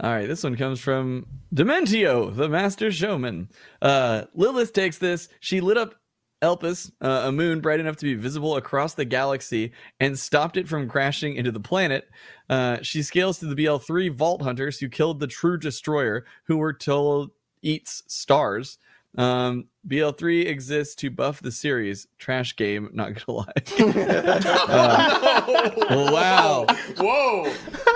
All 0.00 0.10
right, 0.10 0.26
this 0.26 0.42
one 0.42 0.56
comes 0.56 0.80
from 0.80 1.26
Dementio, 1.54 2.34
the 2.34 2.48
master 2.48 2.90
showman. 2.90 3.48
Uh, 3.80 4.24
Lilith 4.34 4.72
takes 4.72 4.98
this. 4.98 5.28
She 5.38 5.60
lit 5.60 5.78
up 5.78 5.94
Elpis, 6.42 6.90
uh, 7.00 7.22
a 7.26 7.32
moon 7.32 7.60
bright 7.60 7.78
enough 7.80 7.96
to 7.96 8.04
be 8.04 8.14
visible 8.14 8.56
across 8.56 8.94
the 8.94 9.04
galaxy, 9.04 9.72
and 10.00 10.18
stopped 10.18 10.56
it 10.56 10.68
from 10.68 10.88
crashing 10.88 11.36
into 11.36 11.52
the 11.52 11.60
planet. 11.60 12.08
Uh, 12.50 12.78
she 12.82 13.02
scales 13.02 13.38
to 13.38 13.46
the 13.46 13.54
BL3 13.54 14.12
Vault 14.14 14.42
Hunters, 14.42 14.78
who 14.80 14.88
killed 14.88 15.20
the 15.20 15.28
True 15.28 15.58
Destroyer, 15.58 16.26
who 16.44 16.56
were 16.56 16.72
told 16.72 17.30
eats 17.62 18.02
stars. 18.08 18.78
Um, 19.16 19.66
BL3 19.88 20.46
exists 20.46 20.96
to 20.96 21.10
buff 21.10 21.40
the 21.40 21.52
series. 21.52 22.08
Trash 22.18 22.56
game, 22.56 22.90
not 22.92 23.14
gonna 23.14 23.38
lie. 23.38 23.52
Uh, 24.66 25.70
wow. 26.12 26.66
Whoa. 26.98 27.52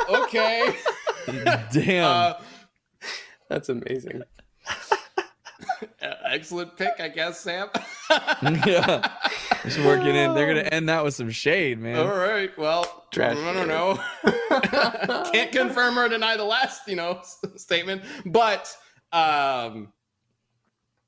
Okay. 0.09 0.77
Damn. 1.73 2.05
Uh, 2.05 2.35
That's 3.49 3.69
amazing. 3.69 4.23
excellent 6.25 6.77
pick, 6.77 6.95
I 6.99 7.09
guess, 7.09 7.41
Sam. 7.41 7.69
yeah. 8.67 9.09
Just 9.65 9.79
working 9.81 10.15
in. 10.15 10.35
They're 10.35 10.47
gonna 10.47 10.69
end 10.69 10.89
that 10.89 11.05
with 11.05 11.15
some 11.15 11.31
shade, 11.31 11.79
man. 11.79 11.99
All 11.99 12.17
right. 12.17 12.57
Well, 12.59 13.07
Trash 13.11 13.37
I 13.37 13.53
don't 13.53 13.69
know. 13.69 13.99
Can't 15.33 15.53
confirm 15.53 15.99
or 15.99 16.09
deny 16.09 16.37
the 16.37 16.45
last, 16.45 16.87
you 16.87 16.97
know, 16.97 17.21
statement, 17.57 18.03
but 18.27 18.75
um, 19.13 19.93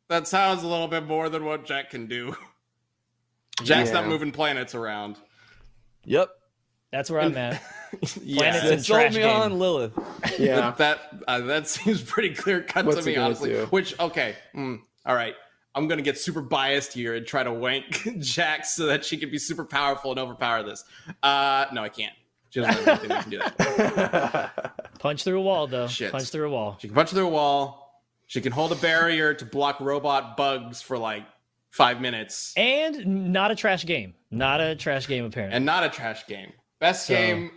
that 0.08 0.26
sounds 0.26 0.62
a 0.62 0.66
little 0.66 0.88
bit 0.88 1.06
more 1.06 1.28
than 1.28 1.44
what 1.44 1.64
Jack 1.64 1.90
can 1.90 2.06
do. 2.06 2.34
Jack's 3.62 3.92
not 3.92 4.06
moving 4.06 4.32
planets 4.32 4.74
around. 4.74 5.16
Yep. 6.04 6.30
That's 6.92 7.10
where 7.10 7.20
I'm 7.20 7.36
at. 7.36 7.62
Yeah, 8.22 8.38
Planets 8.38 8.70
and 8.70 8.84
sold 8.84 9.00
trash 9.00 9.14
me 9.14 9.20
game. 9.22 9.36
on 9.36 9.58
Lilith. 9.58 9.92
Yeah. 10.38 10.72
that 10.78 11.00
uh, 11.28 11.40
that 11.40 11.68
seems 11.68 12.02
pretty 12.02 12.34
clear 12.34 12.62
cut 12.62 12.84
What's 12.86 13.00
to 13.00 13.06
me, 13.06 13.16
honestly. 13.16 13.50
do? 13.50 13.66
Which 13.70 13.98
okay, 13.98 14.36
mm, 14.54 14.80
all 15.04 15.14
right. 15.14 15.34
I'm 15.74 15.86
gonna 15.88 16.02
get 16.02 16.18
super 16.18 16.40
biased 16.40 16.92
here 16.92 17.14
and 17.14 17.26
try 17.26 17.42
to 17.42 17.52
wank 17.52 18.08
Jack 18.20 18.64
so 18.64 18.86
that 18.86 19.04
she 19.04 19.16
can 19.16 19.30
be 19.30 19.38
super 19.38 19.64
powerful 19.64 20.10
and 20.10 20.18
overpower 20.20 20.62
this. 20.62 20.84
Uh, 21.22 21.66
no, 21.72 21.82
I 21.82 21.88
can't. 21.88 22.12
She 22.50 22.60
doesn't 22.60 22.84
have 22.84 22.88
anything 22.88 23.08
that 23.08 23.22
can 23.22 23.30
do 23.30 23.38
that. 23.38 24.98
Punch 24.98 25.22
through 25.24 25.38
a 25.38 25.42
wall, 25.42 25.66
though. 25.66 25.86
Shit. 25.86 26.10
Punch 26.12 26.28
through 26.30 26.48
a 26.48 26.50
wall. 26.50 26.76
She 26.80 26.88
can 26.88 26.94
punch 26.96 27.10
through 27.10 27.26
a 27.26 27.30
wall. 27.30 28.02
She 28.26 28.40
can 28.40 28.52
hold 28.52 28.72
a 28.72 28.76
barrier 28.76 29.34
to 29.34 29.44
block 29.44 29.80
robot 29.80 30.36
bugs 30.36 30.82
for 30.82 30.98
like 30.98 31.24
five 31.70 32.00
minutes, 32.00 32.52
And 32.56 33.32
not 33.32 33.50
a 33.50 33.54
trash 33.54 33.84
game. 33.86 34.14
Not 34.32 34.60
a 34.60 34.74
trash 34.74 35.06
game, 35.06 35.24
apparently. 35.24 35.56
and 35.56 35.64
not 35.64 35.84
a 35.84 35.88
trash 35.88 36.26
game. 36.26 36.52
Best 36.80 37.06
So- 37.06 37.14
game. 37.14 37.50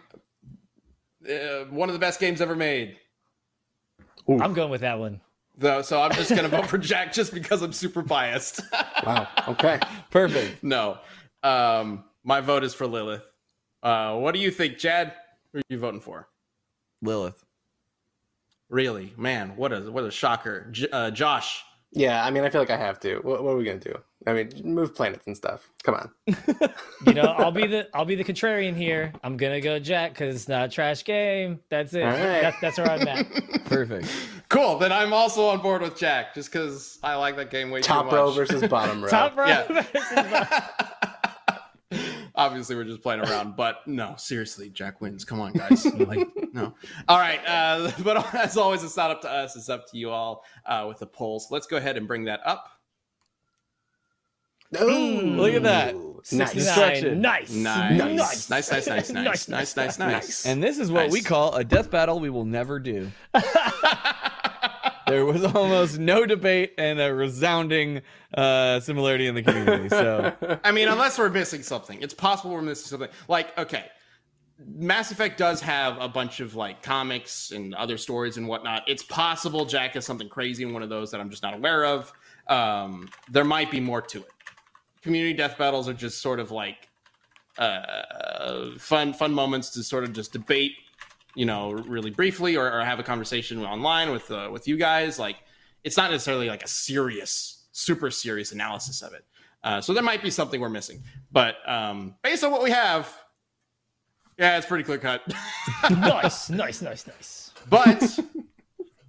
Uh, 1.30 1.66
one 1.70 1.90
of 1.90 1.94
the 1.94 2.00
best 2.00 2.20
games 2.20 2.42
ever 2.42 2.56
made. 2.56 2.98
I'm 4.30 4.54
going 4.54 4.72
with 4.72 4.82
that 4.82 5.00
one. 5.00 5.20
Though, 5.58 5.82
so 5.84 6.02
I'm 6.02 6.12
just 6.14 6.30
gonna 6.36 6.48
vote 6.48 6.66
for 6.68 6.78
Jack 6.80 7.14
just 7.14 7.34
because 7.34 7.62
I'm 7.62 7.74
super 7.74 8.02
biased. 8.02 8.62
Wow. 9.06 9.28
Okay. 9.50 9.80
Perfect. 10.12 10.64
no, 10.64 10.98
um, 11.44 12.06
my 12.24 12.40
vote 12.40 12.64
is 12.64 12.74
for 12.74 12.88
Lilith. 12.88 13.22
Uh, 13.84 14.16
what 14.16 14.34
do 14.34 14.40
you 14.40 14.50
think, 14.50 14.78
Chad? 14.78 15.14
Who 15.52 15.60
are 15.60 15.64
you 15.68 15.78
voting 15.78 16.00
for? 16.00 16.30
Lilith. 17.02 17.44
Really, 18.70 19.14
man, 19.18 19.58
what 19.58 19.74
a 19.74 19.92
what 19.92 20.06
a 20.06 20.10
shocker, 20.12 20.70
J- 20.72 20.88
uh, 20.92 21.12
Josh. 21.12 21.64
Yeah, 21.92 22.26
I 22.26 22.32
mean, 22.32 22.44
I 22.46 22.50
feel 22.50 22.62
like 22.62 22.70
I 22.72 22.78
have 22.78 23.00
to. 23.02 23.18
What, 23.18 23.44
what 23.44 23.52
are 23.52 23.58
we 23.58 23.66
gonna 23.66 23.78
do? 23.78 23.94
I 24.26 24.34
mean, 24.34 24.50
move 24.64 24.96
planets 24.96 25.28
and 25.28 25.36
stuff. 25.36 25.70
Come 25.84 25.96
on. 25.96 26.12
You 27.06 27.14
know, 27.16 27.24
I'll 27.24 27.52
be 27.52 27.68
the 27.68 27.90
I'll 27.94 28.06
be 28.06 28.16
the 28.16 28.24
contrarian 28.24 28.76
here. 28.78 29.12
I'm 29.26 29.36
gonna 29.36 29.60
go 29.60 29.78
Jack 29.78 30.14
because 30.14 30.36
it's 30.36 30.48
not 30.48 30.66
a 30.66 30.70
trash 30.70 31.04
game. 31.04 31.60
That's 31.70 31.94
it. 31.94 32.04
All 32.04 32.12
right. 32.12 32.42
That's 32.42 32.62
that's 32.62 32.78
where 32.78 32.90
I'm 32.90 33.06
at. 33.06 33.66
Perfect. 33.66 34.08
Cool. 34.48 34.78
Then 34.78 34.94
I'm 34.94 35.12
also 35.12 35.48
on 35.48 35.60
board 35.62 35.82
with 35.82 35.98
Jack, 35.98 36.34
just 36.34 36.50
because 36.50 37.00
I 37.04 37.16
like 37.16 37.36
that 37.36 37.52
game 37.52 37.72
way 37.72 37.82
Top 37.82 38.06
too 38.06 38.06
much. 38.06 38.12
Top 38.12 38.20
row 38.20 38.32
versus 38.32 38.66
bottom 38.70 39.04
row. 39.04 39.10
Top 39.10 39.36
row. 39.36 39.48
Yeah. 39.48 39.68
versus 39.68 40.02
bottom. 40.14 40.70
Obviously, 42.36 42.76
we're 42.76 42.86
just 42.86 43.04
playing 43.04 43.22
around, 43.22 43.56
but 43.56 43.86
no, 43.86 44.16
seriously, 44.18 44.70
Jack 44.70 45.02
wins. 45.02 45.24
Come 45.24 45.40
on, 45.40 45.52
guys. 45.54 45.86
like, 45.86 46.28
no. 46.54 46.74
All 47.08 47.20
right, 47.20 47.40
uh, 47.46 47.92
but 48.04 48.34
as 48.34 48.58
always, 48.58 48.84
it's 48.84 48.98
not 48.98 49.12
up 49.12 49.22
to 49.22 49.30
us; 49.30 49.56
it's 49.56 49.70
up 49.70 49.92
to 49.92 49.98
you 49.98 50.10
all 50.10 50.44
uh, 50.66 50.86
with 50.88 50.98
the 51.00 51.06
polls. 51.06 51.48
Let's 51.52 51.68
go 51.68 51.78
ahead 51.78 51.96
and 51.98 52.08
bring 52.08 52.24
that 52.26 52.40
up. 52.46 52.70
Ooh, 54.82 55.22
Look 55.22 55.54
at 55.54 55.64
that. 55.64 55.96
Nice. 56.32 56.54
Destruction. 56.54 57.22
Nice. 57.22 57.52
Nice, 57.52 57.92
Nice. 57.92 58.50
nice, 58.50 58.72
nice, 58.72 58.72
nice, 58.72 58.90
nice, 58.90 59.14
Nice, 59.14 59.50
nice, 59.50 59.76
nice, 59.76 60.00
nice. 60.00 60.46
And 60.46 60.64
this 60.64 60.78
is 60.80 60.90
what 60.92 61.12
we 61.12 61.22
call 61.22 61.56
a 61.56 61.64
death 61.66 61.92
battle 61.92 62.20
we 62.20 62.30
will 62.30 62.46
never 62.46 62.80
do. 62.80 63.12
there 65.08 65.26
was 65.26 65.44
almost 65.44 66.00
no 66.00 66.26
debate 66.26 66.74
and 66.78 67.00
a 67.00 67.14
resounding 67.14 68.02
uh, 68.38 68.80
similarity 68.80 69.28
in 69.28 69.36
the 69.36 69.44
community. 69.44 69.90
So 69.90 70.34
I 70.64 70.72
mean, 70.72 70.88
unless 70.88 71.20
we're 71.20 71.30
missing 71.30 71.62
something, 71.62 72.02
it's 72.02 72.14
possible 72.14 72.52
we're 72.54 72.62
missing 72.62 72.88
something. 72.88 73.10
Like, 73.28 73.58
okay, 73.58 73.86
Mass 74.66 75.12
Effect 75.12 75.38
does 75.38 75.60
have 75.62 76.00
a 76.00 76.08
bunch 76.08 76.40
of 76.40 76.56
like 76.56 76.82
comics 76.82 77.52
and 77.52 77.76
other 77.76 77.98
stories 77.98 78.38
and 78.38 78.48
whatnot. 78.48 78.84
It's 78.88 79.04
possible 79.04 79.66
Jack 79.66 79.96
has 79.96 80.06
something 80.06 80.30
crazy 80.30 80.64
in 80.64 80.74
one 80.74 80.84
of 80.84 80.90
those 80.90 81.12
that 81.12 81.20
I'm 81.20 81.30
just 81.30 81.44
not 81.44 81.54
aware 81.54 81.86
of. 81.86 82.14
Um, 82.48 83.10
there 83.32 83.46
might 83.46 83.72
be 83.72 83.80
more 83.80 84.02
to 84.02 84.20
it. 84.20 84.30
Community 85.04 85.34
death 85.34 85.58
battles 85.58 85.88
are 85.90 85.94
just 85.94 86.22
sort 86.22 86.40
of 86.40 86.50
like 86.52 86.90
uh, 87.58 88.72
fun, 88.78 89.14
fun 89.14 89.34
moments 89.34 89.70
to 89.72 89.84
sort 89.84 90.04
of 90.04 90.14
just 90.14 90.32
debate, 90.32 90.74
you 91.36 91.46
know, 91.46 91.72
really 91.72 92.10
briefly 92.10 92.56
or, 92.56 92.72
or 92.72 92.84
have 92.84 93.00
a 93.00 93.04
conversation 93.04 93.64
online 93.64 94.12
with 94.12 94.32
uh, 94.32 94.50
with 94.52 94.68
you 94.68 94.78
guys. 94.78 95.20
Like, 95.20 95.38
it's 95.84 95.98
not 95.98 96.10
necessarily 96.10 96.48
like 96.48 96.64
a 96.64 96.68
serious, 96.68 97.66
super 97.72 98.10
serious 98.10 98.52
analysis 98.52 99.02
of 99.02 99.14
it. 99.14 99.26
Uh, 99.64 99.82
so 99.82 99.94
there 99.94 100.04
might 100.04 100.22
be 100.22 100.30
something 100.30 100.60
we're 100.60 100.70
missing, 100.70 101.02
but 101.32 101.58
um, 101.66 102.16
based 102.22 102.44
on 102.44 102.52
what 102.52 102.62
we 102.62 102.70
have, 102.72 103.14
yeah, 104.38 104.58
it's 104.58 104.66
pretty 104.66 104.84
clear 104.84 104.98
cut. 104.98 105.22
nice, 105.90 106.50
nice, 106.50 106.82
nice, 106.82 107.08
nice. 107.08 107.52
but 107.70 108.20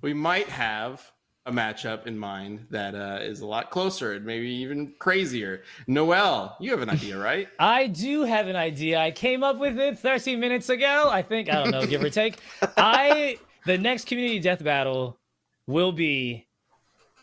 we 0.00 0.12
might 0.12 0.48
have 0.48 1.10
a 1.46 1.52
matchup 1.52 2.06
in 2.06 2.18
mind 2.18 2.66
that 2.70 2.94
uh, 2.94 3.18
is 3.20 3.40
a 3.40 3.46
lot 3.46 3.70
closer 3.70 4.14
and 4.14 4.24
maybe 4.24 4.48
even 4.48 4.94
crazier. 4.98 5.62
Noel, 5.86 6.56
you 6.58 6.70
have 6.70 6.80
an 6.80 6.88
idea, 6.88 7.18
right? 7.18 7.48
I 7.58 7.86
do 7.86 8.22
have 8.22 8.48
an 8.48 8.56
idea. 8.56 8.98
I 8.98 9.10
came 9.10 9.44
up 9.44 9.58
with 9.58 9.78
it 9.78 9.98
13 9.98 10.40
minutes 10.40 10.70
ago. 10.70 11.08
I 11.10 11.20
think 11.22 11.50
I 11.50 11.62
don't 11.62 11.70
know, 11.70 11.84
give 11.86 12.02
or 12.02 12.10
take. 12.10 12.38
I 12.76 13.38
the 13.66 13.76
next 13.76 14.06
community 14.06 14.38
death 14.40 14.64
battle 14.64 15.18
will 15.66 15.92
be 15.92 16.46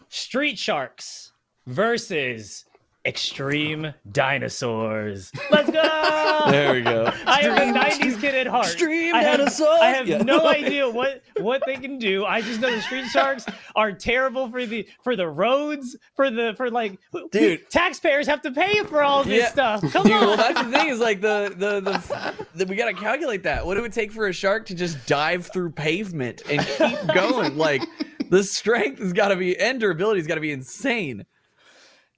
Street 0.09 0.57
Sharks 0.57 1.31
versus 1.65 2.65
extreme 3.05 3.93
dinosaurs. 4.11 5.31
Let's 5.49 5.69
go! 5.69 5.81
There 6.51 6.73
we 6.73 6.81
go. 6.81 7.11
I 7.27 7.41
am 7.41 7.75
a 7.75 7.79
'90s 7.79 8.19
kid 8.19 8.33
at 8.33 8.47
heart. 8.47 8.65
Extreme 8.65 9.13
I 9.13 9.21
have, 9.21 9.37
dinosaurs! 9.37 9.79
I 9.79 9.89
have 9.91 10.07
Yeah. 10.07 10.17
no 10.23 10.47
idea 10.47 10.89
what 10.89 11.21
what 11.37 11.61
they 11.65 11.75
can 11.77 11.97
do. 11.99 12.25
I 12.25 12.41
just 12.41 12.59
know 12.59 12.71
the 12.75 12.81
street 12.81 13.05
sharks 13.07 13.45
are 13.75 13.91
terrible 13.93 14.49
for 14.49 14.65
the 14.65 14.87
for 15.03 15.15
the 15.15 15.27
roads 15.27 15.95
for 16.15 16.29
the 16.31 16.53
for 16.57 16.69
like 16.71 16.97
Dude. 17.31 17.69
taxpayers 17.69 18.25
have 18.27 18.41
to 18.41 18.51
pay 18.51 18.83
for 18.83 19.03
all 19.03 19.23
this 19.23 19.39
Yeah. 19.43 19.49
stuff. 19.51 19.81
Come 19.93 20.03
Dude, 20.03 20.13
on. 20.13 20.21
well, 20.27 20.37
that's 20.37 20.61
the 20.63 20.71
thing 20.71 20.87
is 20.89 20.99
like 20.99 21.21
the, 21.21 21.53
the 21.55 21.79
the 21.79 22.45
the 22.55 22.65
we 22.65 22.75
gotta 22.75 22.93
calculate 22.93 23.43
that. 23.43 23.65
What 23.65 23.77
it 23.77 23.81
would 23.81 23.93
take 23.93 24.11
for 24.11 24.27
a 24.27 24.33
shark 24.33 24.65
to 24.67 24.75
just 24.75 25.05
dive 25.05 25.47
through 25.53 25.71
pavement 25.71 26.41
and 26.49 26.59
keep 26.65 27.13
going? 27.13 27.55
like 27.57 27.83
the 28.29 28.43
strength 28.43 28.99
has 28.99 29.13
got 29.13 29.27
to 29.29 29.35
be 29.35 29.57
and 29.59 29.79
durability's 29.79 30.25
got 30.27 30.35
to 30.35 30.41
be 30.41 30.51
insane. 30.51 31.25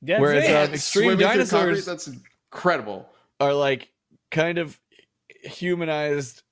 That's 0.03 0.19
Whereas 0.21 0.43
it. 0.45 0.55
um, 0.55 0.73
extreme 0.73 1.03
Swimming 1.03 1.17
through 1.17 1.25
concrete, 1.27 1.45
dinosaurs 1.55 1.85
that's 1.85 2.07
incredible. 2.07 3.09
are 3.39 3.53
like 3.53 3.89
kind 4.31 4.57
of 4.57 4.79
humanized 5.43 6.43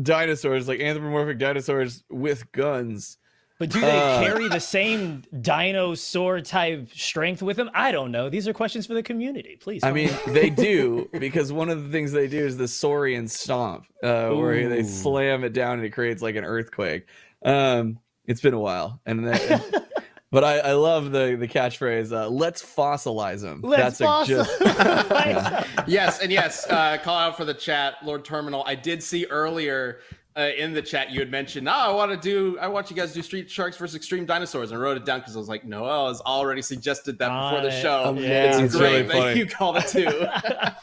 dinosaurs, 0.00 0.68
like 0.68 0.80
anthropomorphic 0.80 1.38
dinosaurs 1.38 2.04
with 2.10 2.50
guns. 2.52 3.16
But 3.58 3.68
do 3.70 3.80
they 3.80 3.90
Uh, 3.98 4.22
carry 4.24 4.48
the 4.48 4.58
same 4.60 5.22
dinosaur 5.42 6.40
type 6.40 6.88
strength 6.94 7.42
with 7.42 7.56
them? 7.58 7.70
I 7.74 7.92
don't 7.92 8.10
know. 8.10 8.30
These 8.30 8.48
are 8.48 8.54
questions 8.54 8.86
for 8.86 8.94
the 8.94 9.02
community. 9.02 9.56
Please. 9.60 9.84
I 9.84 9.92
mean, 9.92 10.08
me. 10.26 10.32
they 10.32 10.48
do 10.48 11.10
because 11.18 11.52
one 11.52 11.68
of 11.68 11.82
the 11.82 11.90
things 11.90 12.10
they 12.12 12.26
do 12.26 12.38
is 12.46 12.56
the 12.56 12.68
Saurian 12.68 13.28
stomp, 13.28 13.84
uh, 14.02 14.30
where 14.30 14.66
they 14.68 14.82
slam 14.82 15.44
it 15.44 15.52
down 15.52 15.74
and 15.74 15.84
it 15.84 15.90
creates 15.90 16.22
like 16.22 16.36
an 16.36 16.44
earthquake. 16.44 17.06
Um, 17.44 17.98
it's 18.24 18.40
been 18.40 18.54
a 18.54 18.60
while, 18.60 19.00
and 19.04 19.26
then, 19.26 19.62
but 20.30 20.44
I, 20.44 20.58
I 20.58 20.72
love 20.72 21.10
the 21.12 21.36
the 21.38 21.48
catchphrase. 21.48 22.12
Uh, 22.12 22.28
Let's 22.28 22.62
fossilize 22.62 23.40
them. 23.42 23.60
Let's 23.62 23.98
That's 23.98 24.26
a 24.28 24.32
just 24.32 24.58
fossil- 24.58 25.84
yes, 25.86 26.20
and 26.20 26.30
yes, 26.32 26.66
uh, 26.68 26.98
call 27.02 27.16
out 27.18 27.36
for 27.36 27.44
the 27.44 27.54
chat, 27.54 27.94
Lord 28.04 28.24
Terminal. 28.24 28.62
I 28.66 28.74
did 28.74 29.02
see 29.02 29.26
earlier 29.26 30.00
uh, 30.36 30.50
in 30.56 30.72
the 30.72 30.80
chat 30.82 31.10
you 31.10 31.18
had 31.20 31.30
mentioned, 31.30 31.68
"Oh, 31.68 31.72
I 31.72 31.90
want 31.92 32.10
to 32.12 32.16
do, 32.16 32.56
I 32.60 32.68
want 32.68 32.88
you 32.90 32.96
guys 32.96 33.08
to 33.10 33.14
do 33.16 33.22
Street 33.22 33.50
Sharks 33.50 33.76
versus 33.76 33.96
Extreme 33.96 34.26
Dinosaurs," 34.26 34.70
and 34.70 34.78
I 34.78 34.82
wrote 34.82 34.96
it 34.96 35.04
down 35.04 35.18
because 35.20 35.34
I 35.34 35.38
was 35.40 35.48
like, 35.48 35.64
Noel 35.64 36.08
has 36.08 36.20
already 36.20 36.62
suggested 36.62 37.18
that 37.18 37.28
before 37.28 37.62
the 37.62 37.68
Got 37.68 37.76
it. 37.76 37.82
show. 37.82 38.14
Yeah. 38.18 38.44
It's 38.50 38.58
It's 38.58 38.76
great 38.76 39.08
really 39.08 39.34
that 39.34 39.36
you 39.36 39.46
called 39.46 39.78
it 39.78 39.88
too. 39.88 40.26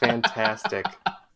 Fantastic. 0.00 0.84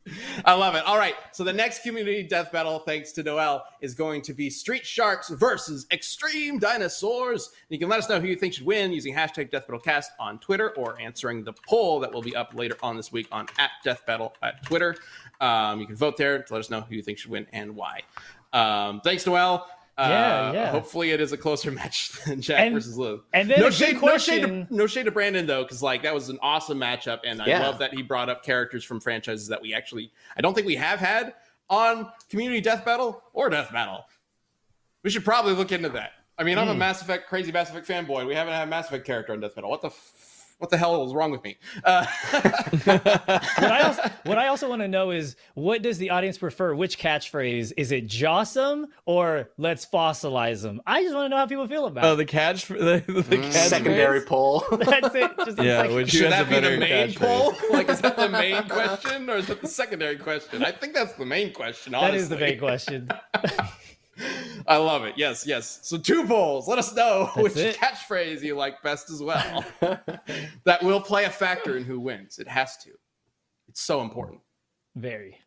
I 0.44 0.54
love 0.54 0.74
it. 0.74 0.84
All 0.84 0.98
right, 0.98 1.14
so 1.32 1.44
the 1.44 1.52
next 1.52 1.82
community 1.82 2.22
death 2.22 2.50
battle, 2.50 2.80
thanks 2.80 3.12
to 3.12 3.22
Noel, 3.22 3.64
is 3.80 3.94
going 3.94 4.22
to 4.22 4.34
be 4.34 4.50
Street 4.50 4.84
Sharks 4.84 5.28
versus 5.30 5.86
Extreme 5.92 6.58
Dinosaurs. 6.58 7.46
And 7.46 7.70
you 7.70 7.78
can 7.78 7.88
let 7.88 8.00
us 8.00 8.08
know 8.08 8.20
who 8.20 8.26
you 8.26 8.36
think 8.36 8.54
should 8.54 8.66
win 8.66 8.92
using 8.92 9.14
hashtag 9.14 9.50
Death 9.50 9.66
Battle 9.66 9.80
Cast 9.80 10.10
on 10.18 10.38
Twitter 10.38 10.74
or 10.76 11.00
answering 11.00 11.44
the 11.44 11.52
poll 11.68 12.00
that 12.00 12.12
will 12.12 12.22
be 12.22 12.34
up 12.34 12.52
later 12.54 12.76
on 12.82 12.96
this 12.96 13.12
week 13.12 13.28
on 13.30 13.46
at 13.58 13.70
Death 13.84 14.04
Battle 14.06 14.34
at 14.42 14.64
Twitter. 14.64 14.96
Um, 15.40 15.80
you 15.80 15.86
can 15.86 15.96
vote 15.96 16.16
there 16.16 16.42
to 16.42 16.52
let 16.52 16.60
us 16.60 16.70
know 16.70 16.80
who 16.80 16.96
you 16.96 17.02
think 17.02 17.18
should 17.18 17.30
win 17.30 17.46
and 17.52 17.76
why. 17.76 18.00
Um, 18.52 19.00
thanks, 19.02 19.26
Noel. 19.26 19.68
Uh, 19.98 20.06
Yeah, 20.08 20.52
yeah. 20.52 20.70
Hopefully, 20.70 21.10
it 21.10 21.20
is 21.20 21.32
a 21.32 21.36
closer 21.36 21.70
match 21.80 22.12
than 22.24 22.40
Jack 22.40 22.60
And- 22.60 22.74
versus 22.74 22.96
Liv. 22.96 23.20
and 23.32 23.50
then 23.50 23.60
no 23.60 23.66
a 23.66 23.70
good 23.70 23.74
shade, 23.76 24.00
no 24.02 24.18
shade, 24.18 24.42
to, 24.42 24.66
no 24.70 24.86
shade 24.86 25.04
to 25.04 25.10
Brandon 25.10 25.46
though, 25.46 25.62
because 25.62 25.82
like 25.82 26.02
that 26.02 26.14
was 26.14 26.28
an 26.30 26.38
awesome 26.42 26.78
matchup, 26.78 27.20
and 27.24 27.42
I 27.42 27.46
Yeah. 27.46 27.60
love 27.66 27.78
that 27.80 27.92
he 27.92 28.02
brought 28.02 28.28
up 28.30 28.42
characters 28.44 28.84
from 28.84 29.00
franchises 29.00 29.48
that 29.48 29.60
we 29.60 29.74
actually 29.74 30.10
I 30.36 30.40
don't 30.40 30.54
think 30.54 30.66
we 30.66 30.76
have 30.76 30.98
had 30.98 31.34
on 31.68 32.10
Community 32.30 32.60
Death 32.60 32.84
Battle 32.84 33.22
or 33.32 33.48
Death 33.50 33.70
Battle. 33.72 34.04
We 35.02 35.10
should 35.10 35.24
probably 35.24 35.52
look 35.54 35.72
into 35.72 35.88
that. 35.90 36.12
I 36.38 36.44
mean, 36.44 36.56
I'm 36.58 36.68
a 36.68 36.74
Mass 36.74 37.02
Effect 37.02 37.28
crazy 37.28 37.52
Mass 37.52 37.68
Effect 37.70 37.86
fanboy. 37.86 38.26
We 38.26 38.34
haven't 38.34 38.54
had 38.54 38.62
a 38.62 38.70
Mass 38.70 38.88
Effect 38.88 39.04
character 39.06 39.32
on 39.32 39.40
Death 39.40 39.54
Battle. 39.54 39.70
What 39.70 39.82
the 39.82 39.88
f- 39.88 40.31
what 40.62 40.70
the 40.70 40.78
hell 40.78 41.02
was 41.04 41.12
wrong 41.12 41.32
with 41.32 41.42
me? 41.42 41.56
Uh, 41.82 42.06
what 42.84 43.72
I 43.72 43.80
also 43.82 44.02
what 44.22 44.38
I 44.38 44.46
also 44.46 44.68
want 44.68 44.80
to 44.82 44.86
know 44.86 45.10
is 45.10 45.34
what 45.54 45.82
does 45.82 45.98
the 45.98 46.10
audience 46.10 46.38
prefer? 46.38 46.72
Which 46.72 47.00
catchphrase 47.00 47.72
is 47.76 47.90
it? 47.90 48.06
Jawsome 48.06 48.84
or 49.04 49.50
let's 49.58 49.84
fossilize 49.84 50.62
them? 50.62 50.80
I 50.86 51.02
just 51.02 51.16
want 51.16 51.24
to 51.24 51.28
know 51.30 51.38
how 51.38 51.46
people 51.46 51.66
feel 51.66 51.86
about 51.86 52.04
oh 52.04 52.12
it. 52.12 52.16
the 52.16 52.24
catch 52.26 52.68
the, 52.68 53.02
the 53.04 53.22
catchphrase? 53.22 53.52
Secondary 53.52 54.20
poll. 54.20 54.64
That's 54.70 55.12
it. 55.16 55.32
Just 55.44 55.58
Yeah, 55.60 55.82
second. 55.82 55.96
which 55.96 56.10
should 56.10 56.30
that 56.30 56.48
be 56.48 56.60
the 56.60 56.76
main 56.76 57.12
poll? 57.12 57.54
Like, 57.72 57.88
is 57.88 58.00
that 58.00 58.16
the 58.16 58.28
main 58.28 58.68
question 58.68 59.28
or 59.28 59.38
is 59.38 59.48
that 59.48 59.62
the 59.62 59.68
secondary 59.68 60.16
question? 60.16 60.62
I 60.62 60.70
think 60.70 60.94
that's 60.94 61.14
the 61.14 61.26
main 61.26 61.52
question. 61.52 61.90
that 61.92 62.02
Honestly. 62.04 62.18
is 62.18 62.28
the 62.28 62.38
main 62.38 62.58
question. 62.60 63.10
I 64.66 64.76
love 64.76 65.04
it. 65.04 65.14
Yes, 65.16 65.46
yes. 65.46 65.80
So 65.82 65.98
two 65.98 66.26
polls. 66.26 66.68
Let 66.68 66.78
us 66.78 66.94
know 66.94 67.30
which 67.36 67.56
it. 67.56 67.76
catchphrase 67.76 68.42
you 68.42 68.56
like 68.56 68.82
best 68.82 69.10
as 69.10 69.22
well. 69.22 69.64
that 69.80 70.82
will 70.82 71.00
play 71.00 71.24
a 71.24 71.30
factor 71.30 71.76
in 71.76 71.84
who 71.84 72.00
wins. 72.00 72.38
It 72.38 72.48
has 72.48 72.76
to. 72.78 72.90
It's 73.68 73.82
so 73.82 74.02
important. 74.02 74.40
Very. 74.94 75.38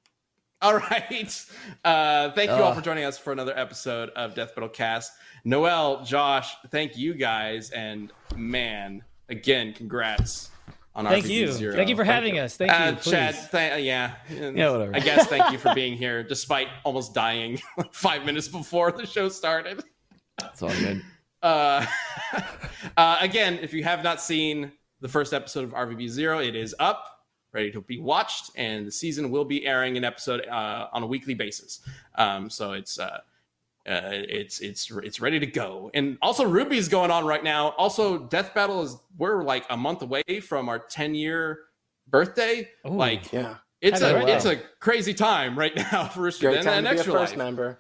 All 0.62 0.78
right. 0.78 1.46
Uh, 1.84 2.32
thank 2.32 2.50
you 2.50 2.58
all 2.58 2.74
for 2.74 2.82
joining 2.82 3.04
us 3.04 3.18
for 3.18 3.32
another 3.32 3.58
episode 3.58 4.10
of 4.12 4.34
Death 4.34 4.56
Battle 4.56 4.70
Cast. 4.70 5.12
Noel, 5.44 6.04
Josh, 6.04 6.56
thank 6.72 6.98
you 6.98 7.14
guys. 7.14 7.70
And 7.70 8.12
man, 8.36 9.04
again, 9.30 9.74
congrats 9.74 10.50
on 10.96 11.06
Thank 11.06 11.26
RVB 11.26 11.30
you. 11.30 11.52
Zero. 11.52 11.76
Thank 11.76 11.90
you 11.90 11.96
for 11.96 12.04
having 12.06 12.40
us. 12.40 12.56
Thank 12.56 12.72
Uh, 12.72 12.86
you. 12.92 12.96
Please. 12.96 13.12
Chad, 13.12 13.52
th- 13.52 13.74
uh, 13.74 13.76
yeah. 13.76 14.14
Yeah, 14.30 14.70
whatever. 14.72 14.96
I 14.96 15.00
guess 15.00 15.28
thank 15.28 15.52
you 15.52 15.58
for 15.58 15.74
being 15.76 15.98
here 15.98 16.24
despite 16.24 16.70
almost 16.84 17.14
dying 17.14 17.60
five 17.92 18.26
minutes 18.26 18.48
before 18.48 18.92
the 18.92 19.06
show 19.06 19.28
started. 19.30 19.84
It's 20.44 20.62
all 20.62 20.70
good. 20.70 21.02
Uh, 21.44 21.86
uh, 22.98 23.18
again, 23.22 23.60
if 23.62 23.72
you 23.72 23.84
have 23.84 24.04
not 24.04 24.20
seen 24.20 24.72
the 25.02 25.08
first 25.08 25.32
episode 25.32 25.64
of 25.64 25.74
RVB 25.74 26.10
Zero, 26.10 26.40
it 26.40 26.56
is 26.56 26.74
up, 26.80 27.24
ready 27.54 27.70
to 27.70 27.82
be 27.82 28.00
watched, 28.00 28.50
and 28.56 28.88
the 28.88 28.92
season 28.92 29.30
will 29.30 29.46
be 29.46 29.64
airing 29.68 29.96
an 29.96 30.04
episode 30.04 30.44
uh, 30.48 30.88
on 30.92 31.04
a 31.04 31.06
weekly 31.06 31.36
basis. 31.36 31.82
Um, 32.16 32.50
so 32.50 32.72
it's 32.72 32.98
uh, 33.88 34.02
it's 34.12 34.60
it's 34.60 34.90
it's 35.04 35.20
ready 35.20 35.40
to 35.40 35.46
go. 35.46 35.92
And 35.94 36.18
also, 36.22 36.46
RWBY's 36.46 36.90
going 36.90 37.12
on 37.12 37.26
right 37.26 37.44
now. 37.44 37.70
Also, 37.78 38.18
Death 38.18 38.54
Battle 38.54 38.82
is 38.82 38.98
we're 39.18 39.44
like 39.44 39.66
a 39.70 39.78
month 39.78 40.02
away 40.02 40.24
from 40.42 40.70
our 40.70 40.80
10 40.80 41.16
year 41.16 41.60
birthday. 42.08 42.70
Ooh. 42.88 42.92
Like 42.92 43.32
yeah. 43.32 43.56
it's 43.82 44.02
Happy 44.02 44.14
a 44.14 44.18
birthday. 44.18 44.34
it's 44.34 44.46
a 44.46 44.56
crazy 44.80 45.14
time 45.14 45.58
right 45.58 45.76
now 45.92 46.08
for 46.08 46.22
Rooster 46.22 46.50
Great 46.50 46.58
and, 46.60 46.66
time 46.66 46.78
and 46.86 46.98
to 46.98 47.04
be 47.04 47.10
a 47.10 47.14
first 47.14 47.34
Life 47.34 47.38
member. 47.38 47.80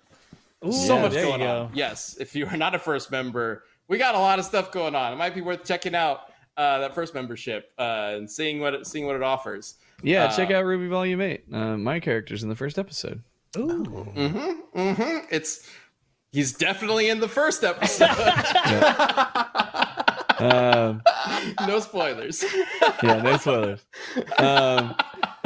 Ooh, 0.66 0.72
so 0.72 0.95
yeah, 0.95 1.01
much 1.01 1.14
going 1.14 1.39
go. 1.39 1.62
on. 1.64 1.72
Yes, 1.74 2.18
if 2.20 2.36
you 2.36 2.45
are 2.47 2.58
not 2.58 2.76
a 2.76 2.80
first 2.80 3.12
member, 3.12 3.64
we 3.88 3.97
got 3.97 4.16
a 4.16 4.20
lot 4.20 4.39
of 4.39 4.45
stuff 4.45 4.72
going 4.72 4.95
on. 4.95 5.14
It 5.14 5.16
might 5.16 5.36
be 5.36 5.41
worth 5.41 5.64
checking 5.64 5.95
out 5.95 6.32
uh, 6.58 6.80
that 6.80 6.95
first 6.95 7.14
membership 7.14 7.72
uh, 7.78 8.14
and 8.16 8.30
seeing 8.30 8.60
what 8.60 8.74
it, 8.74 8.88
seeing 8.88 9.06
what 9.06 9.16
it 9.16 9.24
offers. 9.24 9.76
Yeah, 10.01 10.26
Uh, 10.26 10.36
check 10.36 10.51
out 10.51 10.64
RWBY 10.64 10.89
Volume 10.89 11.22
Eight. 11.22 11.45
Uh, 11.51 11.78
my 11.78 11.99
character's 11.99 12.43
in 12.43 12.49
the 12.49 12.56
first 12.56 12.78
episode. 12.78 13.22
Ooh. 13.58 14.12
Mm-hmm, 14.16 14.80
mm-hmm. 14.80 15.18
It's 15.32 15.70
he's 16.36 16.51
definitely 16.53 17.09
in 17.09 17.19
the 17.19 17.27
first 17.29 17.63
episode. 17.63 18.09
Um, 20.38 21.01
no 21.65 21.79
spoilers. 21.79 22.43
yeah, 23.01 23.21
no 23.21 23.38
spoilers. 23.38 23.86
Um, 24.38 24.93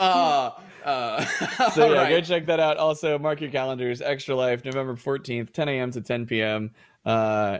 Uh, 0.00 0.50
uh, 0.84 1.24
so 1.70 1.92
yeah, 1.92 2.02
right. 2.02 2.08
go 2.10 2.20
check 2.20 2.46
that 2.46 2.58
out. 2.58 2.76
Also, 2.76 3.18
mark 3.20 3.40
your 3.40 3.50
calendars. 3.50 4.00
Extra 4.02 4.34
Life, 4.34 4.64
November 4.64 4.96
fourteenth, 4.96 5.52
ten 5.52 5.68
a.m. 5.68 5.92
to 5.92 6.00
ten 6.00 6.26
p.m. 6.26 6.72
Uh, 7.04 7.58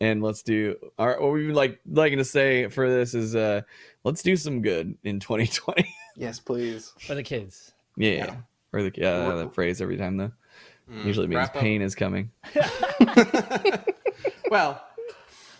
and 0.00 0.20
let's 0.22 0.42
do 0.42 0.74
our 0.98 1.20
what 1.20 1.32
we 1.32 1.46
would 1.46 1.54
like 1.54 1.78
liking 1.88 2.18
to 2.18 2.24
say 2.24 2.68
for 2.68 2.88
this 2.88 3.14
is 3.14 3.36
uh, 3.36 3.60
let's 4.02 4.22
do 4.22 4.34
some 4.36 4.62
good 4.62 4.96
in 5.04 5.20
2020. 5.20 5.94
Yes, 6.16 6.40
please. 6.40 6.92
For 7.06 7.14
the 7.14 7.22
kids. 7.22 7.72
yeah, 7.96 8.10
Yeah. 8.12 8.34
or 8.72 8.82
the 8.82 8.92
yeah 8.96 9.32
that 9.36 9.54
phrase 9.54 9.80
every 9.80 9.96
time 9.96 10.16
though. 10.16 10.32
Mm, 10.90 11.04
Usually 11.04 11.26
means 11.28 11.36
wrap 11.36 11.54
up. 11.56 11.62
pain 11.62 11.82
is 11.82 11.94
coming. 11.94 12.30
Well, 14.50 14.82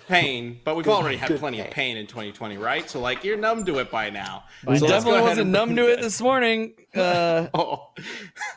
pain, 0.09 0.59
but 0.65 0.75
we've 0.75 0.89
already 0.89 1.17
had 1.17 1.29
good 1.29 1.39
plenty 1.39 1.61
of 1.61 1.67
pain. 1.67 1.95
pain 1.95 1.97
in 1.99 2.09
2020, 2.09 2.57
right? 2.59 2.91
So 2.91 2.99
like 3.01 3.23
you're 3.23 3.37
numb 3.37 3.65
to 3.67 3.79
it 3.79 3.89
by 3.89 4.11
now. 4.11 4.43
I 4.67 4.79
So 4.79 4.89
definitely 4.89 5.21
wasn't 5.21 5.41
and- 5.43 5.53
numb 5.53 5.77
to 5.77 5.89
it 5.93 6.01
this 6.01 6.21
morning. 6.21 6.73
Uh, 6.93 7.47
Oh. 7.55 7.91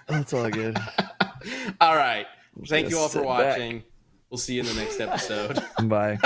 that's 0.07 0.34
all 0.34 0.49
good. 0.49 0.76
All 1.80 1.95
right. 1.95 2.26
Thank 2.65 2.86
gonna 2.88 2.95
you 2.95 2.97
all 2.99 3.07
for 3.09 3.19
sit 3.19 3.28
back. 3.28 3.28
watching. 3.57 3.84
We'll 4.32 4.39
see 4.39 4.55
you 4.55 4.61
in 4.61 4.65
the 4.65 4.74
next 4.74 4.99
episode. 4.99 5.59
Bye. 5.84 6.17